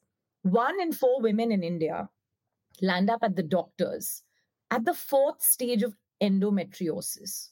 one 0.43 0.79
in 0.81 0.91
four 0.91 1.21
women 1.21 1.51
in 1.51 1.63
india 1.63 2.09
land 2.81 3.09
up 3.09 3.19
at 3.23 3.35
the 3.35 3.43
doctors 3.43 4.23
at 4.71 4.85
the 4.85 4.93
fourth 4.93 5.41
stage 5.41 5.83
of 5.83 5.95
endometriosis 6.21 7.49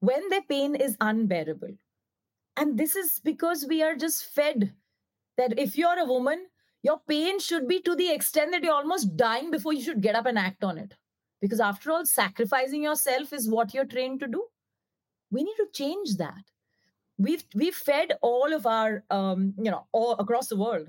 when 0.00 0.28
their 0.28 0.42
pain 0.42 0.74
is 0.74 0.96
unbearable. 1.00 1.76
And 2.56 2.78
this 2.78 2.96
is 2.96 3.20
because 3.22 3.66
we 3.68 3.82
are 3.82 3.94
just 3.94 4.24
fed 4.24 4.74
that 5.36 5.58
if 5.58 5.76
you're 5.76 5.98
a 5.98 6.06
woman, 6.06 6.46
your 6.86 7.00
pain 7.08 7.40
should 7.40 7.66
be 7.66 7.80
to 7.80 7.96
the 7.96 8.10
extent 8.12 8.52
that 8.52 8.62
you're 8.62 8.80
almost 8.80 9.16
dying 9.16 9.50
before 9.50 9.72
you 9.72 9.82
should 9.82 10.00
get 10.00 10.14
up 10.14 10.26
and 10.26 10.38
act 10.38 10.62
on 10.62 10.78
it. 10.78 10.94
Because 11.40 11.58
after 11.58 11.90
all, 11.90 12.06
sacrificing 12.06 12.84
yourself 12.84 13.32
is 13.32 13.50
what 13.50 13.74
you're 13.74 13.92
trained 13.94 14.20
to 14.20 14.28
do. 14.28 14.44
We 15.32 15.42
need 15.42 15.56
to 15.56 15.66
change 15.72 16.16
that. 16.18 16.44
We've 17.18 17.44
we've 17.54 17.74
fed 17.74 18.12
all 18.22 18.52
of 18.52 18.66
our 18.66 19.02
um, 19.10 19.52
you 19.58 19.70
know 19.70 19.86
all 19.90 20.12
across 20.12 20.46
the 20.46 20.56
world. 20.56 20.88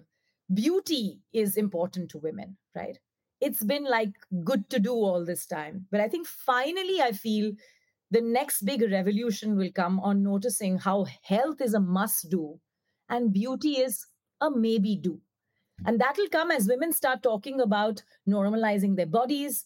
Beauty 0.53 1.19
is 1.33 1.57
important 1.57 2.11
to 2.11 2.19
women, 2.19 2.55
right? 2.75 2.99
It's 3.41 3.63
been 3.63 3.83
like 3.83 4.13
good 4.43 4.69
to 4.69 4.79
do 4.79 4.93
all 4.93 5.25
this 5.25 5.45
time. 5.47 5.85
But 5.91 6.01
I 6.01 6.07
think 6.07 6.27
finally 6.27 7.01
I 7.01 7.11
feel 7.11 7.51
the 8.11 8.21
next 8.21 8.65
big 8.65 8.83
revolution 8.91 9.57
will 9.57 9.71
come 9.71 9.99
on 9.99 10.23
noticing 10.23 10.77
how 10.77 11.05
health 11.23 11.59
is 11.59 11.73
a 11.73 11.79
must 11.79 12.29
do 12.29 12.59
and 13.09 13.33
beauty 13.33 13.79
is 13.79 14.05
a 14.41 14.51
maybe 14.51 14.95
do. 14.95 15.19
And 15.85 15.99
that 16.01 16.17
will 16.17 16.29
come 16.29 16.51
as 16.51 16.67
women 16.67 16.91
start 16.91 17.23
talking 17.23 17.61
about 17.61 18.03
normalizing 18.27 18.95
their 18.95 19.05
bodies, 19.05 19.65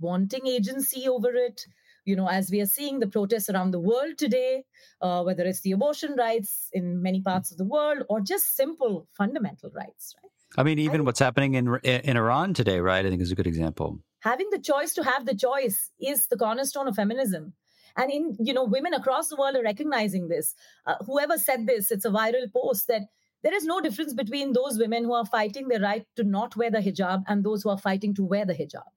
wanting 0.00 0.46
agency 0.46 1.08
over 1.08 1.34
it. 1.34 1.66
You 2.04 2.16
know, 2.16 2.28
as 2.28 2.50
we 2.50 2.60
are 2.60 2.66
seeing 2.66 3.00
the 3.00 3.06
protests 3.06 3.50
around 3.50 3.72
the 3.72 3.80
world 3.80 4.16
today, 4.16 4.64
uh, 5.02 5.22
whether 5.22 5.44
it's 5.44 5.60
the 5.60 5.72
abortion 5.72 6.14
rights 6.16 6.68
in 6.72 7.02
many 7.02 7.20
parts 7.20 7.50
of 7.50 7.58
the 7.58 7.66
world 7.66 8.04
or 8.08 8.20
just 8.20 8.56
simple 8.56 9.06
fundamental 9.12 9.70
rights, 9.74 10.14
right? 10.22 10.30
I 10.56 10.62
mean, 10.62 10.78
even 10.78 11.02
I, 11.02 11.04
what's 11.04 11.18
happening 11.18 11.54
in 11.54 11.78
in 11.84 12.16
Iran 12.16 12.54
today, 12.54 12.80
right? 12.80 13.04
I 13.04 13.10
think 13.10 13.20
is 13.20 13.30
a 13.30 13.34
good 13.34 13.46
example. 13.46 13.98
Having 14.20 14.48
the 14.50 14.58
choice 14.58 14.94
to 14.94 15.04
have 15.04 15.26
the 15.26 15.34
choice 15.34 15.90
is 16.00 16.28
the 16.28 16.38
cornerstone 16.38 16.88
of 16.88 16.96
feminism 16.96 17.52
and 17.98 18.10
in 18.10 18.36
you 18.38 18.54
know 18.54 18.64
women 18.64 18.94
across 18.94 19.28
the 19.28 19.36
world 19.36 19.56
are 19.56 19.62
recognizing 19.62 20.28
this 20.28 20.54
uh, 20.86 20.94
whoever 21.04 21.36
said 21.36 21.66
this 21.66 21.90
it's 21.90 22.04
a 22.04 22.10
viral 22.10 22.50
post 22.52 22.86
that 22.86 23.02
there 23.42 23.54
is 23.54 23.64
no 23.64 23.80
difference 23.80 24.12
between 24.12 24.52
those 24.52 24.78
women 24.78 25.04
who 25.04 25.12
are 25.12 25.26
fighting 25.26 25.68
the 25.68 25.80
right 25.80 26.04
to 26.16 26.24
not 26.24 26.56
wear 26.56 26.70
the 26.70 26.78
hijab 26.78 27.22
and 27.26 27.44
those 27.44 27.62
who 27.62 27.70
are 27.70 27.78
fighting 27.78 28.14
to 28.14 28.24
wear 28.24 28.44
the 28.44 28.54
hijab 28.54 28.88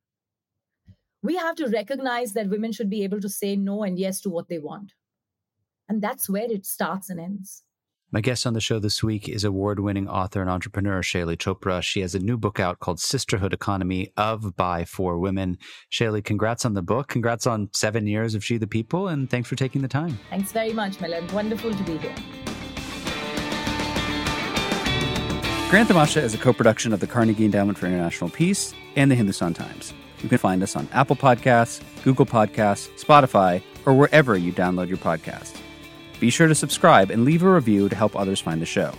we 1.24 1.36
have 1.36 1.56
to 1.56 1.68
recognize 1.68 2.34
that 2.34 2.50
women 2.50 2.72
should 2.72 2.90
be 2.90 3.04
able 3.04 3.22
to 3.22 3.30
say 3.30 3.56
no 3.56 3.84
and 3.84 4.00
yes 4.00 4.22
to 4.22 4.30
what 4.30 4.50
they 4.50 4.60
want 4.60 4.94
and 5.88 6.02
that's 6.02 6.30
where 6.30 6.52
it 6.52 6.66
starts 6.66 7.10
and 7.10 7.20
ends 7.20 7.64
my 8.14 8.20
guest 8.20 8.46
on 8.46 8.52
the 8.54 8.60
show 8.60 8.78
this 8.78 9.02
week 9.02 9.30
is 9.30 9.46
award 9.46 9.80
winning 9.80 10.10
author 10.10 10.42
and 10.42 10.50
entrepreneur 10.50 11.02
Shaili 11.02 11.38
Chopra. 11.38 11.82
She 11.82 12.02
has 12.02 12.14
a 12.14 12.20
new 12.20 12.38
book 12.38 12.60
out 12.60 12.80
called 12.80 13.00
Sisterhood 13.00 13.54
Economy 13.54 14.12
of, 14.18 14.54
by, 14.58 14.84
for 14.84 15.18
Women. 15.18 15.58
Shaili, 15.90 16.22
congrats 16.22 16.66
on 16.66 16.74
the 16.74 16.82
book. 16.82 17.08
Congrats 17.08 17.48
on 17.48 17.70
seven 17.74 18.08
years 18.08 18.36
of 18.36 18.44
She 18.44 18.58
the 18.58 18.68
People. 18.68 19.08
And 19.08 19.30
thanks 19.30 19.48
for 19.48 19.56
taking 19.56 19.82
the 19.82 19.88
time. 19.88 20.20
Thanks 20.30 20.52
very 20.52 20.74
much, 20.74 21.00
Milan. 21.00 21.26
Wonderful 21.34 21.74
to 21.74 21.84
be 21.84 21.98
here. 22.00 22.16
Grand 25.72 25.88
Tamasha 25.88 26.22
is 26.22 26.34
a 26.34 26.38
co 26.38 26.52
production 26.52 26.92
of 26.92 27.00
the 27.00 27.08
Carnegie 27.08 27.46
Endowment 27.46 27.78
for 27.78 27.86
International 27.86 28.30
Peace 28.30 28.74
and 28.98 29.10
the 29.10 29.16
Hindustan 29.16 29.54
Times. 29.54 29.94
You 30.22 30.28
can 30.28 30.38
find 30.38 30.62
us 30.62 30.76
on 30.76 30.90
Apple 30.92 31.16
Podcasts, 31.16 31.82
Google 32.04 32.26
Podcasts, 32.26 32.90
Spotify, 33.02 33.64
or 33.86 33.94
wherever 33.94 34.36
you 34.36 34.52
download 34.52 34.90
your 34.90 34.98
podcasts. 34.98 35.58
Be 36.20 36.30
sure 36.30 36.50
to 36.50 36.56
subscribe 36.56 37.10
and 37.10 37.24
leave 37.24 37.42
a 37.42 37.50
review 37.50 37.88
to 37.88 37.96
help 37.96 38.18
others 38.18 38.42
find 38.42 38.62
the 38.62 38.66
show. 38.66 38.94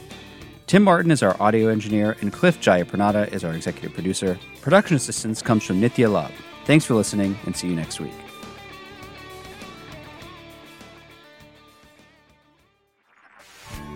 Tim 0.66 0.82
Martin 0.82 1.10
is 1.10 1.22
our 1.22 1.36
audio 1.42 1.68
engineer, 1.68 2.16
and 2.22 2.32
Cliff 2.32 2.58
Jayapranada 2.58 3.30
is 3.34 3.44
our 3.44 3.52
executive 3.52 3.92
producer. 3.92 4.38
Production 4.62 4.96
assistance 4.96 5.42
comes 5.42 5.64
from 5.64 5.78
Nitya 5.78 6.10
Love. 6.10 6.32
Thanks 6.64 6.86
for 6.86 6.94
listening, 6.94 7.38
and 7.44 7.54
see 7.54 7.68
you 7.68 7.76
next 7.76 8.00
week. 8.00 8.14